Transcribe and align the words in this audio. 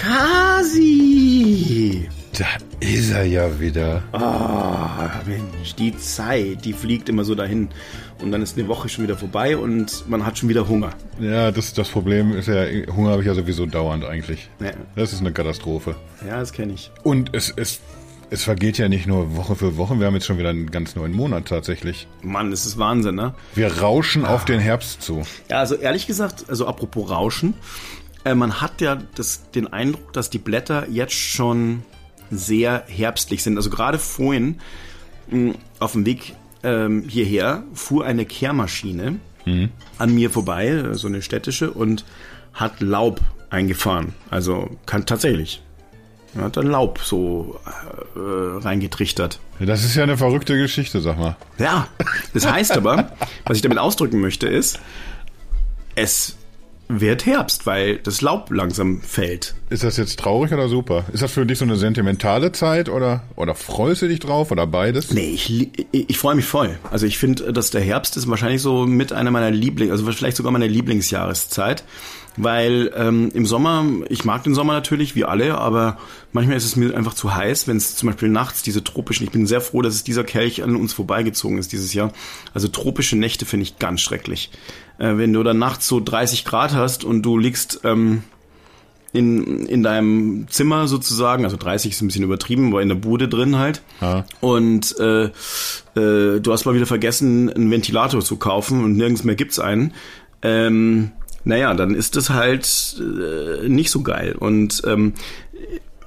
Kasi! 0.00 2.08
Da 2.38 2.46
ist 2.80 3.10
er 3.10 3.24
ja 3.24 3.60
wieder. 3.60 4.02
Ah, 4.12 5.10
Mensch, 5.26 5.74
die 5.74 5.94
Zeit, 5.96 6.64
die 6.64 6.72
fliegt 6.72 7.08
immer 7.10 7.24
so 7.24 7.34
dahin. 7.34 7.68
Und 8.22 8.32
dann 8.32 8.40
ist 8.40 8.56
eine 8.58 8.66
Woche 8.68 8.88
schon 8.88 9.04
wieder 9.04 9.16
vorbei 9.18 9.56
und 9.58 10.08
man 10.08 10.24
hat 10.24 10.38
schon 10.38 10.48
wieder 10.48 10.66
Hunger. 10.68 10.90
Ja, 11.20 11.50
das, 11.50 11.74
das 11.74 11.88
Problem 11.90 12.32
ist 12.32 12.48
ja, 12.48 12.64
Hunger 12.94 13.10
habe 13.10 13.22
ich 13.22 13.26
ja 13.28 13.34
sowieso 13.34 13.66
dauernd 13.66 14.04
eigentlich. 14.04 14.48
Ja, 14.60 14.70
Das 14.96 15.12
ist 15.12 15.20
eine 15.20 15.32
Katastrophe. 15.32 15.96
ja 16.26 16.38
das 16.40 16.52
kenne 16.52 16.72
ich. 16.72 16.90
Und 17.02 17.34
es, 17.34 17.52
es, 17.54 17.80
es 18.30 18.42
vergeht 18.44 18.78
ja 18.78 18.88
nicht 18.88 19.06
nur 19.06 19.36
Woche 19.36 19.54
für 19.56 19.76
Woche, 19.76 19.98
wir 19.98 20.06
haben 20.06 20.14
jetzt 20.14 20.26
schon 20.26 20.38
wieder 20.38 20.50
einen 20.50 20.70
ganz 20.70 20.94
neuen 20.96 21.12
Monat 21.12 21.46
tatsächlich. 21.46 22.06
Mann, 22.22 22.50
das 22.50 22.64
ist 22.64 22.78
Wahnsinn, 22.78 23.16
ne? 23.16 23.34
Wir 23.54 23.70
rauschen 23.80 24.24
auf 24.24 24.44
den 24.46 24.60
Herbst 24.60 25.02
zu. 25.02 25.22
Ja, 25.50 25.58
also 25.58 25.74
ehrlich 25.74 26.06
gesagt, 26.06 26.44
also 26.48 26.66
apropos 26.66 27.10
Rauschen, 27.10 27.52
äh, 28.24 28.34
man 28.34 28.60
hat 28.60 28.80
ja 28.80 28.98
das, 29.14 29.50
den 29.50 29.72
Eindruck, 29.72 30.12
dass 30.12 30.30
die 30.30 30.38
Blätter 30.38 30.88
jetzt 30.88 31.14
schon 31.14 31.82
sehr 32.30 32.84
herbstlich 32.86 33.42
sind. 33.42 33.56
Also 33.56 33.70
gerade 33.70 33.98
vorhin 33.98 34.60
mh, 35.30 35.54
auf 35.78 35.92
dem 35.92 36.06
Weg 36.06 36.34
ähm, 36.62 37.04
hierher 37.08 37.64
fuhr 37.72 38.04
eine 38.04 38.24
Kehrmaschine 38.24 39.16
an 39.98 40.14
mir 40.14 40.30
vorbei, 40.30 40.92
so 40.92 41.08
eine 41.08 41.22
städtische, 41.22 41.70
und 41.72 42.04
hat 42.52 42.80
Laub 42.80 43.20
eingefahren. 43.48 44.14
Also 44.30 44.76
kann 44.86 45.06
tatsächlich. 45.06 45.62
Er 46.34 46.42
hat 46.44 46.56
dann 46.56 46.66
Laub 46.66 47.00
so 47.00 47.58
äh, 48.14 48.18
reingetrichtert. 48.18 49.40
Das 49.58 49.84
ist 49.84 49.96
ja 49.96 50.04
eine 50.04 50.16
verrückte 50.16 50.56
Geschichte, 50.56 51.00
sag 51.00 51.18
mal. 51.18 51.36
Ja, 51.58 51.88
das 52.32 52.50
heißt 52.50 52.76
aber, 52.76 53.12
was 53.44 53.56
ich 53.56 53.62
damit 53.62 53.78
ausdrücken 53.78 54.20
möchte, 54.20 54.46
ist, 54.46 54.78
es 55.96 56.36
wird 56.98 57.26
Herbst, 57.26 57.66
weil 57.66 57.98
das 57.98 58.20
Laub 58.20 58.50
langsam 58.50 59.00
fällt. 59.02 59.54
Ist 59.68 59.84
das 59.84 59.96
jetzt 59.96 60.18
traurig 60.18 60.52
oder 60.52 60.68
super? 60.68 61.04
Ist 61.12 61.22
das 61.22 61.30
für 61.30 61.46
dich 61.46 61.58
so 61.58 61.64
eine 61.64 61.76
sentimentale 61.76 62.50
Zeit 62.50 62.88
oder, 62.88 63.22
oder 63.36 63.54
freust 63.54 64.02
du 64.02 64.08
dich 64.08 64.18
drauf 64.18 64.50
oder 64.50 64.66
beides? 64.66 65.12
Nee, 65.12 65.30
ich, 65.30 65.68
ich, 65.92 66.10
ich 66.10 66.18
freue 66.18 66.34
mich 66.34 66.46
voll. 66.46 66.78
Also 66.90 67.06
ich 67.06 67.18
finde, 67.18 67.52
dass 67.52 67.70
der 67.70 67.82
Herbst 67.82 68.16
ist 68.16 68.28
wahrscheinlich 68.28 68.62
so 68.62 68.86
mit 68.86 69.12
einer 69.12 69.30
meiner 69.30 69.50
Lieblings, 69.50 69.92
also 69.92 70.10
vielleicht 70.10 70.36
sogar 70.36 70.50
meine 70.50 70.66
Lieblingsjahreszeit. 70.66 71.84
Weil 72.36 72.92
ähm, 72.96 73.30
im 73.34 73.44
Sommer, 73.44 73.84
ich 74.08 74.24
mag 74.24 74.44
den 74.44 74.54
Sommer 74.54 74.72
natürlich, 74.72 75.16
wie 75.16 75.24
alle, 75.24 75.58
aber 75.58 75.98
manchmal 76.32 76.56
ist 76.56 76.64
es 76.64 76.76
mir 76.76 76.96
einfach 76.96 77.14
zu 77.14 77.34
heiß, 77.34 77.66
wenn 77.66 77.76
es 77.76 77.96
zum 77.96 78.08
Beispiel 78.08 78.28
nachts 78.28 78.62
diese 78.62 78.84
tropischen, 78.84 79.26
ich 79.26 79.32
bin 79.32 79.46
sehr 79.46 79.60
froh, 79.60 79.82
dass 79.82 79.94
es 79.94 80.04
dieser 80.04 80.22
Kelch 80.22 80.62
an 80.62 80.76
uns 80.76 80.92
vorbeigezogen 80.92 81.58
ist 81.58 81.72
dieses 81.72 81.92
Jahr. 81.92 82.12
Also 82.54 82.68
tropische 82.68 83.16
Nächte 83.16 83.46
finde 83.46 83.64
ich 83.64 83.78
ganz 83.78 84.00
schrecklich. 84.00 84.50
Äh, 85.00 85.16
wenn 85.16 85.32
du 85.32 85.42
dann 85.42 85.58
nachts 85.58 85.88
so 85.88 85.98
30 85.98 86.44
Grad 86.44 86.74
hast 86.74 87.04
und 87.04 87.22
du 87.22 87.38
liegst 87.38 87.80
ähm, 87.84 88.22
in, 89.12 89.66
in 89.66 89.82
deinem 89.82 90.46
Zimmer 90.48 90.86
sozusagen, 90.86 91.44
also 91.44 91.56
30 91.56 91.92
ist 91.92 92.02
ein 92.02 92.06
bisschen 92.06 92.22
übertrieben, 92.22 92.68
aber 92.68 92.82
in 92.82 92.88
der 92.88 92.96
Bude 92.96 93.26
drin 93.26 93.56
halt. 93.56 93.82
Ja. 94.00 94.24
Und 94.40 94.94
äh, 95.00 95.24
äh, 95.24 96.40
du 96.40 96.52
hast 96.52 96.66
mal 96.66 96.74
wieder 96.74 96.86
vergessen, 96.86 97.50
einen 97.50 97.70
Ventilator 97.70 98.20
zu 98.20 98.36
kaufen 98.36 98.84
und 98.84 98.96
nirgends 98.96 99.24
mehr 99.24 99.34
gibt's 99.34 99.58
einen. 99.58 99.94
Ähm, 100.42 101.12
naja, 101.44 101.72
dann 101.74 101.94
ist 101.94 102.16
das 102.16 102.28
halt 102.28 102.96
äh, 103.00 103.68
nicht 103.68 103.90
so 103.90 104.02
geil. 104.02 104.36
Und 104.38 104.82
ähm, 104.86 105.14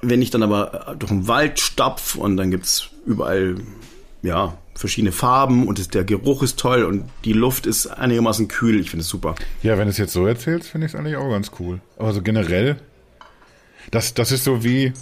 wenn 0.00 0.22
ich 0.22 0.30
dann 0.30 0.44
aber 0.44 0.94
durch 0.98 1.10
den 1.10 1.26
Wald 1.26 1.58
stapf 1.58 2.14
und 2.14 2.36
dann 2.36 2.52
gibt's 2.52 2.90
überall 3.04 3.56
ja 4.22 4.56
verschiedene 4.74 5.12
Farben 5.12 5.68
und 5.68 5.78
es, 5.78 5.88
der 5.88 6.04
Geruch 6.04 6.42
ist 6.42 6.58
toll 6.58 6.84
und 6.84 7.04
die 7.24 7.32
Luft 7.32 7.66
ist 7.66 7.86
einigermaßen 7.86 8.48
kühl, 8.48 8.80
ich 8.80 8.90
finde 8.90 9.02
es 9.02 9.08
super. 9.08 9.34
Ja, 9.62 9.78
wenn 9.78 9.84
du 9.84 9.90
es 9.90 9.98
jetzt 9.98 10.12
so 10.12 10.26
erzählst, 10.26 10.68
finde 10.68 10.86
ich 10.86 10.92
es 10.92 10.98
eigentlich 10.98 11.16
auch 11.16 11.30
ganz 11.30 11.52
cool. 11.60 11.80
Aber 11.96 12.12
so 12.12 12.22
generell, 12.22 12.76
das, 13.90 14.14
das 14.14 14.32
ist 14.32 14.44
so 14.44 14.64
wie, 14.64 14.92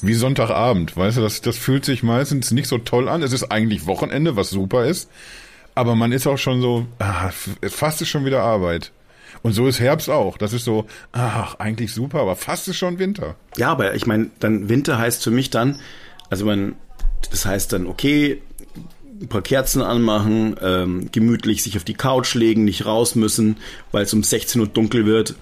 wie 0.00 0.14
Sonntagabend, 0.14 0.96
weißt 0.96 1.18
du, 1.18 1.20
das, 1.20 1.42
das 1.42 1.58
fühlt 1.58 1.84
sich 1.84 2.02
meistens 2.02 2.50
nicht 2.50 2.68
so 2.68 2.78
toll 2.78 3.08
an. 3.08 3.22
Es 3.22 3.32
ist 3.32 3.50
eigentlich 3.50 3.86
Wochenende, 3.86 4.36
was 4.36 4.50
super 4.50 4.86
ist. 4.86 5.10
Aber 5.74 5.94
man 5.94 6.12
ist 6.12 6.26
auch 6.26 6.38
schon 6.38 6.60
so, 6.60 6.86
ah, 6.98 7.30
fast 7.68 8.02
ist 8.02 8.08
schon 8.08 8.24
wieder 8.24 8.42
Arbeit. 8.42 8.92
Und 9.42 9.52
so 9.52 9.66
ist 9.66 9.80
Herbst 9.80 10.10
auch. 10.10 10.36
Das 10.36 10.52
ist 10.52 10.64
so, 10.64 10.86
ach, 11.12 11.54
eigentlich 11.56 11.92
super, 11.92 12.20
aber 12.20 12.36
fast 12.36 12.68
ist 12.68 12.76
schon 12.76 12.98
Winter. 12.98 13.36
Ja, 13.56 13.70
aber 13.70 13.94
ich 13.94 14.06
meine, 14.06 14.30
dann 14.40 14.68
Winter 14.68 14.98
heißt 14.98 15.22
für 15.22 15.30
mich 15.30 15.50
dann, 15.50 15.78
also 16.28 16.44
man, 16.44 16.74
das 17.30 17.46
heißt 17.46 17.72
dann, 17.72 17.86
okay, 17.86 18.42
ein 19.20 19.28
paar 19.28 19.42
Kerzen 19.42 19.82
anmachen, 19.82 20.56
ähm, 20.62 21.08
gemütlich 21.12 21.62
sich 21.62 21.76
auf 21.76 21.84
die 21.84 21.94
Couch 21.94 22.34
legen, 22.34 22.64
nicht 22.64 22.86
raus 22.86 23.14
müssen, 23.14 23.56
weil 23.92 24.04
es 24.04 24.14
um 24.14 24.22
16 24.22 24.60
Uhr 24.60 24.66
dunkel 24.66 25.06
wird. 25.06 25.34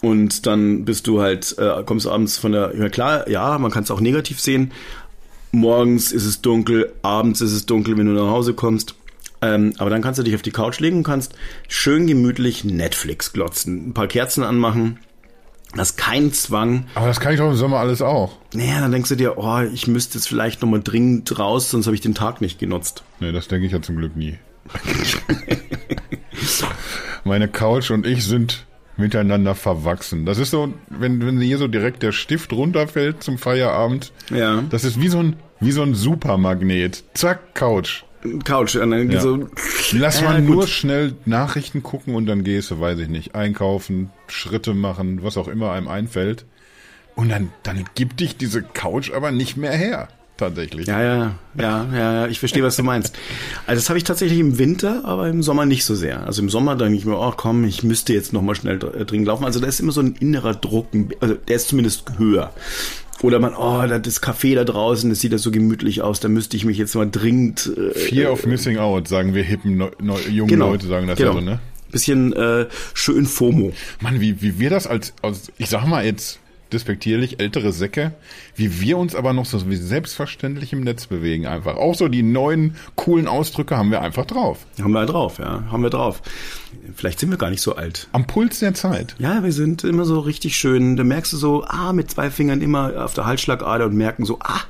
Und 0.00 0.46
dann 0.46 0.84
bist 0.84 1.06
du 1.06 1.20
halt, 1.20 1.56
äh, 1.58 1.82
kommst 1.84 2.06
abends 2.06 2.38
von 2.38 2.52
der, 2.52 2.76
ja 2.76 2.88
klar, 2.88 3.28
ja, 3.28 3.58
man 3.58 3.70
kann 3.70 3.82
es 3.82 3.90
auch 3.90 4.00
negativ 4.00 4.40
sehen. 4.40 4.72
Morgens 5.50 6.12
ist 6.12 6.24
es 6.24 6.40
dunkel, 6.40 6.92
abends 7.02 7.40
ist 7.40 7.52
es 7.52 7.66
dunkel, 7.66 7.96
wenn 7.96 8.06
du 8.06 8.12
nach 8.12 8.30
Hause 8.30 8.54
kommst. 8.54 8.94
Ähm, 9.40 9.74
aber 9.78 9.90
dann 9.90 10.02
kannst 10.02 10.18
du 10.18 10.22
dich 10.22 10.34
auf 10.34 10.42
die 10.42 10.50
Couch 10.50 10.78
legen 10.80 10.98
und 10.98 11.04
kannst 11.04 11.34
schön 11.68 12.06
gemütlich 12.06 12.64
Netflix 12.64 13.32
glotzen, 13.32 13.88
ein 13.88 13.94
paar 13.94 14.08
Kerzen 14.08 14.42
anmachen. 14.42 14.98
Das 15.74 15.90
ist 15.90 15.96
kein 15.96 16.32
Zwang. 16.32 16.86
Aber 16.94 17.06
das 17.06 17.20
kann 17.20 17.32
ich 17.32 17.38
doch 17.38 17.48
im 17.50 17.54
Sommer 17.56 17.78
alles 17.78 18.00
auch. 18.02 18.38
Naja, 18.54 18.80
dann 18.80 18.90
denkst 18.90 19.10
du 19.10 19.16
dir, 19.16 19.36
oh, 19.38 19.60
ich 19.72 19.86
müsste 19.86 20.16
jetzt 20.18 20.26
vielleicht 20.26 20.62
nochmal 20.62 20.80
dringend 20.82 21.38
raus, 21.38 21.70
sonst 21.70 21.86
habe 21.86 21.94
ich 21.94 22.00
den 22.00 22.14
Tag 22.14 22.40
nicht 22.40 22.58
genutzt. 22.58 23.02
Nee, 23.20 23.32
das 23.32 23.48
denke 23.48 23.66
ich 23.66 23.72
ja 23.72 23.82
zum 23.82 23.96
Glück 23.96 24.16
nie. 24.16 24.38
Meine 27.24 27.48
Couch 27.48 27.90
und 27.90 28.06
ich 28.06 28.24
sind 28.24 28.64
miteinander 28.96 29.54
verwachsen. 29.54 30.24
Das 30.26 30.38
ist 30.38 30.50
so, 30.50 30.72
wenn, 30.88 31.24
wenn 31.24 31.40
hier 31.40 31.58
so 31.58 31.68
direkt 31.68 32.02
der 32.02 32.12
Stift 32.12 32.52
runterfällt 32.52 33.22
zum 33.22 33.38
Feierabend. 33.38 34.12
Ja. 34.30 34.62
Das 34.70 34.84
ist 34.84 35.00
wie 35.00 35.08
so 35.08 35.18
ein, 35.18 35.36
wie 35.60 35.72
so 35.72 35.82
ein 35.82 35.94
Supermagnet. 35.94 37.04
Zack, 37.14 37.54
Couch. 37.54 38.02
Couch, 38.44 38.74
und 38.74 38.90
dann 38.90 39.10
Ja. 39.10 39.20
so, 39.20 39.46
Lass 39.92 40.20
Ja, 40.20 40.30
mal 40.30 40.42
gut. 40.42 40.50
nur 40.56 40.66
schnell 40.66 41.14
Nachrichten 41.24 41.82
gucken 41.84 42.14
und 42.16 42.26
dann 42.26 42.42
gehst 42.42 42.70
du, 42.72 42.80
weiß 42.80 42.98
ich 42.98 43.08
nicht, 43.08 43.34
einkaufen, 43.36 44.10
Schritte 44.30 44.74
machen, 44.74 45.22
was 45.22 45.36
auch 45.36 45.48
immer 45.48 45.72
einem 45.72 45.88
einfällt. 45.88 46.44
Und 47.14 47.30
dann, 47.30 47.50
dann 47.64 47.84
gibt 47.94 48.20
dich 48.20 48.36
diese 48.36 48.62
Couch 48.62 49.10
aber 49.12 49.30
nicht 49.32 49.56
mehr 49.56 49.72
her. 49.72 50.08
Tatsächlich. 50.36 50.86
Ja, 50.86 51.02
ja, 51.02 51.16
ja, 51.16 51.34
ja, 51.58 51.86
ja, 51.92 52.26
ich 52.28 52.38
verstehe, 52.38 52.62
was 52.62 52.76
du 52.76 52.84
meinst. 52.84 53.18
Also 53.66 53.80
das 53.80 53.88
habe 53.88 53.98
ich 53.98 54.04
tatsächlich 54.04 54.38
im 54.38 54.56
Winter, 54.56 55.04
aber 55.04 55.28
im 55.28 55.42
Sommer 55.42 55.66
nicht 55.66 55.84
so 55.84 55.96
sehr. 55.96 56.24
Also 56.24 56.42
im 56.42 56.48
Sommer 56.48 56.76
denke 56.76 56.94
ich 56.94 57.04
mir, 57.04 57.18
oh 57.18 57.32
komm, 57.36 57.64
ich 57.64 57.82
müsste 57.82 58.12
jetzt 58.12 58.32
nochmal 58.32 58.54
schnell 58.54 58.76
äh, 58.76 59.04
dringend 59.04 59.26
laufen. 59.26 59.44
Also 59.44 59.58
da 59.58 59.66
ist 59.66 59.80
immer 59.80 59.90
so 59.90 60.00
ein 60.00 60.14
innerer 60.20 60.54
Druck, 60.54 60.86
also 61.18 61.34
der 61.34 61.56
ist 61.56 61.66
zumindest 61.66 62.18
höher. 62.18 62.52
Oder 63.20 63.40
man, 63.40 63.52
oh, 63.56 63.84
da- 63.84 63.98
das 63.98 64.22
Café 64.22 64.54
da 64.54 64.62
draußen, 64.62 65.10
das 65.10 65.18
sieht 65.18 65.32
ja 65.32 65.38
so 65.38 65.50
gemütlich 65.50 66.02
aus, 66.02 66.20
da 66.20 66.28
müsste 66.28 66.56
ich 66.56 66.64
mich 66.64 66.78
jetzt 66.78 66.94
mal 66.94 67.10
dringend... 67.10 67.72
Äh, 67.76 67.98
Fear 67.98 68.30
of 68.32 68.46
Missing 68.46 68.78
Out, 68.78 69.08
sagen 69.08 69.34
wir 69.34 69.42
hippen, 69.42 69.76
neu, 69.76 69.90
neu, 70.00 70.20
junge 70.30 70.52
genau, 70.52 70.70
Leute 70.70 70.86
sagen 70.86 71.08
das 71.08 71.18
genau. 71.18 71.30
ja 71.30 71.40
so, 71.40 71.44
ne? 71.44 71.58
Bisschen 71.90 72.32
äh, 72.32 72.66
schön 72.94 73.26
FOMO. 73.26 73.72
Mann, 74.00 74.20
wie, 74.20 74.42
wie 74.42 74.58
wir 74.58 74.70
das 74.70 74.86
als, 74.86 75.14
als, 75.22 75.52
ich 75.58 75.68
sag 75.68 75.86
mal 75.86 76.04
jetzt 76.04 76.40
despektierlich, 76.72 77.40
ältere 77.40 77.72
Säcke, 77.72 78.12
wie 78.54 78.80
wir 78.80 78.98
uns 78.98 79.14
aber 79.14 79.32
noch 79.32 79.46
so 79.46 79.68
wie 79.68 79.76
selbstverständlich 79.76 80.72
im 80.72 80.82
Netz 80.82 81.06
bewegen 81.06 81.46
einfach. 81.46 81.76
Auch 81.76 81.94
so 81.94 82.08
die 82.08 82.22
neuen, 82.22 82.76
coolen 82.96 83.26
Ausdrücke 83.26 83.76
haben 83.76 83.90
wir 83.90 84.02
einfach 84.02 84.26
drauf. 84.26 84.66
Haben 84.80 84.92
wir 84.92 85.06
drauf, 85.06 85.38
ja, 85.38 85.64
haben 85.70 85.82
wir 85.82 85.90
drauf. 85.90 86.22
Vielleicht 86.94 87.20
sind 87.20 87.30
wir 87.30 87.38
gar 87.38 87.50
nicht 87.50 87.62
so 87.62 87.76
alt. 87.76 88.08
Am 88.12 88.26
Puls 88.26 88.60
der 88.60 88.74
Zeit. 88.74 89.14
Ja, 89.18 89.42
wir 89.42 89.52
sind 89.52 89.84
immer 89.84 90.04
so 90.04 90.20
richtig 90.20 90.56
schön. 90.56 90.96
Da 90.96 91.04
merkst 91.04 91.32
du 91.32 91.36
so, 91.36 91.64
ah, 91.64 91.92
mit 91.92 92.10
zwei 92.10 92.30
Fingern 92.30 92.60
immer 92.60 93.04
auf 93.04 93.14
der 93.14 93.26
Halsschlagader 93.26 93.86
und 93.86 93.96
merken 93.96 94.24
so, 94.24 94.38
ah, 94.40 94.60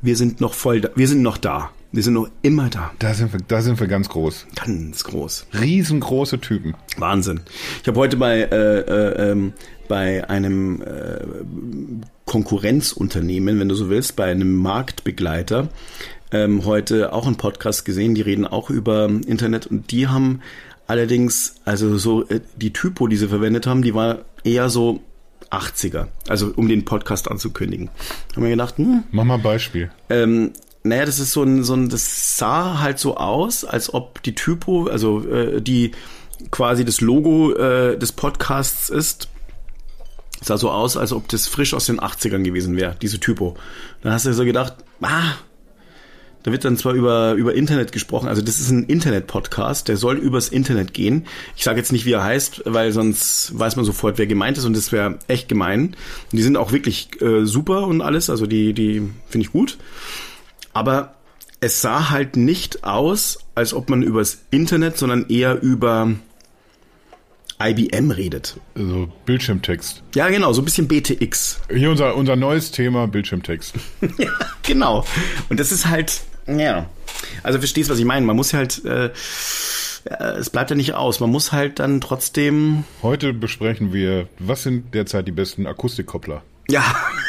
wir 0.00 0.16
sind 0.16 0.40
noch 0.40 0.54
voll 0.54 0.80
da. 0.80 0.90
Wir 0.94 1.08
sind 1.08 1.22
noch 1.22 1.38
da. 1.38 1.70
Wir 1.94 2.02
sind 2.02 2.14
noch 2.14 2.30
immer 2.40 2.70
da. 2.70 2.90
Da 2.98 3.12
sind 3.12 3.34
wir, 3.34 3.40
da 3.46 3.60
sind 3.60 3.78
wir 3.78 3.86
ganz 3.86 4.08
groß. 4.08 4.46
Ganz 4.54 5.04
groß. 5.04 5.46
Riesengroße 5.60 6.40
Typen. 6.40 6.74
Wahnsinn. 6.96 7.40
Ich 7.82 7.88
habe 7.88 8.00
heute 8.00 8.16
bei, 8.16 8.40
äh, 8.40 8.78
äh, 8.78 9.30
ähm, 9.30 9.52
bei 9.88 10.26
einem 10.28 10.80
äh, 10.80 11.20
Konkurrenzunternehmen, 12.24 13.60
wenn 13.60 13.68
du 13.68 13.74
so 13.74 13.90
willst, 13.90 14.16
bei 14.16 14.30
einem 14.30 14.54
Marktbegleiter, 14.56 15.68
ähm, 16.30 16.64
heute 16.64 17.12
auch 17.12 17.26
einen 17.26 17.36
Podcast 17.36 17.84
gesehen, 17.84 18.14
die 18.14 18.22
reden 18.22 18.46
auch 18.46 18.70
über 18.70 19.10
Internet 19.26 19.66
und 19.66 19.90
die 19.90 20.08
haben 20.08 20.40
allerdings, 20.86 21.56
also 21.66 21.98
so 21.98 22.26
äh, 22.28 22.40
die 22.56 22.72
Typo, 22.72 23.06
die 23.06 23.16
sie 23.16 23.28
verwendet 23.28 23.66
haben, 23.66 23.82
die 23.82 23.94
war 23.94 24.20
eher 24.44 24.70
so 24.70 25.00
80er, 25.50 26.06
also 26.26 26.54
um 26.56 26.68
den 26.68 26.86
Podcast 26.86 27.30
anzukündigen. 27.30 27.90
Haben 28.34 28.44
wir 28.44 28.50
gedacht, 28.50 28.78
hm, 28.78 29.02
Mach 29.10 29.24
mal 29.24 29.34
ein 29.34 29.42
Beispiel. 29.42 29.90
ähm, 30.08 30.52
naja, 30.84 31.04
das 31.04 31.18
ist 31.18 31.32
so 31.32 31.42
ein, 31.42 31.62
so 31.64 31.74
ein, 31.74 31.88
das 31.88 32.36
sah 32.36 32.80
halt 32.80 32.98
so 32.98 33.16
aus, 33.16 33.64
als 33.64 33.92
ob 33.94 34.22
die 34.22 34.34
Typo, 34.34 34.86
also 34.86 35.24
äh, 35.28 35.60
die 35.60 35.92
quasi 36.50 36.84
das 36.84 37.00
Logo 37.00 37.52
äh, 37.54 37.96
des 37.96 38.12
Podcasts 38.12 38.88
ist, 38.88 39.28
sah 40.40 40.58
so 40.58 40.70
aus, 40.70 40.96
als 40.96 41.12
ob 41.12 41.28
das 41.28 41.46
frisch 41.46 41.72
aus 41.74 41.86
den 41.86 42.00
80ern 42.00 42.42
gewesen 42.42 42.76
wäre, 42.76 42.96
diese 43.00 43.20
Typo. 43.20 43.56
Dann 44.02 44.12
hast 44.12 44.26
du 44.26 44.34
so 44.34 44.44
gedacht, 44.44 44.74
ah, 45.02 45.34
Da 46.42 46.50
wird 46.50 46.64
dann 46.64 46.76
zwar 46.76 46.94
über, 46.94 47.34
über 47.34 47.54
Internet 47.54 47.92
gesprochen, 47.92 48.28
also 48.28 48.42
das 48.42 48.58
ist 48.58 48.70
ein 48.70 48.84
Internet-Podcast, 48.84 49.86
der 49.86 49.96
soll 49.96 50.16
übers 50.16 50.48
Internet 50.48 50.92
gehen. 50.92 51.26
Ich 51.56 51.62
sage 51.62 51.78
jetzt 51.78 51.92
nicht, 51.92 52.04
wie 52.04 52.12
er 52.12 52.24
heißt, 52.24 52.62
weil 52.64 52.90
sonst 52.90 53.56
weiß 53.56 53.76
man 53.76 53.84
sofort, 53.84 54.18
wer 54.18 54.26
gemeint 54.26 54.58
ist 54.58 54.64
und 54.64 54.76
das 54.76 54.90
wäre 54.90 55.20
echt 55.28 55.48
gemein. 55.48 55.94
Und 56.32 56.36
die 56.36 56.42
sind 56.42 56.56
auch 56.56 56.72
wirklich 56.72 57.22
äh, 57.22 57.46
super 57.46 57.86
und 57.86 58.00
alles, 58.00 58.28
also 58.28 58.46
die, 58.46 58.72
die 58.72 59.02
finde 59.28 59.46
ich 59.46 59.52
gut. 59.52 59.78
Aber 60.72 61.14
es 61.60 61.80
sah 61.80 62.10
halt 62.10 62.36
nicht 62.36 62.84
aus, 62.84 63.38
als 63.54 63.74
ob 63.74 63.88
man 63.88 64.02
übers 64.02 64.42
Internet, 64.50 64.98
sondern 64.98 65.26
eher 65.28 65.60
über 65.62 66.12
IBM 67.60 68.10
redet. 68.10 68.58
Also 68.74 69.10
Bildschirmtext. 69.24 70.02
Ja, 70.14 70.28
genau, 70.28 70.52
so 70.52 70.62
ein 70.62 70.64
bisschen 70.64 70.88
BTX. 70.88 71.60
Hier 71.72 71.90
unser, 71.90 72.16
unser 72.16 72.36
neues 72.36 72.72
Thema, 72.72 73.06
Bildschirmtext. 73.06 73.74
ja, 74.18 74.30
genau. 74.62 75.04
Und 75.48 75.60
das 75.60 75.70
ist 75.70 75.86
halt, 75.86 76.22
ja. 76.46 76.86
Also 77.42 77.58
verstehst, 77.58 77.90
was 77.90 77.98
ich 77.98 78.04
meine. 78.04 78.26
Man 78.26 78.36
muss 78.36 78.52
halt, 78.52 78.84
äh, 78.84 79.10
es 80.38 80.50
bleibt 80.50 80.70
ja 80.70 80.76
nicht 80.76 80.94
aus. 80.94 81.20
Man 81.20 81.30
muss 81.30 81.52
halt 81.52 81.78
dann 81.78 82.00
trotzdem. 82.00 82.84
Heute 83.02 83.32
besprechen 83.32 83.92
wir, 83.92 84.28
was 84.38 84.64
sind 84.64 84.94
derzeit 84.94 85.28
die 85.28 85.32
besten 85.32 85.66
Akustikkoppler? 85.66 86.42
Ja. 86.68 86.82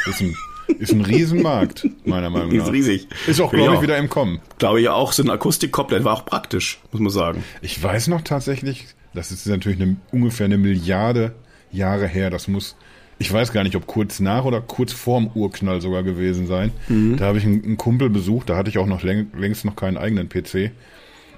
Das 0.05 0.15
ist 0.15 0.21
ein, 0.21 0.35
ist 0.79 0.91
ein 0.91 1.01
Riesenmarkt, 1.01 1.87
meiner 2.05 2.29
Meinung 2.29 2.55
nach. 2.55 2.65
Ist 2.65 2.71
riesig. 2.71 3.07
Ist 3.27 3.41
auch, 3.41 3.51
glaube 3.51 3.75
ich, 3.75 3.81
wieder 3.81 3.97
im 3.97 4.09
Kommen. 4.09 4.39
Glaube 4.57 4.81
ich 4.81 4.89
auch, 4.89 5.11
so 5.11 5.23
ein 5.23 5.29
Akustikkoppler 5.29 6.03
war 6.03 6.13
auch 6.13 6.25
praktisch, 6.25 6.79
muss 6.91 7.01
man 7.01 7.11
sagen. 7.11 7.43
Ich 7.61 7.81
weiß 7.81 8.07
noch 8.07 8.21
tatsächlich, 8.21 8.87
das 9.13 9.31
ist 9.31 9.45
natürlich 9.45 9.81
eine, 9.81 9.97
ungefähr 10.11 10.45
eine 10.45 10.57
Milliarde 10.57 11.33
Jahre 11.71 12.07
her. 12.07 12.29
Das 12.29 12.47
muss, 12.47 12.75
ich 13.19 13.31
weiß 13.31 13.51
gar 13.51 13.63
nicht, 13.63 13.75
ob 13.75 13.87
kurz 13.87 14.19
nach 14.19 14.45
oder 14.45 14.61
kurz 14.61 14.93
vorm 14.93 15.29
Urknall 15.33 15.81
sogar 15.81 16.03
gewesen 16.03 16.47
sein. 16.47 16.71
Mhm. 16.87 17.17
Da 17.17 17.25
habe 17.25 17.37
ich 17.37 17.45
einen, 17.45 17.63
einen, 17.63 17.77
Kumpel 17.77 18.09
besucht, 18.09 18.49
da 18.49 18.55
hatte 18.55 18.69
ich 18.69 18.77
auch 18.77 18.87
noch 18.87 19.03
läng, 19.03 19.27
längst 19.37 19.65
noch 19.65 19.75
keinen 19.75 19.97
eigenen 19.97 20.29
PC. 20.29 20.71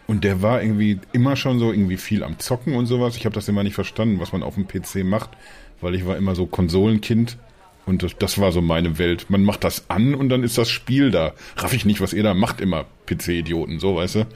Und 0.07 0.23
der 0.23 0.41
war 0.41 0.61
irgendwie 0.61 0.99
immer 1.13 1.35
schon 1.35 1.57
so 1.57 1.71
irgendwie 1.71 1.97
viel 1.97 2.23
am 2.23 2.37
Zocken 2.37 2.75
und 2.75 2.85
sowas. 2.85 3.17
Ich 3.17 3.25
habe 3.25 3.33
das 3.33 3.47
immer 3.47 3.63
nicht 3.63 3.73
verstanden, 3.73 4.19
was 4.19 4.33
man 4.33 4.43
auf 4.43 4.53
dem 4.53 4.67
PC 4.67 5.03
macht, 5.03 5.31
weil 5.81 5.95
ich 5.95 6.05
war 6.05 6.15
immer 6.15 6.35
so 6.35 6.45
Konsolenkind. 6.45 7.37
Und 7.85 8.03
das, 8.03 8.17
das 8.17 8.39
war 8.39 8.51
so 8.51 8.61
meine 8.61 8.97
Welt. 8.97 9.29
Man 9.29 9.43
macht 9.43 9.63
das 9.63 9.89
an 9.89 10.15
und 10.15 10.29
dann 10.29 10.43
ist 10.43 10.57
das 10.57 10.69
Spiel 10.69 11.11
da. 11.11 11.33
Raff 11.57 11.73
ich 11.73 11.85
nicht, 11.85 12.01
was 12.01 12.13
ihr 12.13 12.23
da 12.23 12.33
macht, 12.33 12.61
immer 12.61 12.85
PC-Idioten, 13.05 13.79
so, 13.79 13.95
weißt 13.95 14.15
du. 14.15 14.27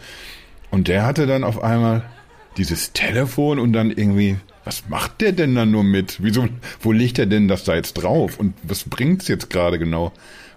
Und 0.71 0.87
der 0.87 1.05
hatte 1.05 1.25
dann 1.25 1.43
auf 1.43 1.63
einmal 1.63 2.03
dieses 2.57 2.93
Telefon 2.93 3.57
und 3.57 3.73
dann 3.73 3.89
irgendwie, 3.89 4.37
was 4.65 4.87
macht 4.89 5.21
der 5.21 5.31
denn 5.31 5.55
da 5.55 5.65
nur 5.65 5.83
mit? 5.83 6.17
Wieso, 6.21 6.47
wo 6.81 6.91
legt 6.91 7.17
er 7.17 7.25
denn 7.25 7.47
das 7.47 7.63
da 7.63 7.75
jetzt 7.75 7.93
drauf? 7.93 8.39
Und 8.39 8.53
was 8.63 8.83
bringt's 8.83 9.27
jetzt 9.27 9.49
gerade 9.49 9.79
genau? 9.79 10.11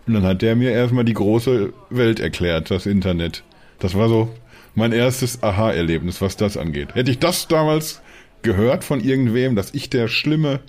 Und 0.06 0.15
dann 0.15 0.25
hat 0.25 0.43
der 0.43 0.56
mir 0.56 0.73
erstmal 0.73 1.05
die 1.05 1.15
große 1.15 1.73
Welt 1.91 2.21
erklärt, 2.21 2.71
das 2.71 2.87
Internet. 2.87 3.44
Das 3.79 3.94
war 3.94 4.09
so 4.09 4.35
mein 4.75 4.93
erstes 4.93 5.43
Aha-Erlebnis, 5.43 6.21
was 6.21 6.37
das 6.37 6.56
angeht. 6.56 6.94
Hätte 6.94 7.11
ich 7.11 7.19
das 7.19 7.47
damals 7.49 8.03
gehört 8.43 8.85
von 8.85 9.00
irgendwem, 9.00 9.55
dass 9.55 9.73
ich 9.75 9.91
der 9.91 10.09
schlimme 10.09 10.61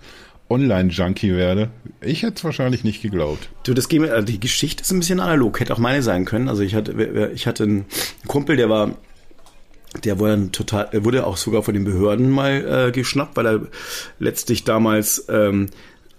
Online-Junkie 0.53 1.33
werde. 1.33 1.69
Ich 2.01 2.23
hätte 2.23 2.35
es 2.35 2.43
wahrscheinlich 2.43 2.83
nicht 2.83 3.01
geglaubt. 3.01 3.49
Du, 3.63 3.73
das 3.73 3.89
geht 3.89 4.01
also 4.09 4.25
die 4.25 4.39
Geschichte 4.39 4.83
ist 4.83 4.91
ein 4.91 4.99
bisschen 4.99 5.19
analog, 5.19 5.59
hätte 5.59 5.73
auch 5.73 5.79
meine 5.79 6.01
sein 6.03 6.25
können. 6.25 6.47
Also 6.47 6.61
ich 6.63 6.75
hatte, 6.75 7.31
ich 7.33 7.47
hatte 7.47 7.63
einen 7.63 7.85
Kumpel, 8.27 8.55
der 8.55 8.69
war 8.69 8.91
der 10.03 10.19
wurde 10.19 10.49
total, 10.51 10.89
wurde 11.03 11.25
auch 11.25 11.37
sogar 11.37 11.61
von 11.61 11.73
den 11.73 11.83
Behörden 11.83 12.29
mal 12.29 12.87
äh, 12.87 12.91
geschnappt, 12.91 13.37
weil 13.37 13.45
er 13.45 13.61
letztlich 14.17 14.63
damals 14.63 15.25
ähm, 15.29 15.67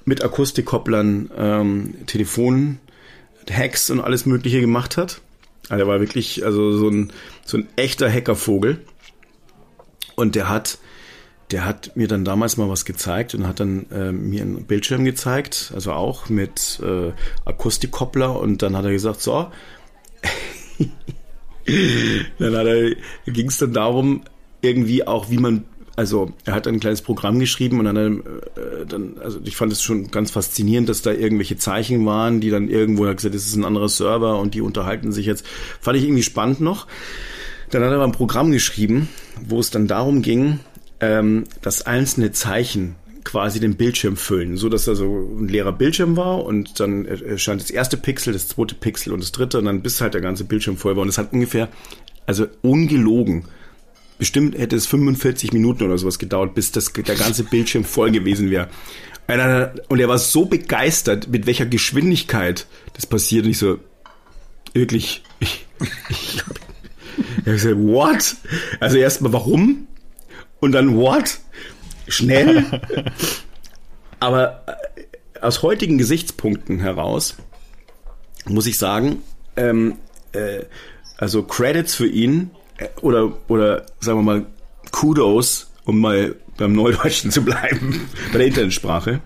mit 0.04 0.22
Akustikkopplern 0.22 1.30
ähm, 1.36 1.94
Telefon-Hacks 2.06 3.90
und 3.90 4.00
alles 4.00 4.26
Mögliche 4.26 4.60
gemacht 4.60 4.96
hat. 4.96 5.20
Also 5.68 5.84
er 5.84 5.88
war 5.88 6.00
wirklich 6.00 6.44
also 6.44 6.72
so 6.72 6.88
ein 6.88 7.12
so 7.44 7.58
ein 7.58 7.68
echter 7.76 8.10
Hackervogel. 8.10 8.80
Und 10.14 10.36
der 10.36 10.48
hat 10.48 10.78
der 11.54 11.64
hat 11.64 11.94
mir 11.94 12.08
dann 12.08 12.24
damals 12.24 12.56
mal 12.56 12.68
was 12.68 12.84
gezeigt 12.84 13.32
und 13.36 13.46
hat 13.46 13.60
dann 13.60 13.86
äh, 13.92 14.10
mir 14.10 14.42
einen 14.42 14.64
Bildschirm 14.64 15.04
gezeigt, 15.04 15.70
also 15.72 15.92
auch 15.92 16.28
mit 16.28 16.80
äh, 16.82 17.12
Akustikkoppler 17.44 18.40
und 18.40 18.60
dann 18.60 18.76
hat 18.76 18.84
er 18.84 18.90
gesagt, 18.90 19.20
so, 19.20 19.52
dann 22.40 22.56
hat 22.56 22.66
er, 22.66 22.96
ging 23.26 23.46
es 23.46 23.58
dann 23.58 23.72
darum, 23.72 24.22
irgendwie 24.62 25.06
auch, 25.06 25.30
wie 25.30 25.38
man, 25.38 25.62
also 25.94 26.32
er 26.44 26.54
hat 26.54 26.66
ein 26.66 26.80
kleines 26.80 27.02
Programm 27.02 27.38
geschrieben 27.38 27.78
und 27.78 27.84
dann, 27.84 28.18
äh, 28.18 28.84
dann 28.88 29.18
also 29.22 29.38
ich 29.44 29.54
fand 29.54 29.70
es 29.70 29.80
schon 29.80 30.10
ganz 30.10 30.32
faszinierend, 30.32 30.88
dass 30.88 31.02
da 31.02 31.12
irgendwelche 31.12 31.56
Zeichen 31.56 32.04
waren, 32.04 32.40
die 32.40 32.50
dann 32.50 32.68
irgendwo, 32.68 33.04
er 33.04 33.10
hat 33.10 33.18
gesagt, 33.18 33.36
das 33.36 33.46
ist 33.46 33.54
ein 33.54 33.64
anderer 33.64 33.88
Server 33.88 34.40
und 34.40 34.54
die 34.54 34.60
unterhalten 34.60 35.12
sich 35.12 35.26
jetzt. 35.26 35.46
Fand 35.80 35.96
ich 35.98 36.02
irgendwie 36.02 36.24
spannend 36.24 36.60
noch. 36.60 36.88
Dann 37.70 37.84
hat 37.84 37.90
er 37.90 37.94
aber 37.94 38.06
ein 38.06 38.10
Programm 38.10 38.50
geschrieben, 38.50 39.08
wo 39.46 39.60
es 39.60 39.70
dann 39.70 39.86
darum 39.86 40.20
ging, 40.20 40.58
ähm, 41.04 41.44
dass 41.60 41.86
einzelne 41.86 42.32
Zeichen 42.32 42.96
quasi 43.24 43.60
den 43.60 43.76
Bildschirm 43.76 44.16
füllen, 44.16 44.56
so 44.56 44.68
dass 44.68 44.84
da 44.84 44.94
so 44.94 45.04
ein 45.38 45.48
leerer 45.48 45.72
Bildschirm 45.72 46.16
war 46.16 46.44
und 46.44 46.80
dann 46.80 47.06
erscheint 47.06 47.62
das 47.62 47.70
erste 47.70 47.96
Pixel, 47.96 48.32
das 48.32 48.48
zweite 48.48 48.74
Pixel 48.74 49.12
und 49.12 49.22
das 49.22 49.32
dritte 49.32 49.58
und 49.58 49.64
dann 49.64 49.82
bis 49.82 50.00
halt 50.00 50.14
der 50.14 50.20
ganze 50.20 50.44
Bildschirm 50.44 50.76
voll 50.76 50.96
war 50.96 51.02
und 51.02 51.08
es 51.08 51.18
hat 51.18 51.32
ungefähr, 51.32 51.68
also 52.26 52.46
ungelogen, 52.62 53.46
bestimmt 54.18 54.56
hätte 54.58 54.76
es 54.76 54.86
45 54.86 55.52
Minuten 55.52 55.84
oder 55.84 55.98
sowas 55.98 56.18
gedauert, 56.18 56.54
bis 56.54 56.72
das, 56.72 56.92
der 56.92 57.16
ganze 57.16 57.44
Bildschirm 57.44 57.84
voll 57.84 58.10
gewesen 58.10 58.50
wäre. 58.50 58.68
Und 59.88 60.00
er 60.00 60.08
war 60.08 60.18
so 60.18 60.44
begeistert, 60.44 61.28
mit 61.28 61.46
welcher 61.46 61.64
Geschwindigkeit 61.64 62.66
das 62.92 63.06
passiert. 63.06 63.46
Und 63.46 63.52
ich 63.52 63.58
so, 63.58 63.78
wirklich, 64.74 65.22
ich, 65.40 65.66
ich, 65.80 66.18
ich 66.36 66.42
hab 67.36 67.44
gesagt, 67.44 67.76
what? 67.78 68.36
Also 68.80 68.98
erstmal, 68.98 69.32
warum? 69.32 69.86
Und 70.64 70.72
dann, 70.72 70.96
what? 70.96 71.40
schnell. 72.08 72.64
Aber 74.20 74.64
äh, 74.66 75.40
aus 75.42 75.62
heutigen 75.62 75.98
Gesichtspunkten 75.98 76.80
heraus 76.80 77.36
muss 78.46 78.66
ich 78.66 78.78
sagen, 78.78 79.22
ähm, 79.56 79.96
äh, 80.32 80.62
also 81.18 81.42
Credits 81.42 81.94
für 81.94 82.06
ihn 82.06 82.50
äh, 82.78 82.86
oder 83.02 83.32
oder 83.48 83.84
sagen 84.00 84.20
wir 84.20 84.22
mal 84.22 84.46
Kudos, 84.90 85.70
um 85.84 86.00
mal 86.00 86.34
beim 86.56 86.72
Neudeutschen 86.72 87.30
zu 87.30 87.42
bleiben, 87.42 88.08
bei 88.32 88.38
der 88.38 88.46
Internetsprache. 88.46 89.20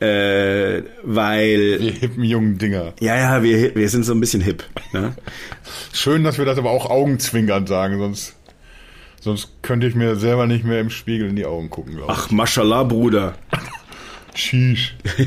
Äh, 0.00 0.82
weil. 1.02 1.80
Wir 1.80 1.92
hippen 1.92 2.24
jungen 2.24 2.58
Dinger. 2.58 2.92
Ja, 3.00 3.16
ja, 3.16 3.42
wir, 3.42 3.74
wir 3.74 3.88
sind 3.88 4.04
so 4.04 4.12
ein 4.12 4.20
bisschen 4.20 4.42
hip. 4.42 4.64
Ne? 4.92 5.16
Schön, 5.94 6.24
dass 6.24 6.36
wir 6.36 6.44
das 6.44 6.58
aber 6.58 6.70
auch 6.70 6.90
augenzwinkernd 6.90 7.68
sagen, 7.68 7.98
sonst 7.98 8.36
Sonst 9.20 9.50
könnte 9.62 9.86
ich 9.86 9.94
mir 9.94 10.16
selber 10.16 10.46
nicht 10.46 10.64
mehr 10.64 10.80
im 10.80 10.90
Spiegel 10.90 11.28
in 11.28 11.36
die 11.36 11.46
Augen 11.46 11.70
gucken, 11.70 11.96
glaube 11.96 12.12
ich. 12.12 12.18
Ach, 12.18 12.30
Mashallah, 12.30 12.84
Bruder. 12.84 13.34
Sheesh. 14.34 14.96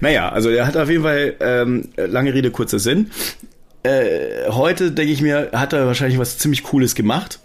naja, 0.00 0.28
also 0.28 0.50
er 0.50 0.66
hat 0.66 0.76
auf 0.76 0.90
jeden 0.90 1.02
Fall 1.02 1.34
ähm, 1.40 1.88
lange 1.96 2.34
Rede, 2.34 2.50
kurzer 2.50 2.78
Sinn. 2.78 3.10
Äh, 3.82 4.50
heute 4.50 4.92
denke 4.92 5.12
ich 5.12 5.22
mir, 5.22 5.50
hat 5.52 5.72
er 5.72 5.86
wahrscheinlich 5.86 6.18
was 6.18 6.38
ziemlich 6.38 6.62
Cooles 6.62 6.94
gemacht. 6.94 7.40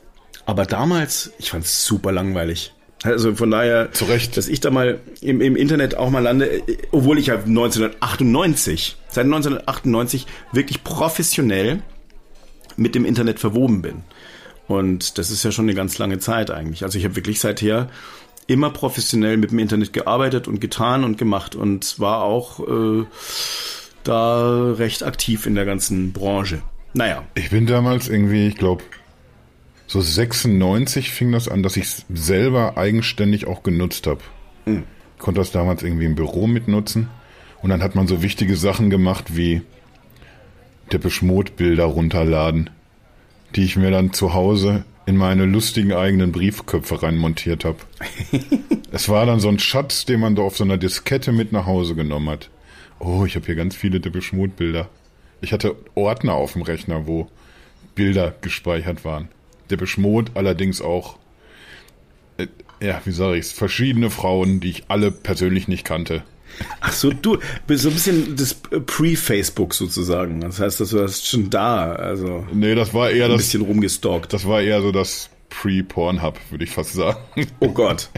Aber 0.46 0.66
damals, 0.66 1.32
ich 1.38 1.52
fand 1.52 1.66
es 1.66 1.86
super 1.86 2.12
langweilig. 2.12 2.74
Also 3.04 3.36
von 3.36 3.50
daher, 3.50 3.92
Zu 3.94 4.06
Recht. 4.06 4.38
dass 4.38 4.48
ich 4.48 4.60
da 4.60 4.70
mal 4.70 5.00
im, 5.22 5.42
im 5.42 5.56
Internet 5.56 5.96
auch 5.96 6.10
mal 6.10 6.20
lande, 6.20 6.62
obwohl 6.92 7.18
ich 7.18 7.28
ja 7.28 7.36
1998, 7.36 8.98
seit 9.08 9.26
1998 9.26 10.28
wirklich 10.52 10.84
professionell 10.84 11.82
mit 12.78 12.96
dem 12.96 13.06
Internet 13.06 13.40
verwoben 13.40 13.82
bin. 13.82 14.04
Und 14.68 15.18
das 15.18 15.32
ist 15.32 15.44
ja 15.44 15.52
schon 15.52 15.66
eine 15.66 15.74
ganz 15.74 15.98
lange 15.98 16.20
Zeit 16.20 16.50
eigentlich. 16.50 16.84
Also 16.84 16.98
ich 16.98 17.04
habe 17.04 17.16
wirklich 17.16 17.40
seither 17.40 17.90
immer 18.48 18.70
professionell 18.70 19.38
mit 19.38 19.52
dem 19.52 19.60
Internet 19.60 19.94
gearbeitet 19.94 20.48
und 20.48 20.60
getan 20.60 21.04
und 21.04 21.18
gemacht 21.18 21.56
und 21.56 22.00
war 22.00 22.24
auch 22.24 22.60
äh, 22.68 23.06
da 24.04 24.72
recht 24.74 25.04
aktiv 25.04 25.46
in 25.46 25.56
der 25.56 25.66
ganzen 25.66 26.14
Branche. 26.14 26.62
Naja. 26.94 27.24
Ich 27.36 27.50
bin 27.50 27.66
damals 27.66 28.10
irgendwie, 28.10 28.48
ich 28.48 28.56
glaube, 28.56 28.84
so 29.88 30.02
96 30.02 31.12
fing 31.12 31.32
das 31.32 31.48
an, 31.48 31.64
dass 31.64 31.78
ich 31.78 31.84
es 31.84 32.06
selber 32.14 32.78
eigenständig 32.78 33.48
auch 33.48 33.64
genutzt 33.64 34.08
habe. 34.08 34.22
Mhm. 34.66 34.84
Konnte 35.18 35.42
das 35.42 35.52
damals 35.52 35.84
irgendwie 35.84 36.06
im 36.06 36.16
Büro 36.16 36.48
mitnutzen. 36.48 37.10
Und 37.62 37.70
dann 37.70 37.84
hat 37.84 37.94
man 37.94 38.08
so 38.08 38.24
wichtige 38.24 38.56
Sachen 38.56 38.90
gemacht 38.90 39.36
wie 39.36 39.62
Depeche 40.92 41.26
Mode 41.26 41.52
Bilder 41.56 41.86
runterladen, 41.86 42.70
die 43.56 43.64
ich 43.64 43.76
mir 43.76 43.92
dann 43.92 44.14
zu 44.14 44.34
Hause 44.34 44.84
in 45.06 45.18
meine 45.18 45.46
lustigen 45.46 45.94
eigenen 45.94 46.32
Briefköpfe 46.32 47.02
reinmontiert 47.02 47.66
habe. 47.66 47.80
es 48.92 49.10
war 49.10 49.26
dann 49.26 49.40
so 49.40 49.50
ein 49.50 49.60
Schatz, 49.60 50.06
den 50.06 50.20
man 50.20 50.36
da 50.36 50.44
auf 50.44 50.58
so 50.58 50.64
einer 50.64 50.78
Diskette 50.78 51.32
mit 51.32 51.52
nach 51.52 51.66
Hause 51.66 51.96
genommen 51.96 52.30
hat. 52.30 52.50
Oh, 53.00 53.26
ich 53.26 53.36
habe 53.36 53.46
hier 53.46 53.56
ganz 53.56 53.76
viele 53.76 54.00
Depeche 54.00 54.36
Mode 54.36 54.54
Bilder. 54.56 54.90
Ich 55.42 55.54
hatte 55.54 55.76
Ordner 55.96 56.34
auf 56.34 56.54
dem 56.54 56.62
Rechner, 56.62 57.08
wo 57.08 57.28
Bilder 57.96 58.36
gespeichert 58.42 59.04
waren. 59.04 59.30
Depeche 59.70 60.00
Mode 60.00 60.32
allerdings 60.36 60.82
auch, 60.82 61.18
äh, 62.38 62.48
ja, 62.80 63.02
wie 63.06 63.12
sage 63.12 63.38
ich's, 63.38 63.52
verschiedene 63.52 64.10
Frauen, 64.10 64.60
die 64.60 64.70
ich 64.70 64.84
alle 64.88 65.12
persönlich 65.12 65.68
nicht 65.68 65.84
kannte. 65.84 66.24
Ach 66.82 66.92
so, 66.92 67.12
du 67.12 67.38
bist 67.68 67.84
so 67.84 67.90
ein 67.90 67.94
bisschen 67.96 68.36
das 68.36 68.54
Pre-Facebook 68.54 69.74
sozusagen. 69.74 70.42
Das 70.42 70.60
heißt, 70.60 70.80
das 70.80 70.94
warst 70.94 71.28
schon 71.28 71.50
da. 71.50 71.92
Also 71.94 72.46
Nee, 72.54 72.76
das 72.76 72.94
war 72.94 73.10
eher 73.12 73.26
ein 73.26 73.32
das, 73.32 73.44
bisschen 73.44 73.62
rumgestalkt. 73.62 74.34
das 74.34 74.46
war 74.48 74.62
eher 74.62 74.82
so 74.82 74.92
das 74.92 75.30
Pre-Pornhub, 75.50 76.40
würde 76.50 76.64
ich 76.64 76.72
fast 76.72 76.94
sagen. 76.94 77.20
Oh 77.60 77.70
Gott. 77.70 78.10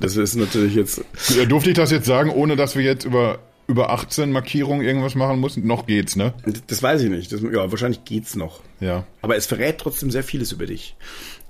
Das 0.00 0.16
ist 0.16 0.34
natürlich 0.34 0.74
jetzt. 0.74 1.02
Ja, 1.36 1.44
Durfte 1.46 1.70
ich 1.70 1.76
das 1.76 1.90
jetzt 1.90 2.06
sagen, 2.06 2.30
ohne 2.30 2.56
dass 2.56 2.76
wir 2.76 2.82
jetzt 2.82 3.04
über, 3.04 3.38
über 3.68 3.90
18 3.90 4.30
Markierungen 4.32 4.84
irgendwas 4.86 5.14
machen 5.14 5.38
mussten? 5.40 5.66
Noch 5.66 5.86
geht's, 5.86 6.14
ne? 6.14 6.34
Das 6.66 6.82
weiß 6.82 7.02
ich 7.02 7.10
nicht. 7.10 7.32
Das, 7.32 7.40
ja, 7.40 7.70
wahrscheinlich 7.70 8.04
geht's 8.04 8.36
noch. 8.36 8.60
Ja. 8.80 9.04
Aber 9.22 9.36
es 9.36 9.46
verrät 9.46 9.78
trotzdem 9.78 10.10
sehr 10.10 10.22
vieles 10.24 10.52
über 10.52 10.66
dich. 10.66 10.94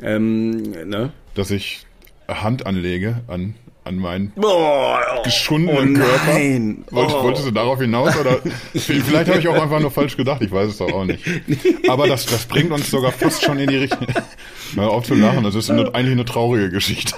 Ähm, 0.00 0.60
ne? 0.88 1.12
Dass 1.34 1.50
ich 1.50 1.84
Hand 2.28 2.64
anlege 2.66 3.22
an, 3.26 3.54
an 3.88 3.96
meinen 3.96 4.32
Boah, 4.36 5.00
geschundenen 5.24 5.96
oh 5.96 5.98
Körper. 5.98 6.32
nein. 6.32 6.84
Wollt, 6.90 7.10
Oh. 7.12 7.22
Wolltest 7.24 7.46
du 7.46 7.50
darauf 7.50 7.80
hinaus? 7.80 8.16
Oder 8.16 8.38
vielleicht 8.74 9.28
habe 9.28 9.38
ich 9.40 9.48
auch 9.48 9.60
einfach 9.60 9.80
nur 9.80 9.90
falsch 9.90 10.16
gedacht, 10.16 10.40
ich 10.42 10.52
weiß 10.52 10.68
es 10.70 10.76
doch 10.78 10.92
auch 10.92 11.04
nicht. 11.04 11.24
Aber 11.88 12.06
das, 12.06 12.26
das 12.26 12.46
bringt 12.46 12.70
uns 12.70 12.90
sogar 12.90 13.10
fast 13.12 13.42
schon 13.42 13.58
in 13.58 13.68
die 13.68 13.76
Richtung. 13.78 14.06
Hör 14.74 14.90
auf 14.90 15.04
zu 15.06 15.14
lachen, 15.14 15.42
das 15.44 15.54
ist 15.54 15.70
eine, 15.70 15.94
eigentlich 15.94 16.12
eine 16.12 16.24
traurige 16.26 16.70
Geschichte. 16.70 17.14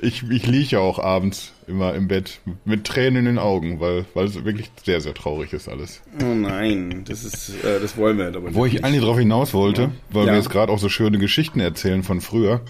Ich, 0.00 0.22
ich 0.28 0.46
liege 0.46 0.68
ja 0.72 0.78
auch 0.80 0.98
abends 0.98 1.52
immer 1.66 1.94
im 1.94 2.08
Bett 2.08 2.40
mit 2.66 2.84
Tränen 2.84 3.20
in 3.20 3.24
den 3.24 3.38
Augen, 3.38 3.80
weil, 3.80 4.04
weil 4.12 4.26
es 4.26 4.44
wirklich 4.44 4.70
sehr, 4.84 5.00
sehr 5.00 5.14
traurig 5.14 5.54
ist 5.54 5.66
alles. 5.66 6.02
Oh 6.20 6.34
nein, 6.34 7.04
das 7.08 7.24
ist, 7.24 7.64
äh, 7.64 7.80
das 7.80 7.96
wollen 7.96 8.18
wir 8.18 8.26
aber 8.26 8.54
Wo 8.54 8.66
ich 8.66 8.74
nicht. 8.74 8.84
eigentlich 8.84 9.00
darauf 9.00 9.18
hinaus 9.18 9.54
wollte, 9.54 9.92
weil 10.10 10.26
Ja. 10.26 10.32
wir 10.32 10.36
jetzt 10.38 10.50
gerade 10.50 10.70
auch 10.70 10.78
so 10.78 10.90
schöne 10.90 11.16
Geschichten 11.18 11.58
erzählen 11.60 12.02
von 12.02 12.20
früher. 12.20 12.60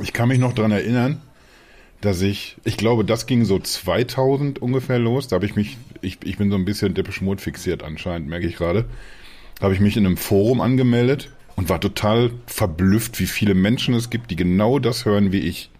Ich 0.00 0.12
kann 0.12 0.28
mich 0.28 0.38
noch 0.38 0.52
dran 0.52 0.70
erinnern, 0.70 1.20
dass 2.00 2.22
ich, 2.22 2.56
ich 2.64 2.76
glaube, 2.76 3.04
das 3.04 3.26
ging 3.26 3.44
so 3.44 3.58
2000 3.58 4.60
ungefähr 4.62 4.98
los. 4.98 5.28
Da 5.28 5.36
habe 5.36 5.46
ich 5.46 5.56
mich, 5.56 5.76
ich, 6.00 6.18
ich 6.24 6.38
bin 6.38 6.50
so 6.50 6.56
ein 6.56 6.64
bisschen 6.64 6.94
Depeche 6.94 7.24
Mode 7.24 7.42
fixiert 7.42 7.82
anscheinend, 7.82 8.28
merke 8.28 8.46
ich 8.46 8.56
gerade. 8.56 8.84
Habe 9.60 9.74
ich 9.74 9.80
mich 9.80 9.96
in 9.96 10.06
einem 10.06 10.16
Forum 10.16 10.60
angemeldet 10.60 11.30
und 11.56 11.68
war 11.68 11.80
total 11.80 12.30
verblüfft, 12.46 13.18
wie 13.18 13.26
viele 13.26 13.54
Menschen 13.54 13.94
es 13.94 14.10
gibt, 14.10 14.30
die 14.30 14.36
genau 14.36 14.78
das 14.78 15.04
hören 15.04 15.32
wie 15.32 15.40
ich. 15.40 15.70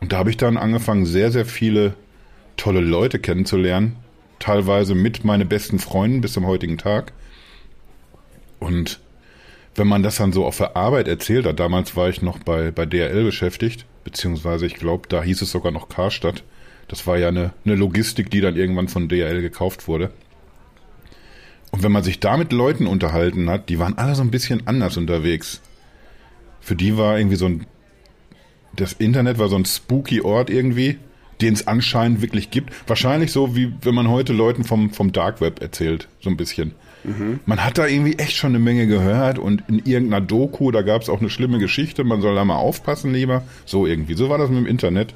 Und 0.00 0.12
da 0.12 0.18
habe 0.18 0.30
ich 0.30 0.38
dann 0.38 0.56
angefangen, 0.56 1.04
sehr, 1.04 1.30
sehr 1.30 1.44
viele 1.44 1.94
tolle 2.56 2.80
Leute 2.80 3.18
kennenzulernen. 3.18 3.96
Teilweise 4.38 4.94
mit 4.94 5.24
meine 5.24 5.44
besten 5.44 5.78
Freunden 5.78 6.22
bis 6.22 6.32
zum 6.32 6.46
heutigen 6.46 6.78
Tag. 6.78 7.12
Und 8.58 9.00
wenn 9.76 9.86
man 9.86 10.02
das 10.02 10.16
dann 10.16 10.32
so 10.32 10.44
auf 10.44 10.56
der 10.56 10.76
Arbeit 10.76 11.08
erzählt 11.08 11.46
hat, 11.46 11.60
damals 11.60 11.96
war 11.96 12.08
ich 12.08 12.22
noch 12.22 12.38
bei, 12.38 12.70
bei 12.70 12.86
DRL 12.86 13.24
beschäftigt, 13.24 13.86
beziehungsweise 14.04 14.66
ich 14.66 14.74
glaube, 14.74 15.08
da 15.08 15.22
hieß 15.22 15.42
es 15.42 15.50
sogar 15.50 15.72
noch 15.72 15.88
Karstadt. 15.88 16.42
Das 16.88 17.06
war 17.06 17.18
ja 17.18 17.28
eine, 17.28 17.52
eine 17.64 17.74
Logistik, 17.74 18.30
die 18.30 18.40
dann 18.40 18.56
irgendwann 18.56 18.88
von 18.88 19.08
DRL 19.08 19.42
gekauft 19.42 19.88
wurde. 19.88 20.12
Und 21.72 21.82
wenn 21.82 21.92
man 21.92 22.04
sich 22.04 22.20
da 22.20 22.36
mit 22.36 22.52
Leuten 22.52 22.86
unterhalten 22.86 23.50
hat, 23.50 23.68
die 23.68 23.78
waren 23.78 23.98
alle 23.98 24.14
so 24.14 24.22
ein 24.22 24.30
bisschen 24.30 24.66
anders 24.66 24.96
unterwegs. 24.96 25.60
Für 26.60 26.76
die 26.76 26.96
war 26.96 27.18
irgendwie 27.18 27.36
so 27.36 27.46
ein, 27.46 27.66
das 28.74 28.94
Internet 28.94 29.38
war 29.38 29.48
so 29.48 29.56
ein 29.56 29.64
spooky 29.64 30.22
Ort 30.22 30.48
irgendwie, 30.48 30.98
den 31.40 31.54
es 31.54 31.66
anscheinend 31.66 32.22
wirklich 32.22 32.50
gibt. 32.50 32.72
Wahrscheinlich 32.88 33.30
so, 33.32 33.56
wie 33.56 33.74
wenn 33.82 33.94
man 33.94 34.08
heute 34.08 34.32
Leuten 34.32 34.64
vom, 34.64 34.90
vom 34.90 35.12
Dark 35.12 35.40
Web 35.40 35.60
erzählt, 35.60 36.08
so 36.20 36.30
ein 36.30 36.36
bisschen. 36.36 36.74
Man 37.46 37.64
hat 37.64 37.78
da 37.78 37.86
irgendwie 37.86 38.14
echt 38.18 38.36
schon 38.36 38.50
eine 38.50 38.58
Menge 38.58 38.86
gehört 38.86 39.38
und 39.38 39.62
in 39.68 39.78
irgendeiner 39.78 40.24
Doku, 40.24 40.70
da 40.70 40.82
gab 40.82 41.02
es 41.02 41.08
auch 41.08 41.20
eine 41.20 41.30
schlimme 41.30 41.58
Geschichte, 41.58 42.04
man 42.04 42.20
soll 42.20 42.34
da 42.34 42.44
mal 42.44 42.56
aufpassen 42.56 43.12
lieber. 43.12 43.42
So 43.64 43.86
irgendwie, 43.86 44.14
so 44.14 44.28
war 44.28 44.38
das 44.38 44.50
mit 44.50 44.58
dem 44.58 44.66
Internet. 44.66 45.14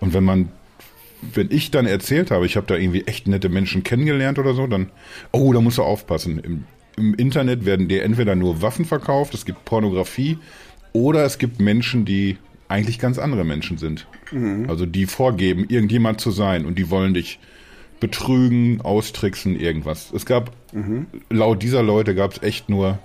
Und 0.00 0.14
wenn 0.14 0.24
man, 0.24 0.48
wenn 1.34 1.50
ich 1.50 1.70
dann 1.70 1.86
erzählt 1.86 2.30
habe, 2.30 2.46
ich 2.46 2.56
habe 2.56 2.66
da 2.66 2.76
irgendwie 2.76 3.02
echt 3.06 3.26
nette 3.26 3.48
Menschen 3.48 3.82
kennengelernt 3.82 4.38
oder 4.38 4.54
so, 4.54 4.66
dann, 4.66 4.90
oh, 5.32 5.52
da 5.52 5.60
musst 5.60 5.78
du 5.78 5.82
aufpassen. 5.82 6.38
Im, 6.38 6.64
Im 6.96 7.14
Internet 7.14 7.64
werden 7.64 7.88
dir 7.88 8.02
entweder 8.02 8.34
nur 8.34 8.62
Waffen 8.62 8.84
verkauft, 8.84 9.34
es 9.34 9.44
gibt 9.44 9.64
Pornografie 9.64 10.38
oder 10.92 11.24
es 11.24 11.38
gibt 11.38 11.60
Menschen, 11.60 12.04
die 12.04 12.38
eigentlich 12.68 12.98
ganz 12.98 13.18
andere 13.18 13.44
Menschen 13.44 13.78
sind. 13.78 14.06
Also 14.68 14.86
die 14.86 15.06
vorgeben, 15.06 15.66
irgendjemand 15.68 16.20
zu 16.20 16.30
sein 16.30 16.66
und 16.66 16.78
die 16.78 16.90
wollen 16.90 17.14
dich 17.14 17.38
betrügen, 18.00 18.80
austricksen, 18.80 19.58
irgendwas. 19.58 20.12
Es 20.12 20.26
gab, 20.26 20.52
laut 21.30 21.62
dieser 21.62 21.82
Leute 21.82 22.14
gab 22.14 22.32
es 22.32 22.42
echt 22.42 22.68
nur, 22.68 22.98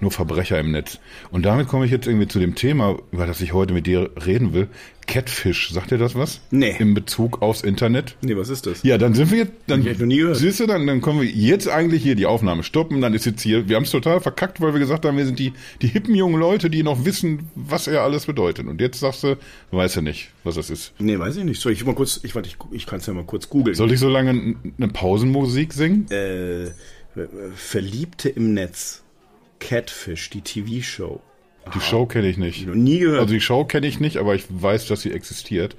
nur 0.00 0.10
Verbrecher 0.10 0.58
im 0.58 0.72
Netz. 0.72 0.98
Und 1.30 1.44
damit 1.44 1.68
komme 1.68 1.84
ich 1.84 1.90
jetzt 1.90 2.06
irgendwie 2.06 2.28
zu 2.28 2.38
dem 2.38 2.54
Thema, 2.54 2.96
über 3.12 3.26
das 3.26 3.40
ich 3.40 3.52
heute 3.52 3.72
mit 3.72 3.86
dir 3.86 4.10
reden 4.24 4.52
will. 4.52 4.68
Catfish, 5.06 5.70
sagt 5.70 5.90
dir 5.90 5.98
das 5.98 6.14
was? 6.14 6.40
Nee. 6.50 6.74
In 6.78 6.94
Bezug 6.94 7.40
aufs 7.42 7.62
Internet? 7.62 8.16
Nee, 8.22 8.36
was 8.36 8.48
ist 8.48 8.66
das? 8.66 8.82
Ja, 8.82 8.98
dann 8.98 9.14
sind 9.14 9.30
wir 9.30 9.38
jetzt, 9.38 9.52
dann, 9.66 9.86
ich 9.86 9.98
noch 9.98 10.06
nie 10.06 10.18
gehört. 10.18 10.36
siehst 10.36 10.60
du, 10.60 10.66
dann, 10.66 10.86
dann 10.86 11.00
können 11.00 11.20
wir 11.20 11.28
jetzt 11.28 11.68
eigentlich 11.68 12.02
hier 12.02 12.16
die 12.16 12.26
Aufnahme 12.26 12.62
stoppen, 12.62 13.00
dann 13.00 13.14
ist 13.14 13.24
jetzt 13.24 13.42
hier, 13.42 13.68
wir 13.68 13.76
haben 13.76 13.84
es 13.84 13.90
total 13.90 14.20
verkackt, 14.20 14.60
weil 14.60 14.72
wir 14.72 14.80
gesagt 14.80 15.04
haben, 15.04 15.16
wir 15.16 15.26
sind 15.26 15.38
die, 15.38 15.52
die 15.80 15.86
hippen 15.86 16.14
jungen 16.14 16.40
Leute, 16.40 16.70
die 16.70 16.82
noch 16.82 17.04
wissen, 17.04 17.50
was 17.54 17.86
er 17.86 18.02
alles 18.02 18.26
bedeutet. 18.26 18.66
Und 18.66 18.80
jetzt 18.80 19.00
sagst 19.00 19.22
du, 19.22 19.36
weißt 19.70 19.96
du 19.96 20.02
nicht, 20.02 20.30
was 20.44 20.56
das 20.56 20.70
ist. 20.70 20.92
Nee, 20.98 21.18
weiß 21.18 21.36
ich 21.36 21.44
nicht. 21.44 21.60
Soll 21.60 21.72
ich 21.72 21.84
mal 21.84 21.94
kurz, 21.94 22.20
ich 22.22 22.34
warte, 22.34 22.48
ich, 22.48 22.56
ich 22.72 22.86
kann 22.86 22.98
es 22.98 23.06
ja 23.06 23.14
mal 23.14 23.24
kurz 23.24 23.48
googeln. 23.48 23.74
Soll 23.74 23.92
ich 23.92 24.00
so 24.00 24.08
lange 24.08 24.56
eine 24.78 24.88
Pausenmusik 24.88 25.72
singen? 25.72 26.10
Äh, 26.10 26.70
Verliebte 27.54 28.28
im 28.28 28.54
Netz. 28.54 29.02
Catfish, 29.58 30.30
die 30.30 30.42
TV-Show. 30.42 31.20
Die 31.74 31.80
Show 31.80 32.06
kenne 32.06 32.28
ich 32.28 32.36
nicht. 32.38 32.66
Nie 32.66 32.98
gehört. 33.00 33.20
Also 33.20 33.34
die 33.34 33.40
Show 33.40 33.64
kenne 33.64 33.86
ich 33.86 34.00
nicht, 34.00 34.16
aber 34.18 34.34
ich 34.34 34.44
weiß, 34.48 34.86
dass 34.86 35.00
sie 35.02 35.12
existiert. 35.12 35.76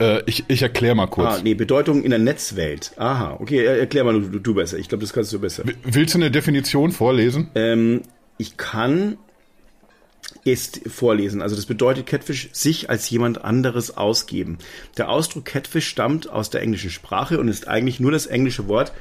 Äh, 0.00 0.22
ich 0.26 0.44
ich 0.48 0.62
erkläre 0.62 0.94
mal 0.94 1.06
kurz. 1.06 1.34
ah, 1.38 1.40
nee, 1.42 1.54
Bedeutung 1.54 2.02
in 2.02 2.10
der 2.10 2.18
Netzwelt. 2.18 2.92
Aha, 2.96 3.36
okay, 3.40 3.64
er- 3.64 3.78
erklär 3.78 4.04
mal 4.04 4.20
du, 4.20 4.38
du 4.40 4.54
besser. 4.54 4.78
Ich 4.78 4.88
glaube, 4.88 5.02
das 5.02 5.12
kannst 5.12 5.32
du 5.32 5.38
besser. 5.38 5.64
Willst 5.84 6.14
du 6.14 6.18
eine 6.18 6.30
Definition 6.30 6.92
vorlesen? 6.92 7.48
Ähm, 7.54 8.02
ich 8.38 8.56
kann 8.56 9.16
es 10.44 10.72
vorlesen. 10.86 11.42
Also 11.42 11.54
das 11.56 11.66
bedeutet 11.66 12.06
Catfish 12.06 12.48
sich 12.52 12.90
als 12.90 13.08
jemand 13.10 13.44
anderes 13.44 13.96
ausgeben. 13.96 14.58
Der 14.96 15.08
Ausdruck 15.10 15.44
Catfish 15.44 15.86
stammt 15.86 16.28
aus 16.30 16.50
der 16.50 16.62
englischen 16.62 16.90
Sprache 16.90 17.38
und 17.38 17.48
ist 17.48 17.68
eigentlich 17.68 18.00
nur 18.00 18.10
das 18.12 18.26
englische 18.26 18.66
Wort 18.68 18.92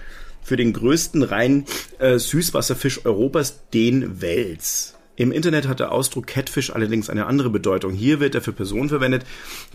für 0.44 0.58
den 0.58 0.74
größten 0.74 1.24
reinen 1.24 1.66
äh, 2.00 2.18
Süßwasserfisch 2.20 3.06
Europas, 3.06 3.62
den 3.74 4.22
Wels. 4.22 4.96
Im 5.22 5.32
Internet 5.32 5.68
hat 5.68 5.80
der 5.80 5.92
Ausdruck 5.92 6.26
Catfish 6.26 6.72
allerdings 6.72 7.08
eine 7.08 7.28
andere 7.28 7.52
Bedeutung. 7.52 7.94
Hier 7.94 8.20
wird 8.20 8.34
er 8.34 8.42
für 8.42 8.54
Personen 8.54 8.90
verwendet, 8.90 9.24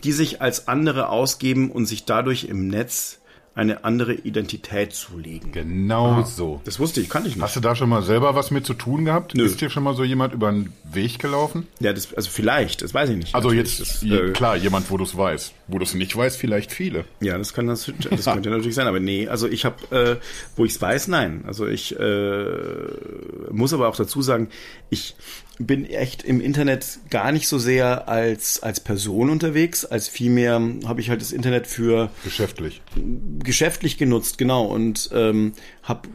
die 0.03 0.11
sich 0.11 0.43
als 0.43 0.67
andere 0.67 1.09
ausgeben 1.09 1.71
und 1.71 1.87
sich 1.87 2.05
dadurch 2.05 2.47
im 2.47 2.67
Netz 2.67 3.21
eine 3.57 3.85
andere 3.85 4.13
Identität 4.13 4.93
zulegen. 4.93 5.51
Genau 5.51 6.23
so. 6.25 6.61
Das 6.65 6.79
wusste 6.79 7.01
ich, 7.01 7.09
kannte 7.09 7.29
ich 7.31 7.37
nicht. 7.37 7.43
Hast 7.43 7.57
du 7.57 7.61
da 7.61 7.75
schon 7.75 7.89
mal 7.89 8.03
selber 8.03 8.35
was 8.35 8.51
mit 8.51 8.67
zu 8.67 8.75
tun 8.75 9.07
gehabt? 9.07 9.35
Nö. 9.35 9.45
Ist 9.45 9.61
dir 9.61 9.71
schon 9.71 9.83
mal 9.83 9.95
so 9.97 10.05
jemand 10.05 10.35
über 10.35 10.53
den 10.53 10.73
Weg 10.85 11.19
gelaufen? 11.19 11.67
Ja, 11.81 11.93
das, 11.95 12.13
also 12.15 12.29
vielleicht, 12.31 12.83
das 12.83 12.93
weiß 12.93 13.09
ich 13.11 13.17
nicht. 13.17 13.35
Also 13.35 13.49
Natürlich, 13.49 13.79
jetzt, 13.79 13.81
das, 13.95 14.03
je- 14.03 14.17
äh, 14.29 14.33
klar, 14.33 14.57
jemand, 14.57 14.91
wo 14.91 14.99
du 14.99 15.05
es 15.05 15.17
weißt. 15.17 15.55
Wo 15.69 15.79
du 15.79 15.85
es 15.85 15.95
nicht 15.95 16.15
weißt, 16.15 16.37
vielleicht 16.37 16.71
viele. 16.71 17.07
Ja, 17.21 17.39
das 17.39 17.55
kann 17.55 17.67
das, 17.67 17.91
das 18.11 18.27
könnte 18.27 18.51
natürlich 18.51 18.75
sein, 18.75 18.87
aber 18.87 19.01
nee, 19.01 19.27
also 19.27 19.49
ich 19.49 19.65
habe, 19.65 19.97
äh, 19.97 20.17
wo 20.55 20.65
ich 20.67 20.73
es 20.73 20.81
weiß, 20.83 21.09
nein. 21.09 21.43
Also 21.47 21.67
ich 21.67 21.99
äh, 21.99 22.47
muss 23.51 23.73
aber 23.73 23.89
auch 23.89 23.97
dazu 23.97 24.21
sagen, 24.23 24.49
ich 24.91 25.15
bin 25.59 25.87
echt 25.87 26.23
im 26.23 26.41
Internet 26.41 26.99
gar 27.11 27.33
nicht 27.33 27.49
so 27.49 27.59
sehr 27.59 28.09
als 28.09 28.63
als 28.63 28.81
Person 28.81 29.31
unterwegs, 29.31 29.85
als 29.85 30.09
vielmehr 30.09 30.61
habe 30.87 31.01
ich 31.01 31.09
halt 31.11 31.21
das 31.21 31.33
Internet 31.33 31.67
für 31.67 32.11
Geschäftlich. 32.25 32.83
geschäftlich 33.43 33.97
genutzt, 33.99 34.39
genau, 34.39 34.65
und 34.67 35.11
ähm, 35.15 35.53
habe 35.83 36.09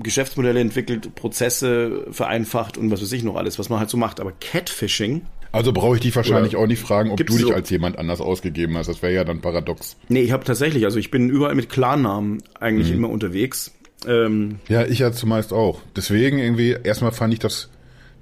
Geschäftsmodelle 0.00 0.60
entwickelt, 0.60 1.14
Prozesse 1.14 2.06
vereinfacht 2.10 2.76
und 2.78 2.90
was 2.90 3.02
weiß 3.02 3.12
ich 3.12 3.22
noch 3.24 3.36
alles, 3.36 3.58
was 3.58 3.68
man 3.68 3.78
halt 3.78 3.90
so 3.90 3.96
macht. 3.96 4.20
Aber 4.20 4.32
Catfishing, 4.32 5.22
Also 5.50 5.72
brauche 5.72 5.96
ich 5.96 6.02
dich 6.02 6.14
wahrscheinlich 6.14 6.56
auch 6.56 6.66
nicht 6.66 6.80
fragen, 6.80 7.10
ob 7.10 7.16
du 7.18 7.24
dich 7.24 7.40
so- 7.40 7.52
als 7.52 7.68
jemand 7.70 7.98
anders 7.98 8.20
ausgegeben 8.20 8.76
hast. 8.76 8.86
Das 8.88 9.02
wäre 9.02 9.12
ja 9.12 9.24
dann 9.24 9.40
paradox. 9.40 9.96
nee, 10.08 10.22
ich 10.22 10.32
habe 10.32 10.44
tatsächlich, 10.44 10.84
also 10.84 10.98
ich 10.98 11.10
bin 11.10 11.28
überall 11.30 11.54
mit 11.54 11.68
Klarnamen 11.68 12.42
eigentlich 12.60 12.88
Mhm. 12.90 12.94
immer 12.96 13.10
unterwegs. 13.10 13.72
Ähm, 14.06 14.58
Ja, 14.68 14.84
ich 14.84 14.98
ja 15.00 15.12
zumeist 15.12 15.52
auch. 15.52 15.80
Deswegen 15.96 16.38
irgendwie, 16.38 16.76
erstmal 16.82 17.12
fand 17.12 17.32
ich 17.32 17.38
das, 17.40 17.68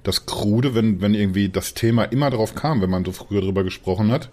das 0.03 0.25
krude, 0.25 0.73
wenn, 0.75 1.01
wenn 1.01 1.13
irgendwie 1.13 1.49
das 1.49 1.73
Thema 1.73 2.03
immer 2.05 2.29
drauf 2.29 2.55
kam, 2.55 2.81
wenn 2.81 2.89
man 2.89 3.05
so 3.05 3.11
früher 3.11 3.41
drüber 3.41 3.63
gesprochen 3.63 4.11
hat. 4.11 4.29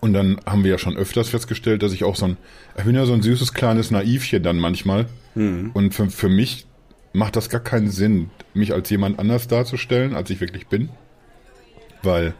Und 0.00 0.14
dann 0.14 0.40
haben 0.46 0.64
wir 0.64 0.72
ja 0.72 0.78
schon 0.78 0.96
öfters 0.96 1.28
festgestellt, 1.28 1.82
dass 1.82 1.92
ich 1.92 2.04
auch 2.04 2.16
so 2.16 2.26
ein, 2.26 2.36
ich 2.76 2.84
bin 2.84 2.94
ja 2.94 3.06
so 3.06 3.12
ein 3.12 3.22
süßes 3.22 3.54
kleines 3.54 3.90
Naivchen 3.90 4.42
dann 4.42 4.58
manchmal. 4.58 5.06
Und 5.74 5.94
für, 5.94 6.10
für 6.10 6.28
mich 6.28 6.66
macht 7.12 7.36
das 7.36 7.48
gar 7.48 7.60
keinen 7.60 7.88
Sinn, 7.88 8.30
mich 8.54 8.72
als 8.72 8.90
jemand 8.90 9.18
anders 9.18 9.48
darzustellen, 9.48 10.14
als 10.14 10.30
ich 10.30 10.40
wirklich 10.40 10.66
bin. 10.66 10.88
Weil 12.02 12.34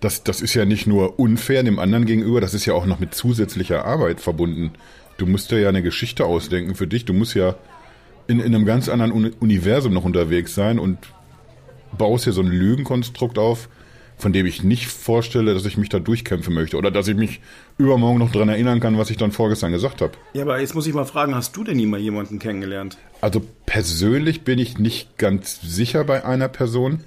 das, 0.00 0.22
das 0.22 0.42
ist 0.42 0.54
ja 0.54 0.66
nicht 0.66 0.86
nur 0.86 1.18
unfair 1.18 1.62
dem 1.62 1.78
anderen 1.78 2.04
gegenüber, 2.04 2.40
das 2.40 2.52
ist 2.52 2.66
ja 2.66 2.74
auch 2.74 2.84
noch 2.84 3.00
mit 3.00 3.14
zusätzlicher 3.14 3.84
Arbeit 3.84 4.20
verbunden. 4.20 4.72
Du 5.16 5.26
musst 5.26 5.50
dir 5.50 5.60
ja 5.60 5.70
eine 5.70 5.82
Geschichte 5.82 6.26
ausdenken 6.26 6.74
für 6.74 6.86
dich. 6.86 7.06
Du 7.06 7.14
musst 7.14 7.34
ja 7.34 7.56
in, 8.26 8.40
in 8.40 8.54
einem 8.54 8.64
ganz 8.64 8.88
anderen 8.88 9.12
Uni 9.12 9.30
Universum 9.40 9.92
noch 9.92 10.04
unterwegs 10.04 10.54
sein 10.54 10.78
und 10.78 10.98
baust 11.96 12.24
hier 12.24 12.32
so 12.32 12.42
ein 12.42 12.48
Lügenkonstrukt 12.48 13.38
auf, 13.38 13.68
von 14.18 14.32
dem 14.32 14.46
ich 14.46 14.62
nicht 14.62 14.86
vorstelle, 14.86 15.54
dass 15.54 15.66
ich 15.66 15.76
mich 15.76 15.88
da 15.88 15.98
durchkämpfen 15.98 16.54
möchte 16.54 16.76
oder 16.76 16.90
dass 16.90 17.06
ich 17.08 17.16
mich 17.16 17.40
übermorgen 17.78 18.18
noch 18.18 18.32
dran 18.32 18.48
erinnern 18.48 18.80
kann, 18.80 18.98
was 18.98 19.10
ich 19.10 19.16
dann 19.18 19.30
vorgestern 19.32 19.72
gesagt 19.72 20.00
habe. 20.00 20.12
Ja, 20.32 20.42
aber 20.42 20.60
jetzt 20.60 20.74
muss 20.74 20.86
ich 20.86 20.94
mal 20.94 21.04
fragen, 21.04 21.34
hast 21.34 21.56
du 21.56 21.64
denn 21.64 21.76
nie 21.76 21.86
mal 21.86 22.00
jemanden 22.00 22.38
kennengelernt? 22.38 22.96
Also 23.20 23.42
persönlich 23.66 24.42
bin 24.42 24.58
ich 24.58 24.78
nicht 24.78 25.18
ganz 25.18 25.60
sicher 25.60 26.04
bei 26.04 26.24
einer 26.24 26.48
Person. 26.48 27.04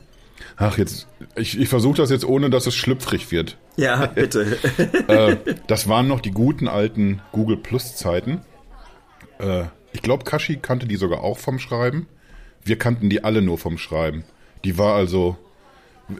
Ach, 0.55 0.77
jetzt, 0.77 1.07
ich, 1.35 1.59
ich 1.59 1.67
versuche 1.69 1.97
das 1.97 2.09
jetzt 2.11 2.25
ohne, 2.25 2.49
dass 2.49 2.67
es 2.67 2.75
schlüpfrig 2.75 3.31
wird. 3.31 3.57
Ja, 3.75 4.05
bitte. 4.15 4.57
äh, 5.07 5.37
das 5.67 5.87
waren 5.87 6.07
noch 6.07 6.19
die 6.19 6.31
guten 6.31 6.67
alten 6.67 7.21
Google 7.31 7.57
Plus 7.57 7.95
Zeiten. 7.95 8.41
Äh, 9.39 9.63
ich 9.91 10.01
glaube, 10.01 10.23
Kashi 10.23 10.57
kannte 10.57 10.87
die 10.87 10.95
sogar 10.95 11.21
auch 11.21 11.37
vom 11.37 11.59
Schreiben. 11.59 12.07
Wir 12.63 12.77
kannten 12.77 13.09
die 13.09 13.23
alle 13.23 13.41
nur 13.41 13.57
vom 13.57 13.77
Schreiben. 13.77 14.23
Die 14.63 14.77
war 14.77 14.95
also, 14.95 15.37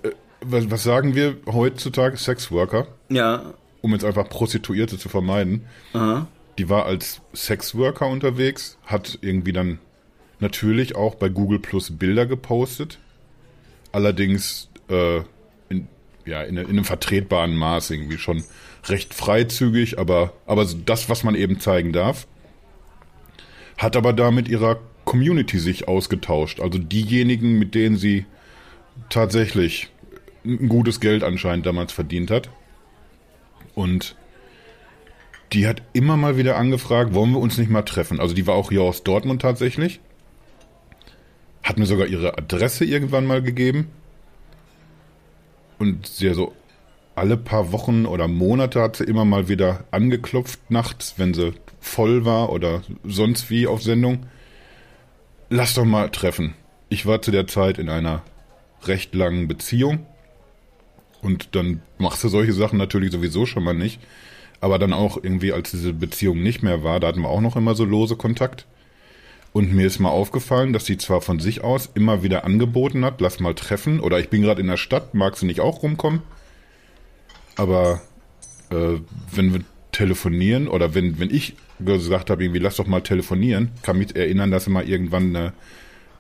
äh, 0.04 0.10
was, 0.42 0.72
was 0.72 0.84
sagen 0.84 1.16
wir 1.16 1.38
heutzutage? 1.46 2.18
Sexworker. 2.18 2.88
Ja. 3.10 3.54
Um 3.82 3.94
jetzt 3.94 4.06
einfach 4.06 4.30
Prostituierte 4.30 4.98
zu 4.98 5.10
vermeiden. 5.10 5.66
Aha. 5.94 6.28
Die 6.58 6.70
war 6.70 6.86
als 6.86 7.22
Sexworker 7.34 8.08
unterwegs, 8.08 8.78
hat 8.86 9.20
irgendwie 9.22 9.54
dann 9.54 9.80
natürlich 10.40 10.96
auch 10.96 11.16
bei 11.16 11.30
Google 11.30 11.60
Plus 11.60 11.98
Bilder 11.98 12.26
gepostet. 12.26 13.00
Allerdings 13.92 14.70
äh, 14.90 15.22
in, 15.70 15.88
ja, 16.26 16.44
in, 16.44 16.58
in 16.58 16.68
einem 16.68 16.86
vertretbaren 16.86 17.56
Maß 17.56 17.92
irgendwie 17.92 18.18
schon 18.18 18.44
recht 18.88 19.14
freizügig, 19.14 20.00
aber, 20.00 20.34
aber 20.46 20.66
das, 20.86 21.10
was 21.10 21.24
man 21.24 21.36
eben 21.36 21.60
zeigen 21.60 21.94
darf. 21.94 22.28
Hat 23.80 23.96
aber 23.96 24.12
da 24.12 24.30
mit 24.30 24.50
ihrer 24.50 24.78
Community 25.06 25.58
sich 25.58 25.88
ausgetauscht. 25.88 26.60
Also 26.60 26.78
diejenigen, 26.78 27.58
mit 27.58 27.74
denen 27.76 27.96
sie 27.96 28.26
tatsächlich 29.10 29.88
ein 30.46 30.68
gutes 30.68 31.00
Geld 31.00 31.24
anscheinend 31.24 31.66
damals 31.66 31.94
verdient 31.94 32.30
hat. 32.30 32.50
Und 33.76 34.18
die 35.54 35.66
hat 35.66 35.82
immer 35.94 36.18
mal 36.18 36.36
wieder 36.36 36.58
angefragt, 36.58 37.14
wollen 37.14 37.32
wir 37.32 37.40
uns 37.40 37.58
nicht 37.58 37.72
mal 37.72 37.84
treffen? 37.84 38.20
Also 38.20 38.36
die 38.36 38.46
war 38.48 38.56
auch 38.56 38.70
hier 38.70 38.82
aus 38.82 39.04
Dortmund 39.04 39.42
tatsächlich. 39.42 40.02
Hat 41.64 41.78
mir 41.78 41.86
sogar 41.86 42.08
ihre 42.08 42.38
Adresse 42.38 42.84
irgendwann 42.84 43.26
mal 43.26 43.42
gegeben. 43.42 43.88
Und 45.78 46.06
sie 46.06 46.34
so 46.34 46.54
alle 47.16 47.38
paar 47.38 47.72
Wochen 47.72 48.06
oder 48.06 48.28
Monate 48.28 48.82
hat 48.82 48.98
sie 48.98 49.06
immer 49.06 49.24
mal 49.24 49.48
wieder 49.48 49.86
angeklopft 49.92 50.70
nachts, 50.70 51.14
wenn 51.16 51.34
sie 51.34 51.54
voll 51.80 52.26
war 52.26 52.52
oder 52.52 52.84
sonst 53.04 53.50
wie 53.50 53.68
auf 53.68 53.82
Sendung. 53.82 54.26
Lass 55.50 55.74
doch 55.74 55.86
mal 55.86 56.10
treffen. 56.10 56.56
Ich 56.90 57.06
war 57.06 57.22
zu 57.22 57.32
der 57.32 57.48
Zeit 57.48 57.78
in 57.78 57.90
einer 57.90 58.24
recht 58.84 59.16
langen 59.16 59.48
Beziehung. 59.48 60.06
Und 61.22 61.56
dann 61.56 61.82
machst 61.98 62.24
du 62.24 62.30
solche 62.30 62.54
Sachen 62.54 62.78
natürlich 62.78 63.12
sowieso 63.12 63.46
schon 63.46 63.64
mal 63.64 63.74
nicht. 63.74 64.00
Aber 64.62 64.78
dann 64.80 64.94
auch 64.94 65.18
irgendwie, 65.22 65.54
als 65.54 65.72
diese 65.72 65.94
Beziehung 65.94 66.42
nicht 66.42 66.64
mehr 66.64 66.84
war, 66.84 67.00
da 67.00 67.08
hatten 67.08 67.22
wir 67.22 67.30
auch 67.30 67.42
noch 67.42 67.56
immer 67.56 67.76
so 67.76 67.86
lose 67.86 68.16
Kontakt. 68.16 68.66
Und 69.52 69.74
mir 69.74 69.88
ist 69.88 70.00
mal 70.00 70.10
aufgefallen, 70.10 70.74
dass 70.74 70.86
sie 70.86 70.98
zwar 70.98 71.22
von 71.22 71.40
sich 71.40 71.64
aus 71.64 71.90
immer 71.94 72.24
wieder 72.24 72.46
angeboten 72.46 73.04
hat, 73.04 73.20
lass 73.20 73.40
mal 73.40 73.56
treffen, 73.56 74.00
oder 74.00 74.20
ich 74.20 74.30
bin 74.30 74.44
gerade 74.44 74.62
in 74.62 74.68
der 74.68 74.78
Stadt, 74.78 75.16
magst 75.16 75.42
du 75.42 75.48
nicht 75.48 75.60
auch 75.60 75.82
rumkommen? 75.82 76.22
Aber 77.56 78.02
äh, 78.70 79.00
wenn 79.32 79.54
wir 79.54 79.62
telefonieren 79.92 80.68
oder 80.68 80.94
wenn, 80.94 81.20
wenn 81.20 81.34
ich 81.34 81.56
gesagt 81.80 82.30
habe, 82.30 82.44
irgendwie 82.44 82.60
lass 82.60 82.78
doch 82.78 82.88
mal 82.88 83.02
telefonieren, 83.02 83.72
kann 83.84 83.98
mich 83.98 84.16
erinnern, 84.16 84.52
dass 84.52 84.66
sie 84.66 84.72
mal 84.72 84.88
irgendwann 84.88 85.36
eine, 85.36 85.54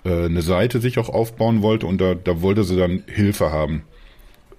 äh, 0.06 0.26
eine 0.26 0.42
Seite 0.42 0.80
sich 0.80 0.98
auch 1.00 1.10
aufbauen 1.10 1.62
wollte 1.62 1.86
und 1.86 2.00
da, 2.00 2.16
da 2.16 2.42
wollte 2.42 2.64
sie 2.64 2.78
dann 2.78 3.04
Hilfe 3.08 3.52
haben. 3.52 3.84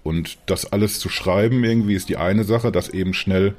Und 0.03 0.39
das 0.47 0.73
alles 0.73 0.99
zu 0.99 1.09
schreiben 1.09 1.63
irgendwie 1.65 1.95
ist 1.95 2.09
die 2.09 2.17
eine 2.17 2.45
Sache, 2.45 2.73
das 2.73 2.89
eben 2.89 3.15
schnell 3.15 3.55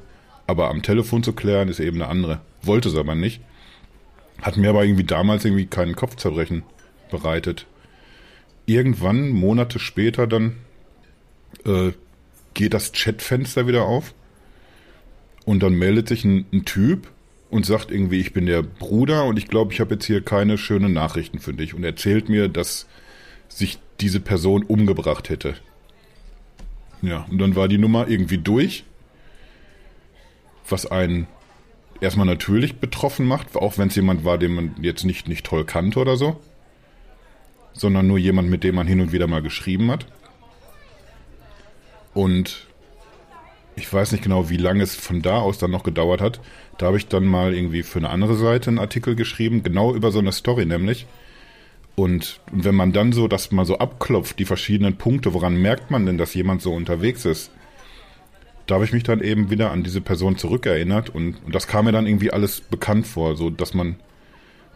aber 0.46 0.68
am 0.68 0.82
Telefon 0.82 1.22
zu 1.22 1.32
klären 1.32 1.68
ist 1.68 1.80
eben 1.80 2.00
eine 2.02 2.10
andere. 2.10 2.40
Wollte 2.62 2.90
sie 2.90 2.98
aber 2.98 3.14
nicht. 3.14 3.40
Hat 4.40 4.56
mir 4.56 4.70
aber 4.70 4.84
irgendwie 4.84 5.04
damals 5.04 5.44
irgendwie 5.44 5.66
keinen 5.66 5.96
Kopfzerbrechen 5.96 6.62
bereitet. 7.10 7.66
Irgendwann, 8.66 9.30
Monate 9.30 9.78
später 9.78 10.26
dann, 10.26 10.56
äh, 11.64 11.92
geht 12.54 12.74
das 12.74 12.92
Chatfenster 12.92 13.66
wieder 13.66 13.84
auf 13.84 14.14
und 15.44 15.62
dann 15.62 15.74
meldet 15.74 16.08
sich 16.08 16.24
ein, 16.24 16.44
ein 16.52 16.64
Typ 16.64 17.08
und 17.52 17.66
sagt 17.66 17.90
irgendwie, 17.90 18.18
ich 18.18 18.32
bin 18.32 18.46
der 18.46 18.62
Bruder 18.62 19.26
und 19.26 19.38
ich 19.38 19.46
glaube, 19.46 19.74
ich 19.74 19.80
habe 19.80 19.94
jetzt 19.94 20.06
hier 20.06 20.22
keine 20.22 20.56
schönen 20.56 20.94
Nachrichten 20.94 21.38
für 21.38 21.52
dich 21.52 21.74
und 21.74 21.84
erzählt 21.84 22.30
mir, 22.30 22.48
dass 22.48 22.86
sich 23.50 23.78
diese 24.00 24.20
Person 24.20 24.62
umgebracht 24.62 25.28
hätte. 25.28 25.54
Ja, 27.02 27.26
und 27.30 27.36
dann 27.36 27.54
war 27.54 27.68
die 27.68 27.76
Nummer 27.76 28.08
irgendwie 28.08 28.38
durch, 28.38 28.84
was 30.66 30.86
einen 30.90 31.26
erstmal 32.00 32.24
natürlich 32.24 32.76
betroffen 32.76 33.26
macht, 33.26 33.54
auch 33.54 33.76
wenn 33.76 33.88
es 33.88 33.96
jemand 33.96 34.24
war, 34.24 34.38
den 34.38 34.54
man 34.54 34.74
jetzt 34.80 35.04
nicht, 35.04 35.28
nicht 35.28 35.44
toll 35.44 35.66
kannte 35.66 35.98
oder 35.98 36.16
so, 36.16 36.40
sondern 37.74 38.06
nur 38.06 38.16
jemand, 38.16 38.48
mit 38.48 38.64
dem 38.64 38.76
man 38.76 38.86
hin 38.86 39.02
und 39.02 39.12
wieder 39.12 39.26
mal 39.26 39.42
geschrieben 39.42 39.90
hat. 39.90 40.06
Und 42.14 42.66
ich 43.76 43.92
weiß 43.92 44.12
nicht 44.12 44.24
genau, 44.24 44.50
wie 44.50 44.56
lange 44.56 44.82
es 44.82 44.94
von 44.94 45.22
da 45.22 45.38
aus 45.38 45.58
dann 45.58 45.70
noch 45.70 45.82
gedauert 45.82 46.20
hat. 46.20 46.40
Da 46.78 46.86
habe 46.86 46.96
ich 46.96 47.08
dann 47.08 47.24
mal 47.24 47.54
irgendwie 47.54 47.82
für 47.82 47.98
eine 47.98 48.10
andere 48.10 48.36
Seite 48.36 48.68
einen 48.68 48.78
Artikel 48.78 49.14
geschrieben, 49.14 49.62
genau 49.62 49.94
über 49.94 50.10
so 50.10 50.18
eine 50.18 50.32
Story 50.32 50.66
nämlich. 50.66 51.06
Und, 51.94 52.40
wenn 52.50 52.74
man 52.74 52.92
dann 52.92 53.12
so 53.12 53.28
das 53.28 53.52
mal 53.52 53.66
so 53.66 53.78
abklopft, 53.78 54.38
die 54.38 54.44
verschiedenen 54.44 54.96
Punkte, 54.96 55.34
woran 55.34 55.60
merkt 55.60 55.90
man 55.90 56.06
denn, 56.06 56.18
dass 56.18 56.34
jemand 56.34 56.62
so 56.62 56.72
unterwegs 56.72 57.24
ist? 57.24 57.50
Da 58.66 58.76
habe 58.76 58.84
ich 58.84 58.92
mich 58.92 59.02
dann 59.02 59.20
eben 59.20 59.50
wieder 59.50 59.72
an 59.72 59.82
diese 59.82 60.00
Person 60.00 60.36
zurückerinnert 60.36 61.10
und, 61.10 61.36
und 61.44 61.54
das 61.54 61.66
kam 61.66 61.84
mir 61.84 61.92
dann 61.92 62.06
irgendwie 62.06 62.30
alles 62.30 62.60
bekannt 62.60 63.06
vor, 63.06 63.36
so 63.36 63.50
dass 63.50 63.74
man, 63.74 63.96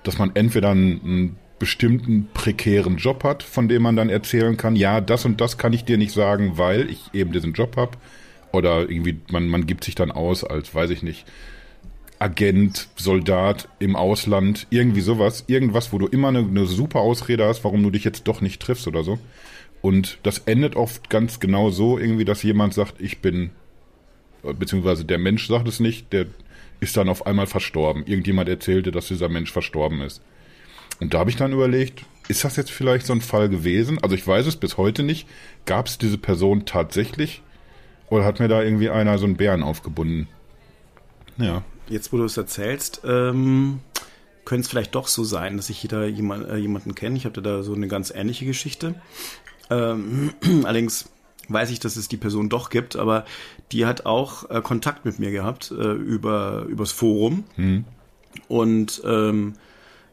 dass 0.03 0.19
man 0.19 0.33
entweder 0.35 0.71
einen, 0.71 1.01
einen 1.03 1.37
bestimmten 1.59 2.29
prekären 2.35 2.97
Job 2.97 3.25
hat, 3.25 3.43
von 3.43 3.69
dem 3.69 3.83
man 3.83 3.97
dann 3.97 4.11
erzählen 4.11 4.57
kann, 4.57 4.77
ja, 4.77 5.01
das 5.01 5.25
und 5.25 5.41
das 5.41 5.57
kann 5.57 5.73
ich 5.73 5.85
dir 5.85 5.97
nicht 5.97 6.13
sagen, 6.13 6.59
weil 6.59 6.91
ich 6.91 7.01
eben 7.15 7.33
diesen 7.33 7.53
Job 7.53 7.77
habe. 7.77 7.97
Oder 8.53 8.89
irgendwie, 8.89 9.21
man, 9.31 9.49
man 9.49 9.67
gibt 9.67 9.85
sich 9.85 9.95
dann 9.95 10.11
aus 10.11 10.45
als, 10.45 10.75
weiß 10.75 10.91
ich 10.91 11.03
nicht, 11.03 11.27
Agent, 12.19 12.89
Soldat 12.97 13.69
im 13.79 13.97
Ausland, 13.97 14.67
irgendwie 14.71 15.03
sowas. 15.03 15.45
Irgendwas, 15.47 15.93
wo 15.93 15.99
du 15.99 16.07
immer 16.07 16.29
eine, 16.29 16.39
eine 16.39 16.67
super 16.67 17.01
Ausrede 17.01 17.47
hast, 17.47 17.65
warum 17.65 17.83
du 17.83 17.91
dich 17.91 18.05
jetzt 18.05 18.27
doch 18.27 18.41
nicht 18.41 18.61
triffst 18.61 18.87
oder 18.87 19.05
so. 19.05 19.19
Und 19.83 20.19
das 20.23 20.39
endet 20.39 20.77
oft 20.77 21.11
ganz 21.11 21.41
genau 21.41 21.71
so, 21.71 21.99
irgendwie, 21.99 22.25
dass 22.25 22.43
jemand 22.43 22.75
sagt, 22.75 23.01
ich 23.01 23.19
bin, 23.19 23.51
beziehungsweise 24.43 25.05
der 25.05 25.19
Mensch 25.19 25.47
sagt 25.47 25.69
es 25.69 25.81
nicht, 25.81 26.13
der 26.13 26.27
ist 26.81 26.97
dann 26.97 27.09
auf 27.09 27.27
einmal 27.27 27.47
verstorben. 27.47 28.05
Irgendjemand 28.07 28.49
erzählte, 28.49 28.91
dass 28.91 29.09
dieser 29.09 29.29
Mensch 29.29 29.53
verstorben 29.53 30.01
ist. 30.01 30.23
Und 31.01 31.13
da 31.13 31.19
habe 31.19 31.31
ich 31.31 31.37
dann 31.37 31.53
überlegt, 31.53 32.05
ist 32.29 32.45
das 32.45 32.57
jetzt 32.57 32.71
vielleicht 32.71 33.07
so 33.07 33.13
ein 33.13 33.21
Fall 33.21 33.49
gewesen? 33.49 33.99
Also 34.03 34.15
ich 34.15 34.27
weiß 34.27 34.47
es 34.47 34.57
bis 34.57 34.77
heute 34.77 35.03
nicht. 35.03 35.29
Gab 35.67 35.87
es 35.87 35.99
diese 35.99 36.19
Person 36.19 36.65
tatsächlich? 36.65 37.43
Oder 38.09 38.25
hat 38.25 38.41
mir 38.41 38.49
da 38.49 38.63
irgendwie 38.63 38.91
einer 38.91 39.19
so 39.19 39.27
einen 39.27 39.37
Bären 39.37 39.63
aufgebunden? 39.63 40.29
Ja. 41.39 41.63
Jetzt, 41.89 42.13
wo 42.13 42.17
du 42.17 42.25
es 42.25 42.37
erzählst, 42.37 43.03
ähm, 43.05 43.81
könnte 44.45 44.63
es 44.63 44.69
vielleicht 44.69 44.95
doch 44.95 45.09
so 45.09 45.25
sein, 45.25 45.57
dass 45.57 45.71
ich 45.71 45.79
hier 45.79 46.09
jemand, 46.09 46.49
äh, 46.49 46.57
jemanden 46.57 46.95
kenne. 46.95 47.17
Ich 47.17 47.25
hatte 47.25 47.43
da 47.43 47.63
so 47.63 47.75
eine 47.75 47.89
ganz 47.89 48.11
ähnliche 48.11 48.47
Geschichte. 48.47 48.95
Ähm, 49.71 50.33
allerdings 50.65 51.11
weiß 51.49 51.71
ich, 51.71 51.81
dass 51.81 51.97
es 51.97 52.09
die 52.09 52.17
Person 52.17 52.49
doch 52.49 52.71
gibt, 52.71 52.97
aber 52.97 53.25
die 53.73 53.87
hat 53.87 54.07
auch 54.07 54.51
äh, 54.51 54.61
Kontakt 54.63 55.05
mit 55.05 55.19
mir 55.19 55.31
gehabt 55.31 55.71
äh, 55.71 55.93
über 55.93 56.65
übers 56.69 56.93
Forum. 56.93 57.45
Hm. 57.57 57.85
Und 58.49 59.03
ähm, 59.05 59.55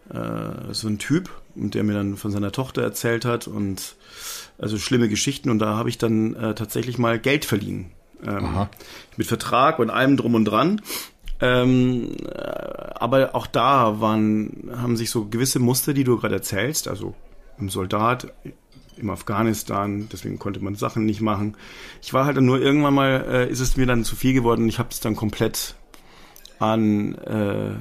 äh, 0.10 0.74
so 0.74 0.88
ein 0.88 1.00
Typ, 1.00 1.30
der 1.56 1.84
mir 1.84 1.94
dann 1.94 2.18
von 2.18 2.32
seiner 2.32 2.52
Tochter 2.52 2.82
erzählt 2.82 3.26
hat 3.26 3.48
und 3.48 3.96
also 4.58 4.78
schlimme 4.78 5.10
Geschichten 5.10 5.50
und 5.50 5.60
da 5.60 5.76
habe 5.76 5.90
ich 5.90 5.98
dann 5.98 6.36
äh, 6.36 6.56
tatsächlich 6.56 6.98
mal 6.98 7.20
Geld 7.20 7.46
verliehen. 7.46 7.92
Ähm, 8.26 8.68
mit 9.18 9.28
Vertrag 9.28 9.80
und 9.80 9.90
allem 9.90 10.16
drum 10.16 10.36
und 10.36 10.46
dran. 10.46 10.82
Ähm, 11.42 12.16
äh, 12.24 12.38
aber 12.96 13.36
auch 13.36 13.48
da 13.48 14.00
waren, 14.00 14.70
haben 14.78 14.96
sich 14.96 15.10
so 15.10 15.26
gewisse 15.26 15.60
Muster, 15.60 15.94
die 15.94 16.06
du 16.06 16.18
gerade 16.18 16.36
erzählst, 16.36 16.88
also 16.88 17.16
im 17.58 17.70
Soldat, 17.70 18.34
im 18.96 19.10
Afghanistan, 19.10 20.08
deswegen 20.12 20.40
konnte 20.40 20.64
man 20.64 20.76
Sachen 20.76 21.06
nicht 21.06 21.22
machen. 21.22 21.58
Ich 22.02 22.14
war 22.14 22.26
halt 22.26 22.40
nur 22.40 22.62
irgendwann 22.62 22.94
mal, 22.94 23.26
äh, 23.28 23.52
ist 23.52 23.60
es 23.60 23.76
mir 23.76 23.86
dann 23.86 24.06
zu 24.06 24.16
viel 24.16 24.34
geworden. 24.34 24.70
Ich 24.70 24.80
habe 24.80 24.90
es 24.92 25.00
dann 25.00 25.16
komplett 25.16 25.76
an 26.60 27.16
äh, 27.16 27.72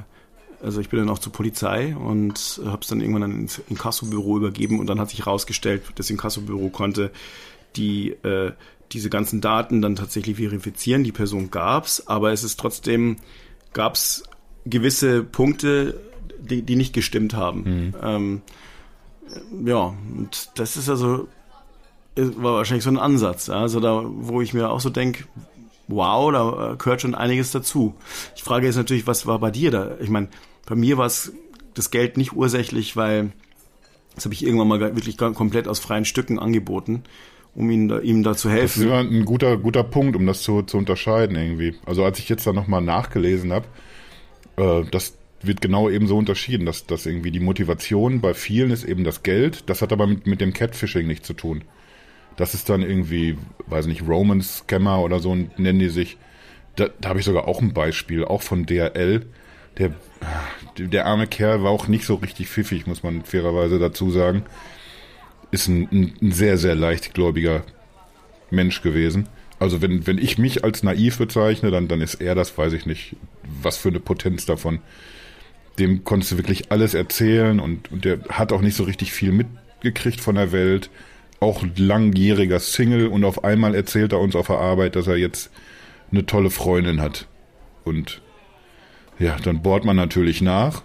also 0.63 0.81
ich 0.81 0.89
bin 0.89 1.01
dann 1.01 1.09
auch 1.09 1.19
zur 1.19 1.33
Polizei 1.33 1.97
und 1.97 2.61
habe 2.65 2.83
es 2.83 2.89
dann 2.89 3.01
irgendwann 3.01 3.23
dann 3.23 3.41
ins 3.41 3.61
Inkassobüro 3.69 4.37
übergeben 4.37 4.79
und 4.79 4.87
dann 4.87 5.01
hat 5.01 5.11
sich 5.11 5.21
herausgestellt, 5.21 5.83
das 5.97 6.11
Inkassobüro 6.11 6.69
konnte 6.69 7.11
die 7.77 8.11
äh, 8.11 8.53
diese 8.93 9.09
ganzen 9.09 9.41
Daten 9.41 9.81
dann 9.81 9.97
tatsächlich 9.97 10.37
verifizieren. 10.37 11.05
Die 11.05 11.13
Person 11.13 11.51
gab's, 11.51 12.07
aber 12.07 12.33
es 12.33 12.45
ist 12.45 12.61
trotzdem 12.61 13.17
gab's 13.73 14.25
gewisse 14.67 15.23
Punkte, 15.23 15.99
die, 16.39 16.63
die 16.63 16.77
nicht 16.77 16.93
gestimmt 16.93 17.35
haben. 17.35 17.63
Mhm. 17.63 17.95
Ähm, 18.03 18.43
ja, 19.65 19.95
und 20.15 20.51
das 20.57 20.77
ist 20.77 20.89
also 20.89 21.27
war 22.15 22.57
wahrscheinlich 22.57 22.85
so 22.85 22.91
ein 22.91 22.99
Ansatz. 22.99 23.49
Also 23.49 23.81
da, 23.81 24.05
wo 24.05 24.43
ich 24.43 24.53
mir 24.53 24.71
auch 24.71 24.81
so 24.81 24.91
denke, 24.91 25.25
wow, 25.89 26.31
da 26.31 26.75
gehört 26.77 27.01
schon 27.01 27.15
einiges 27.15 27.53
dazu. 27.53 27.95
Ich 28.37 28.43
frage 28.43 28.67
jetzt 28.67 28.77
natürlich, 28.77 29.07
was 29.07 29.27
war 29.27 29.39
bei 29.39 29.51
dir 29.51 29.71
da? 29.71 29.93
Ich 30.01 30.11
meine, 30.11 30.29
bei 30.67 30.75
mir 30.75 30.99
war 30.99 31.07
es 31.07 31.33
das 31.75 31.91
Geld 31.91 32.17
nicht 32.17 32.33
ursächlich, 32.33 32.97
weil 32.97 33.33
das 34.15 34.25
habe 34.25 34.35
ich 34.35 34.45
irgendwann 34.45 34.69
mal 34.69 34.81
wirklich 34.81 35.17
komplett 35.17 35.69
aus 35.69 35.79
freien 35.79 36.05
Stücken 36.05 36.39
angeboten, 36.39 37.03
um 37.55 37.71
ihm 37.71 37.89
da, 37.89 38.01
ihm 38.01 38.23
da 38.23 38.35
zu 38.35 38.51
helfen. 38.51 38.89
Das 38.89 39.05
ist 39.05 39.11
ein 39.11 39.25
guter, 39.25 39.57
guter 39.57 39.85
Punkt, 39.85 40.17
um 40.17 40.27
das 40.27 40.43
zu, 40.43 40.63
zu 40.63 40.77
unterscheiden 40.77 41.37
irgendwie. 41.37 41.75
Also 41.87 42.05
als 42.05 42.19
ich 42.19 42.29
jetzt 42.29 42.47
da 42.47 42.53
nochmal 42.53 42.83
nachgelesen 42.83 43.53
habe, 43.53 43.67
äh, 44.57 44.85
das 44.91 45.15
wird 45.43 45.61
genau 45.61 45.89
eben 45.89 46.07
so 46.07 46.17
unterschieden, 46.17 46.67
dass, 46.67 46.87
dass 46.87 47.07
irgendwie 47.07 47.31
die 47.31 47.41
Motivation 47.41 48.21
bei 48.21 48.35
vielen 48.35 48.71
ist 48.71 48.85
eben 48.85 49.05
das 49.05 49.23
Geld. 49.23 49.69
Das 49.69 49.83
hat 49.83 49.93
aber 49.93 50.07
mit, 50.07 50.27
mit 50.27 50.41
dem 50.41 50.53
Catfishing 50.53 51.07
nichts 51.07 51.27
zu 51.27 51.35
tun. 51.35 51.65
Das 52.37 52.55
ist 52.55 52.69
dann 52.69 52.83
irgendwie, 52.83 53.37
weiß 53.67 53.87
nicht, 53.87 54.07
Roman 54.07 54.41
Scammer 54.41 55.03
oder 55.03 55.19
so 55.19 55.35
nennen 55.35 55.79
die 55.79 55.89
sich. 55.89 56.17
Da, 56.77 56.89
da 57.01 57.11
habe 57.11 57.19
ich 57.19 57.25
sogar 57.25 57.49
auch 57.49 57.61
ein 57.61 57.75
Beispiel, 57.75 58.25
auch 58.25 58.43
von 58.43 58.67
DRL. 58.67 59.27
Der, 59.79 59.93
der 60.77 61.07
arme 61.07 61.27
Kerl 61.27 61.63
war 61.63 61.71
auch 61.71 61.89
nicht 61.89 62.05
so 62.05 62.17
richtig 62.17 62.49
pfiffig, 62.49 62.87
muss 62.87 63.03
man 63.03 63.25
fairerweise 63.25 63.79
dazu 63.79 64.11
sagen. 64.11 64.45
Ist 65.51 65.69
ein, 65.69 66.15
ein, 66.21 66.33
sehr, 66.33 66.59
sehr 66.59 66.75
leichtgläubiger 66.75 67.63
Mensch 68.51 68.83
gewesen. 68.83 69.29
Also 69.59 69.81
wenn, 69.81 70.07
wenn 70.07 70.19
ich 70.19 70.39
mich 70.39 70.65
als 70.65 70.83
naiv 70.83 71.19
bezeichne, 71.19 71.71
dann, 71.71 71.89
dann 71.89 72.01
ist 72.01 72.15
er 72.17 72.35
das, 72.35 72.57
weiß 72.57 72.73
ich 72.73 72.87
nicht, 72.87 73.17
was 73.63 73.77
für 73.77 73.89
eine 73.89 74.01
Potenz 74.01 74.45
davon. 74.45 74.81
Dem 75.79 76.05
konntest 76.05 76.33
du 76.33 76.37
wirklich 76.37 76.71
alles 76.71 76.95
erzählen 76.95 77.61
und, 77.61 77.91
und 77.91 78.05
der 78.05 78.21
hat 78.29 78.53
auch 78.53 78.61
nicht 78.61 78.77
so 78.77 78.85
richtig 78.85 79.13
viel 79.13 79.33
mitgekriegt 79.33 80.21
von 80.21 80.35
der 80.35 80.53
Welt 80.53 80.91
auch 81.43 81.65
langjähriger 81.77 82.61
Single 82.61 83.09
und 83.09 83.25
auf 83.25 83.43
einmal 83.43 83.75
erzählt 83.75 84.13
er 84.13 84.21
uns 84.21 84.37
auf 84.37 84.47
der 84.47 84.59
Arbeit, 84.59 84.95
dass 84.95 85.09
er 85.09 85.17
jetzt 85.17 85.51
eine 86.13 86.25
tolle 86.25 86.51
Freundin 86.51 87.01
hat. 87.01 87.27
Und 87.85 88.23
ja, 89.23 89.37
dann 89.43 89.63
bohrt 89.63 89.85
man 89.85 89.97
natürlich 89.97 90.43
nach. 90.43 90.83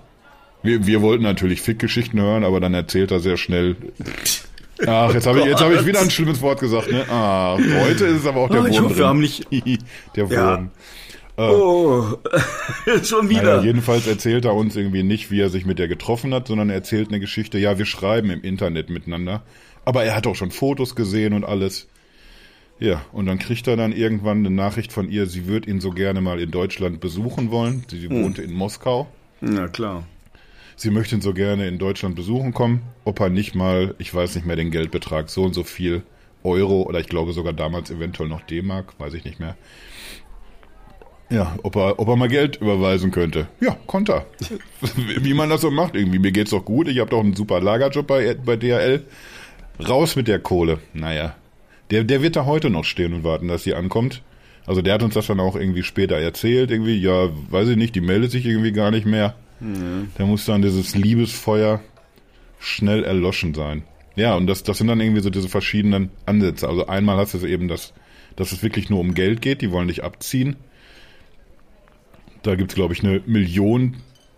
Wir, 0.63 0.85
wir 0.85 1.01
wollten 1.01 1.23
natürlich 1.23 1.61
Fickgeschichten 1.61 2.19
hören, 2.19 2.43
aber 2.43 2.59
dann 2.59 2.73
erzählt 2.73 3.11
er 3.11 3.19
sehr 3.19 3.37
schnell. 3.37 3.75
Ach, 4.85 5.13
jetzt 5.13 5.25
habe 5.25 5.39
ich, 5.39 5.45
jetzt 5.45 5.61
hab 5.61 5.71
ich 5.71 5.85
wieder 5.85 6.01
ein 6.01 6.11
schlimmes 6.11 6.41
Wort 6.41 6.59
gesagt. 6.59 6.91
Ne? 6.91 7.05
Ah, 7.09 7.57
heute 7.57 8.05
ist 8.05 8.21
es 8.21 8.25
aber 8.25 8.41
auch 8.41 8.49
der 8.49 8.59
oh, 8.59 8.63
Wurm. 8.63 8.71
Ich 8.71 8.81
hoffe, 8.81 8.97
wir 8.97 9.07
haben 9.07 9.19
nicht 9.19 9.47
der 10.15 10.29
Wurm. 10.29 10.69
Ja. 11.37 11.49
Äh, 11.49 11.51
oh, 11.51 12.17
schon 13.03 13.29
wieder. 13.29 13.57
Naja, 13.57 13.63
jedenfalls 13.63 14.07
erzählt 14.07 14.45
er 14.45 14.53
uns 14.53 14.75
irgendwie 14.75 15.03
nicht, 15.03 15.31
wie 15.31 15.39
er 15.39 15.49
sich 15.49 15.65
mit 15.65 15.79
der 15.79 15.87
getroffen 15.87 16.33
hat, 16.33 16.47
sondern 16.47 16.69
er 16.69 16.75
erzählt 16.75 17.09
eine 17.09 17.19
Geschichte. 17.19 17.57
Ja, 17.57 17.77
wir 17.77 17.85
schreiben 17.85 18.29
im 18.29 18.41
Internet 18.41 18.89
miteinander. 18.89 19.43
Aber 19.85 20.03
er 20.03 20.15
hat 20.15 20.27
auch 20.27 20.35
schon 20.35 20.51
Fotos 20.51 20.95
gesehen 20.95 21.33
und 21.33 21.43
alles. 21.43 21.87
Ja, 22.79 23.01
und 23.11 23.25
dann 23.25 23.39
kriegt 23.39 23.67
er 23.67 23.75
dann 23.75 23.91
irgendwann 23.91 24.39
eine 24.39 24.51
Nachricht 24.51 24.91
von 24.91 25.09
ihr, 25.09 25.25
sie 25.25 25.47
würde 25.47 25.69
ihn 25.69 25.81
so 25.81 25.89
gerne 25.89 26.21
mal 26.21 26.39
in 26.39 26.51
Deutschland 26.51 26.99
besuchen 26.99 27.49
wollen. 27.49 27.83
Sie, 27.89 27.99
sie 27.99 28.09
hm. 28.09 28.23
wohnte 28.23 28.43
in 28.43 28.53
Moskau. 28.53 29.07
Na 29.41 29.67
klar. 29.67 30.03
Sie 30.75 30.91
möchte 30.91 31.15
ihn 31.15 31.21
so 31.21 31.33
gerne 31.33 31.67
in 31.67 31.79
Deutschland 31.79 32.15
besuchen 32.15 32.53
kommen, 32.53 32.83
ob 33.03 33.19
er 33.19 33.29
nicht 33.29 33.55
mal, 33.55 33.95
ich 33.97 34.13
weiß 34.13 34.35
nicht 34.35 34.45
mehr 34.45 34.55
den 34.55 34.69
Geldbetrag, 34.69 35.29
so 35.29 35.43
und 35.43 35.53
so 35.53 35.63
viel 35.63 36.03
Euro 36.43 36.83
oder 36.83 36.99
ich 36.99 37.07
glaube 37.07 37.33
sogar 37.33 37.53
damals 37.53 37.89
eventuell 37.89 38.29
noch 38.29 38.41
D-Mark, 38.41 38.93
weiß 38.99 39.15
ich 39.15 39.25
nicht 39.25 39.39
mehr. 39.39 39.57
Ja, 41.29 41.57
ob 41.63 41.75
er, 41.75 41.99
ob 41.99 42.07
er 42.07 42.15
mal 42.15 42.29
Geld 42.29 42.57
überweisen 42.57 43.11
könnte. 43.11 43.47
Ja, 43.59 43.75
konnte 43.87 44.13
er. 44.13 44.25
Wie 45.23 45.33
man 45.33 45.49
das 45.49 45.61
so 45.61 45.71
macht 45.71 45.95
irgendwie. 45.95 46.19
Mir 46.19 46.31
geht's 46.31 46.51
doch 46.51 46.63
gut. 46.63 46.87
Ich 46.87 46.99
habe 46.99 47.09
doch 47.09 47.19
einen 47.19 47.35
super 47.35 47.59
Lagerjob 47.59 48.07
bei, 48.07 48.35
bei 48.35 48.55
DHL. 48.55 49.03
Raus 49.85 50.15
mit 50.15 50.29
der 50.29 50.39
Kohle. 50.39 50.79
Naja, 50.93 51.35
der, 51.91 52.03
der 52.03 52.21
wird 52.21 52.35
da 52.35 52.45
heute 52.45 52.69
noch 52.69 52.85
stehen 52.85 53.13
und 53.13 53.23
warten, 53.23 53.47
dass 53.47 53.63
sie 53.63 53.73
ankommt. 53.73 54.21
Also 54.65 54.81
der 54.81 54.95
hat 54.95 55.03
uns 55.03 55.13
das 55.13 55.27
dann 55.27 55.39
auch 55.39 55.55
irgendwie 55.55 55.83
später 55.83 56.17
erzählt. 56.17 56.71
Irgendwie, 56.71 56.97
ja, 56.97 57.29
weiß 57.49 57.69
ich 57.69 57.77
nicht, 57.77 57.95
die 57.95 58.01
meldet 58.01 58.31
sich 58.31 58.45
irgendwie 58.45 58.73
gar 58.73 58.91
nicht 58.91 59.05
mehr. 59.05 59.35
Mhm. 59.59 60.09
Da 60.17 60.25
muss 60.25 60.45
dann 60.45 60.61
dieses 60.61 60.95
Liebesfeuer 60.95 61.81
schnell 62.59 63.03
erloschen 63.03 63.53
sein. 63.53 63.83
Ja, 64.15 64.35
und 64.35 64.47
das, 64.47 64.63
das 64.63 64.79
sind 64.79 64.87
dann 64.87 64.99
irgendwie 64.99 65.21
so 65.21 65.29
diese 65.29 65.47
verschiedenen 65.47 66.09
Ansätze. 66.25 66.67
Also 66.67 66.87
einmal 66.87 67.17
hast 67.17 67.33
du 67.33 67.45
eben 67.45 67.67
das, 67.67 67.93
dass 68.35 68.51
es 68.51 68.63
wirklich 68.63 68.89
nur 68.89 68.99
um 68.99 69.13
Geld 69.13 69.41
geht, 69.41 69.61
die 69.61 69.71
wollen 69.71 69.87
dich 69.87 70.03
abziehen. 70.03 70.57
Da 72.43 72.55
gibt's 72.55 72.75
glaube 72.75 72.93
ich, 72.93 73.03
eine 73.03 73.21
Million 73.25 73.97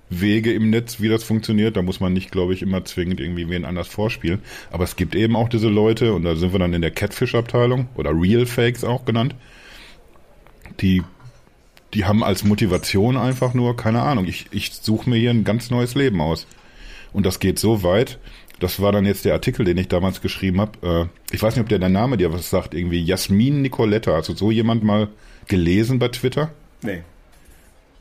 Wege 0.09 0.53
im 0.53 0.69
Netz, 0.69 0.99
wie 0.99 1.09
das 1.09 1.23
funktioniert. 1.23 1.77
Da 1.77 1.81
muss 1.81 1.99
man 1.99 2.13
nicht, 2.13 2.31
glaube 2.31 2.53
ich, 2.53 2.61
immer 2.61 2.83
zwingend 2.85 3.19
irgendwie 3.19 3.49
wen 3.49 3.65
anders 3.65 3.87
vorspielen. 3.87 4.41
Aber 4.71 4.83
es 4.83 4.95
gibt 4.95 5.15
eben 5.15 5.35
auch 5.35 5.49
diese 5.49 5.69
Leute, 5.69 6.13
und 6.13 6.23
da 6.23 6.35
sind 6.35 6.51
wir 6.51 6.59
dann 6.59 6.73
in 6.73 6.81
der 6.81 6.91
Catfish-Abteilung 6.91 7.87
oder 7.95 8.11
Real 8.11 8.45
Fakes 8.45 8.83
auch 8.83 9.05
genannt, 9.05 9.35
die, 10.81 11.03
die 11.93 12.05
haben 12.05 12.23
als 12.23 12.43
Motivation 12.43 13.17
einfach 13.17 13.53
nur, 13.53 13.75
keine 13.75 14.01
Ahnung, 14.01 14.25
ich, 14.25 14.47
ich 14.51 14.73
suche 14.73 15.09
mir 15.09 15.17
hier 15.17 15.31
ein 15.31 15.43
ganz 15.43 15.69
neues 15.69 15.95
Leben 15.95 16.21
aus. 16.21 16.47
Und 17.11 17.25
das 17.25 17.39
geht 17.39 17.59
so 17.59 17.83
weit, 17.83 18.19
das 18.59 18.81
war 18.81 18.91
dann 18.91 19.05
jetzt 19.05 19.25
der 19.25 19.33
Artikel, 19.33 19.65
den 19.65 19.77
ich 19.77 19.87
damals 19.87 20.21
geschrieben 20.21 20.61
habe. 20.61 21.09
Äh, 21.31 21.33
ich 21.35 21.41
weiß 21.41 21.55
nicht, 21.55 21.63
ob 21.63 21.69
der, 21.69 21.79
der 21.79 21.89
Name 21.89 22.17
dir 22.17 22.33
was 22.33 22.49
sagt, 22.49 22.73
irgendwie 22.73 23.03
Jasmin 23.03 23.61
Nicoletta. 23.61 24.13
Hast 24.15 24.29
du 24.29 24.35
so 24.35 24.51
jemand 24.51 24.83
mal 24.83 25.07
gelesen 25.47 25.99
bei 25.99 26.09
Twitter? 26.09 26.51
Nee. 26.81 27.01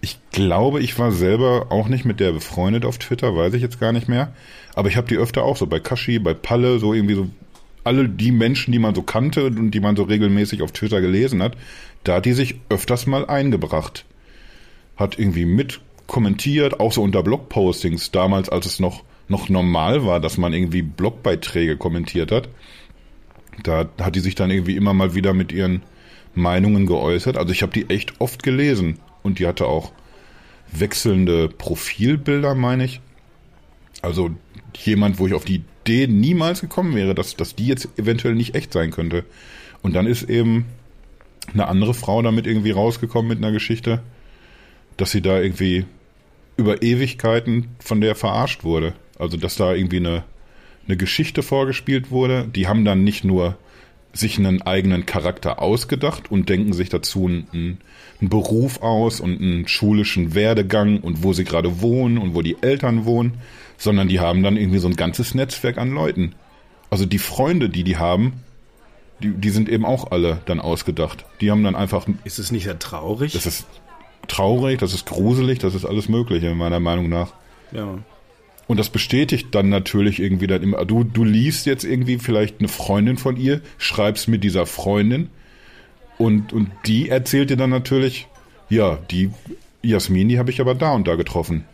Ich 0.01 0.19
glaube, 0.31 0.81
ich 0.81 0.99
war 0.99 1.11
selber 1.11 1.67
auch 1.71 1.89
nicht 1.89 2.05
mit 2.05 2.21
der 2.21 2.33
befreundet 2.33 2.85
auf 2.85 2.99
Twitter, 2.99 3.35
weiß 3.35 3.55
ich 3.55 3.63
jetzt 3.63 3.81
gar 3.81 3.93
nicht 3.93 4.09
mehr. 4.09 4.33
Aber 4.75 4.89
ich 4.89 4.97
habe 4.97 5.09
die 5.09 5.17
öfter 5.17 5.43
auch 5.43 5.57
so 5.57 5.67
bei 5.67 5.81
Kashi, 5.81 6.19
bei 6.19 6.35
Palle, 6.35 6.79
so 6.79 6.95
irgendwie 6.95 7.15
so 7.15 7.29
alle 7.83 8.09
die 8.09 8.33
Menschen, 8.33 8.71
die 8.71 8.79
man 8.79 8.95
so 8.95 9.03
kannte 9.03 9.47
und 9.47 9.71
die 9.71 9.81
man 9.81 9.97
so 9.97 10.05
regelmäßig 10.05 10.63
auf 10.63 10.73
Twitter 10.73 11.01
gelesen 11.01 11.43
hat, 11.43 11.57
da 12.05 12.17
hat 12.17 12.27
die 12.27 12.33
sich 12.33 12.61
öfters 12.69 13.07
mal 13.07 13.27
eingebracht. 13.27 14.05
Hat 14.97 15.19
irgendwie 15.19 15.47
mit 15.47 15.81
kommentiert, 16.07 16.81
auch 16.81 16.93
so 16.93 17.03
unter 17.03 17.23
Blogpostings, 17.23 18.11
damals 18.11 18.49
als 18.49 18.67
es 18.67 18.79
noch, 18.79 19.05
noch 19.29 19.49
normal 19.49 20.05
war, 20.05 20.21
dass 20.21 20.39
man 20.39 20.53
irgendwie 20.53 20.83
Blogbeiträge 20.83 21.77
kommentiert 21.77 22.31
hat. 22.31 22.49
Da 23.63 23.89
hat 24.01 24.17
die 24.17 24.21
sich 24.21 24.35
dann 24.35 24.51
irgendwie 24.51 24.77
immer 24.77 24.95
mal 24.95 25.15
wieder 25.15 25.35
mit 25.35 25.51
ihren 25.51 25.83
Meinungen 26.35 26.87
geäußert. 26.87 27.37
Also 27.37 27.53
ich 27.53 27.63
habe 27.63 27.73
die 27.73 27.91
echt 27.91 28.21
oft 28.21 28.43
gelesen 28.43 28.99
und 29.23 29.39
die 29.39 29.47
hatte 29.47 29.67
auch 29.67 29.93
wechselnde 30.73 31.49
Profilbilder, 31.49 32.55
meine 32.55 32.85
ich. 32.85 33.01
Also 34.03 34.31
jemand, 34.75 35.19
wo 35.19 35.27
ich 35.27 35.35
auf 35.35 35.45
die 35.45 35.63
Idee 35.85 36.07
niemals 36.07 36.61
gekommen 36.61 36.95
wäre, 36.95 37.15
dass, 37.15 37.37
dass 37.37 37.55
die 37.57 37.67
jetzt 37.67 37.89
eventuell 37.99 38.35
nicht 38.35 38.55
echt 38.55 38.73
sein 38.73 38.91
könnte. 38.91 39.25
Und 39.83 39.95
dann 39.95 40.07
ist 40.07 40.29
eben 40.29 40.67
eine 41.53 41.67
andere 41.67 41.95
Frau 41.95 42.21
damit 42.23 42.47
irgendwie 42.47 42.71
rausgekommen 42.71 43.29
mit 43.29 43.39
einer 43.39 43.53
Geschichte, 43.53 44.03
dass 44.97 45.11
sie 45.11 45.23
da 45.23 45.41
irgendwie 45.41 45.87
über 46.57 46.83
Ewigkeiten 46.83 47.69
von 47.79 48.01
der 48.01 48.15
verarscht 48.15 48.65
wurde. 48.65 48.95
Also 49.19 49.37
dass 49.37 49.57
da 49.57 49.73
irgendwie 49.73 49.99
eine, 49.99 50.25
eine 50.87 50.97
Geschichte 50.97 51.43
vorgespielt 51.43 52.11
wurde. 52.11 52.47
Die 52.49 52.69
haben 52.69 52.85
dann 52.85 53.05
nicht 53.05 53.25
nur 53.25 53.57
sich 54.13 54.39
einen 54.39 54.63
eigenen 54.63 55.07
Charakter 55.07 55.61
ausgedacht 55.61 56.31
und 56.31 56.49
denken 56.49 56.73
sich 56.73 56.89
dazu 56.89 57.27
einen, 57.27 57.79
einen 58.21 58.31
Beruf 58.31 58.83
aus 58.83 59.21
und 59.21 59.41
einen 59.41 59.69
schulischen 59.69 60.35
Werdegang 60.35 61.01
und 61.01 61.23
wo 61.23 61.33
sie 61.33 61.45
gerade 61.45 61.81
wohnen 61.81 62.19
und 62.19 62.35
wo 62.35 62.43
die 62.43 62.57
Eltern 62.61 63.05
wohnen, 63.05 63.35
sondern 63.77 64.09
die 64.09 64.21
haben 64.21 64.43
dann 64.43 64.57
irgendwie 64.57 64.79
so 64.79 64.89
ein 64.89 64.97
ganzes 64.97 65.35
Netzwerk 65.35 65.79
an 65.79 65.93
Leuten. 65.93 66.35
Also 66.91 67.07
die 67.07 67.19
Freunde, 67.19 67.69
die 67.69 67.85
die 67.85 67.97
haben, 67.97 68.45
die, 69.23 69.31
die 69.31 69.51
sind 69.51 69.69
eben 69.69 69.85
auch 69.85 70.11
alle 70.11 70.41
dann 70.47 70.61
ausgedacht. 70.61 71.25
Die 71.41 71.51
haben 71.51 71.63
dann 71.65 71.75
einfach. 71.75 72.07
Ist 72.25 72.39
es 72.39 72.51
nicht 72.51 72.65
sehr 72.65 72.79
traurig? 72.79 73.33
Das 73.33 73.47
ist 73.47 73.67
traurig, 74.27 74.79
das 74.79 74.95
ist 74.95 75.07
gruselig, 75.07 75.59
das 75.59 75.75
ist 75.75 75.85
alles 75.85 76.09
Mögliche, 76.09 76.55
meiner 76.55 76.81
Meinung 76.81 77.09
nach. 77.09 77.33
Ja. 77.73 77.99
Und 78.69 78.79
das 78.79 78.91
bestätigt 78.91 79.49
dann 79.53 79.71
natürlich 79.71 80.21
irgendwie 80.21 80.47
dann 80.47 80.63
immer. 80.63 80.85
Du, 80.85 81.03
du 81.03 81.25
liest 81.25 81.67
jetzt 81.67 81.85
irgendwie 81.85 82.19
vielleicht 82.19 82.61
eine 82.61 82.69
Freundin 82.69 83.17
von 83.17 83.37
ihr, 83.37 83.63
schreibst 83.79 84.29
mit 84.29 84.45
dieser 84.45 84.67
Freundin 84.67 85.31
und, 86.19 86.53
und 86.53 86.71
die 86.87 87.09
erzählt 87.09 87.49
dir 87.51 87.57
dann 87.57 87.71
natürlich, 87.71 88.29
ja, 88.69 88.99
die 89.11 89.31
Jasmin, 89.83 90.29
die 90.29 90.39
habe 90.39 90.51
ich 90.51 90.61
aber 90.61 90.75
da 90.75 90.93
und 90.93 91.09
da 91.09 91.15
getroffen. 91.15 91.65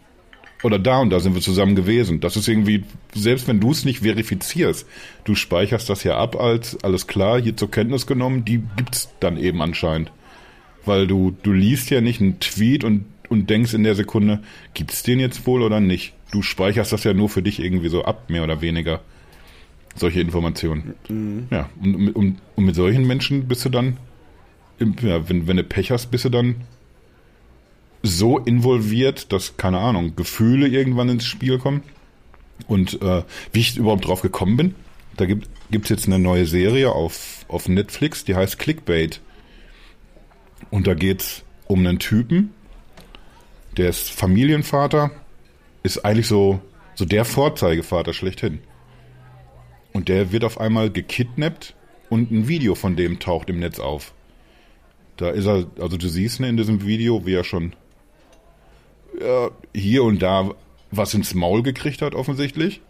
Oder 0.62 0.78
da 0.78 1.00
und 1.00 1.11
da 1.11 1.20
sind 1.20 1.35
wir 1.35 1.42
zusammen 1.42 1.74
gewesen. 1.74 2.20
Das 2.20 2.37
ist 2.37 2.48
irgendwie, 2.48 2.85
selbst 3.14 3.48
wenn 3.48 3.61
du 3.61 3.72
es 3.72 3.85
nicht 3.85 4.00
verifizierst, 4.00 4.87
du 5.24 5.35
speicherst 5.35 5.90
das 5.90 6.04
ja 6.04 6.16
ab 6.16 6.37
als, 6.37 6.83
alles 6.83 7.07
klar, 7.07 7.40
hier 7.40 7.57
zur 7.57 7.70
Kenntnis 7.70 8.07
genommen, 8.07 8.44
die 8.44 8.62
gibt's 8.76 9.11
dann 9.20 9.37
eben 9.37 9.61
anscheinend. 9.61 10.12
Weil 10.85 11.07
du, 11.07 11.37
du 11.42 11.52
liest 11.52 11.90
ja 11.90 12.00
nicht 12.00 12.20
einen 12.20 12.40
Tweet 12.40 12.85
und, 12.85 13.04
und 13.28 13.50
denkst 13.50 13.74
in 13.74 13.83
der 13.83 13.94
Sekunde, 13.94 14.42
gibt's 14.74 15.02
den 15.02 15.20
jetzt 15.20 15.46
wohl 15.46 15.62
oder 15.62 15.80
nicht? 15.80 16.14
Du 16.34 16.42
speicherst 16.42 16.92
das 16.92 17.04
ja 17.04 17.14
nur 17.14 17.28
für 17.28 17.42
dich 17.42 17.60
irgendwie 17.60 17.88
so 17.88 18.04
ab, 18.04 18.28
mehr 18.28 18.42
oder 18.42 18.60
weniger. 18.60 19.00
Solche 19.96 20.20
Informationen. 20.20 20.94
Mhm. 21.08 21.46
Ja, 21.50 21.70
und, 21.80 22.16
und, 22.16 22.40
und, 22.56 22.64
mit 22.64 22.74
solchen 22.74 23.06
Menschen 23.06 23.46
bist 23.46 23.64
du 23.64 23.68
dann, 23.68 23.96
ja, 24.80 25.28
wenn, 25.28 25.46
wenn 25.46 25.56
du 25.56 25.62
Pech 25.62 25.92
hast, 25.92 26.10
bist 26.10 26.24
du 26.24 26.30
dann 26.30 26.56
so 28.02 28.38
involviert, 28.38 29.32
dass, 29.32 29.56
keine 29.56 29.78
Ahnung, 29.78 30.16
Gefühle 30.16 30.66
irgendwann 30.66 31.08
ins 31.08 31.24
Spiel 31.24 31.58
kommen. 31.58 31.82
Und 32.66 33.00
äh, 33.02 33.22
wie 33.52 33.60
ich 33.60 33.76
überhaupt 33.76 34.06
drauf 34.06 34.20
gekommen 34.20 34.56
bin, 34.56 34.74
Da 35.16 35.26
gibt 35.26 35.48
es 35.84 35.88
jetzt 35.88 36.06
eine 36.06 36.18
neue 36.18 36.46
Serie 36.46 36.90
auf, 36.90 37.44
auf 37.48 37.68
Netflix, 37.68 38.24
die 38.24 38.34
heißt 38.34 38.58
Clickbait. 38.58 39.20
Und 40.70 40.86
da 40.86 40.94
geht's 40.94 41.44
um 41.66 41.86
einen 41.86 41.98
Typen, 41.98 42.52
der 43.76 43.90
ist 43.90 44.10
Familienvater, 44.10 45.10
ist 45.84 46.04
eigentlich 46.04 46.26
so, 46.26 46.60
so 46.96 47.04
der 47.04 47.24
Vorzeigevater 47.24 48.12
schlechthin. 48.12 48.58
Und 49.92 50.08
der 50.08 50.32
wird 50.32 50.42
auf 50.42 50.60
einmal 50.60 50.90
gekidnappt 50.90 51.76
und 52.10 52.32
ein 52.32 52.48
Video 52.48 52.74
von 52.74 52.96
dem 52.96 53.20
taucht 53.20 53.48
im 53.48 53.60
Netz 53.60 53.78
auf. 53.78 54.12
Da 55.16 55.30
ist 55.30 55.46
er, 55.46 55.66
also 55.78 55.96
du 55.96 56.08
siehst 56.08 56.40
ihn 56.40 56.46
in 56.46 56.56
diesem 56.56 56.84
Video, 56.84 57.24
wie 57.26 57.34
er 57.34 57.44
schon 57.44 57.76
ja, 59.20 59.50
hier 59.72 60.02
und 60.02 60.20
da 60.20 60.50
was 60.90 61.14
ins 61.14 61.34
Maul 61.34 61.62
gekriegt 61.62 62.02
hat, 62.02 62.14
offensichtlich. 62.14 62.80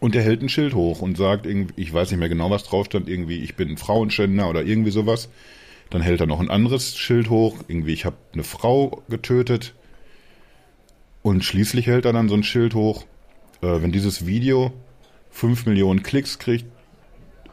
Und 0.00 0.16
er 0.16 0.22
hält 0.22 0.42
ein 0.42 0.48
Schild 0.48 0.74
hoch 0.74 1.00
und 1.00 1.16
sagt 1.16 1.46
ich 1.46 1.92
weiß 1.92 2.10
nicht 2.10 2.18
mehr 2.20 2.28
genau, 2.28 2.50
was 2.50 2.64
drauf 2.64 2.86
stand, 2.86 3.08
irgendwie, 3.08 3.38
ich 3.38 3.54
bin 3.54 3.70
ein 3.70 3.76
Frauenschänder 3.76 4.50
oder 4.50 4.64
irgendwie 4.64 4.90
sowas. 4.90 5.30
Dann 5.90 6.02
hält 6.02 6.20
er 6.20 6.26
noch 6.26 6.40
ein 6.40 6.50
anderes 6.50 6.96
Schild 6.98 7.30
hoch, 7.30 7.58
irgendwie, 7.68 7.92
ich 7.92 8.04
habe 8.04 8.16
eine 8.32 8.44
Frau 8.44 9.02
getötet. 9.08 9.74
Und 11.22 11.44
schließlich 11.44 11.86
hält 11.86 12.04
er 12.04 12.12
dann 12.12 12.28
so 12.28 12.34
ein 12.34 12.42
Schild 12.42 12.74
hoch, 12.74 13.04
äh, 13.62 13.80
wenn 13.80 13.92
dieses 13.92 14.26
Video 14.26 14.72
fünf 15.30 15.66
Millionen 15.66 16.02
Klicks 16.02 16.38
kriegt, 16.38 16.66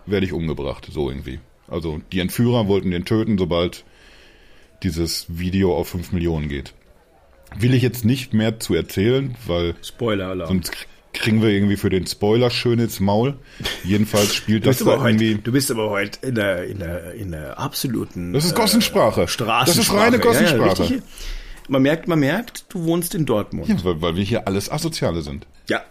werde 0.06 0.26
ich 0.26 0.34
umgebracht, 0.34 0.88
so 0.92 1.10
irgendwie. 1.10 1.40
Also 1.68 2.02
die 2.12 2.20
Entführer 2.20 2.68
wollten 2.68 2.92
den 2.92 3.06
töten, 3.06 3.38
sobald 3.38 3.86
dieses 4.84 5.26
Video 5.30 5.76
auf 5.76 5.90
fünf 5.90 6.12
Millionen 6.12 6.50
geht. 6.50 6.74
Will 7.58 7.74
ich 7.74 7.82
jetzt 7.84 8.06
nicht 8.06 8.34
mehr 8.34 8.60
zu 8.60 8.74
erzählen, 8.76 9.36
weil 9.46 9.76
sonst 10.46 10.72
kriegen 11.14 11.42
wir 11.42 11.50
irgendwie 11.50 11.78
für 11.78 11.90
den 11.90 12.06
Spoiler 12.06 12.50
schön 12.50 12.80
ins 12.80 13.00
Maul. 13.00 13.38
Jedenfalls 13.84 14.36
spielt 14.36 14.66
das 14.68 14.78
da 14.78 14.94
aber 14.94 15.08
irgendwie... 15.08 15.34
heute, 15.34 15.42
du 15.42 15.52
bist 15.52 15.72
aber 15.72 15.90
heute 15.90 16.26
in 16.26 16.36
der, 16.36 16.66
in 16.66 16.80
der, 16.80 17.14
in 17.14 17.32
der 17.32 17.60
absoluten 17.60 18.34
Das 18.34 18.46
ist 18.46 18.56
Gossensprache. 18.56 19.24
äh, 19.24 19.28
Straßensprache. 19.28 19.78
Das 19.78 19.78
ist 19.78 19.94
reine 19.94 20.20
Gossensprache. 20.20 20.84
richtig. 20.84 21.02
Man 21.70 21.82
merkt, 21.82 22.08
man 22.08 22.20
merkt, 22.20 22.66
du 22.70 22.84
wohnst 22.84 23.16
in 23.16 23.26
Dortmund. 23.26 23.70
Ja, 23.70 23.84
weil, 23.84 24.02
weil 24.02 24.16
wir 24.16 24.24
hier 24.24 24.48
alles 24.48 24.72
Asoziale 24.72 25.22
sind. 25.22 25.48
Ja, 25.70 25.82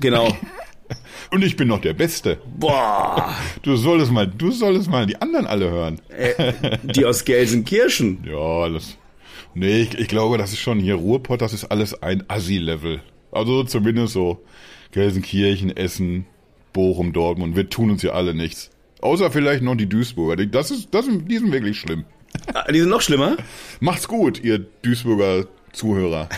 genau. 0.00 0.36
Und 1.32 1.42
ich 1.42 1.56
bin 1.56 1.66
noch 1.68 1.80
der 1.80 1.94
Beste. 1.94 2.38
Boah, 2.58 3.34
Du 3.62 3.76
solltest 3.76 4.12
mal, 4.12 4.26
du 4.28 4.52
solltest 4.52 4.88
mal 4.88 5.04
die 5.06 5.20
anderen 5.20 5.46
alle 5.46 5.68
hören. 5.70 6.00
äh, 6.08 6.52
die 6.84 7.04
aus 7.04 7.24
Gelsenkirchen. 7.24 8.24
Ja, 8.30 8.68
das. 8.68 8.96
Nee, 9.54 9.82
ich, 9.82 9.98
ich 9.98 10.08
glaube, 10.08 10.38
das 10.38 10.52
ist 10.52 10.60
schon 10.60 10.78
hier 10.78 10.94
Ruhrpott, 10.96 11.40
das 11.40 11.52
ist 11.52 11.64
alles 11.64 12.02
ein 12.02 12.24
Assi-Level. 12.28 13.00
Also 13.32 13.64
zumindest 13.64 14.12
so 14.12 14.44
Gelsenkirchen, 14.92 15.76
Essen, 15.76 16.26
Bochum, 16.72 17.12
Dortmund. 17.12 17.56
Wir 17.56 17.68
tun 17.68 17.90
uns 17.90 18.02
ja 18.02 18.12
alle 18.12 18.34
nichts. 18.34 18.70
Außer 19.00 19.30
vielleicht 19.30 19.62
noch 19.62 19.74
die 19.74 19.88
Duisburger. 19.88 20.46
Das 20.46 20.70
ist, 20.70 20.94
das 20.94 21.06
sind, 21.06 21.30
die 21.30 21.38
sind 21.38 21.52
wirklich 21.52 21.78
schlimm. 21.78 22.04
Ah, 22.54 22.70
Die 22.70 22.80
sind 22.80 22.90
noch 22.90 23.00
schlimmer. 23.02 23.36
Macht's 23.80 24.08
gut, 24.08 24.42
ihr 24.42 24.58
Duisburger 24.82 25.46
Zuhörer. 25.72 26.28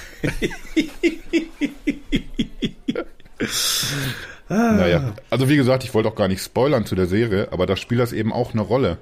naja, 4.48 5.14
also 5.30 5.48
wie 5.48 5.56
gesagt, 5.56 5.84
ich 5.84 5.94
wollte 5.94 6.08
auch 6.08 6.14
gar 6.16 6.28
nicht 6.28 6.42
spoilern 6.42 6.86
zu 6.86 6.94
der 6.94 7.06
Serie, 7.06 7.48
aber 7.52 7.66
da 7.66 7.76
spielt 7.76 8.00
das 8.00 8.12
eben 8.12 8.32
auch 8.32 8.52
eine 8.52 8.62
Rolle. 8.62 8.98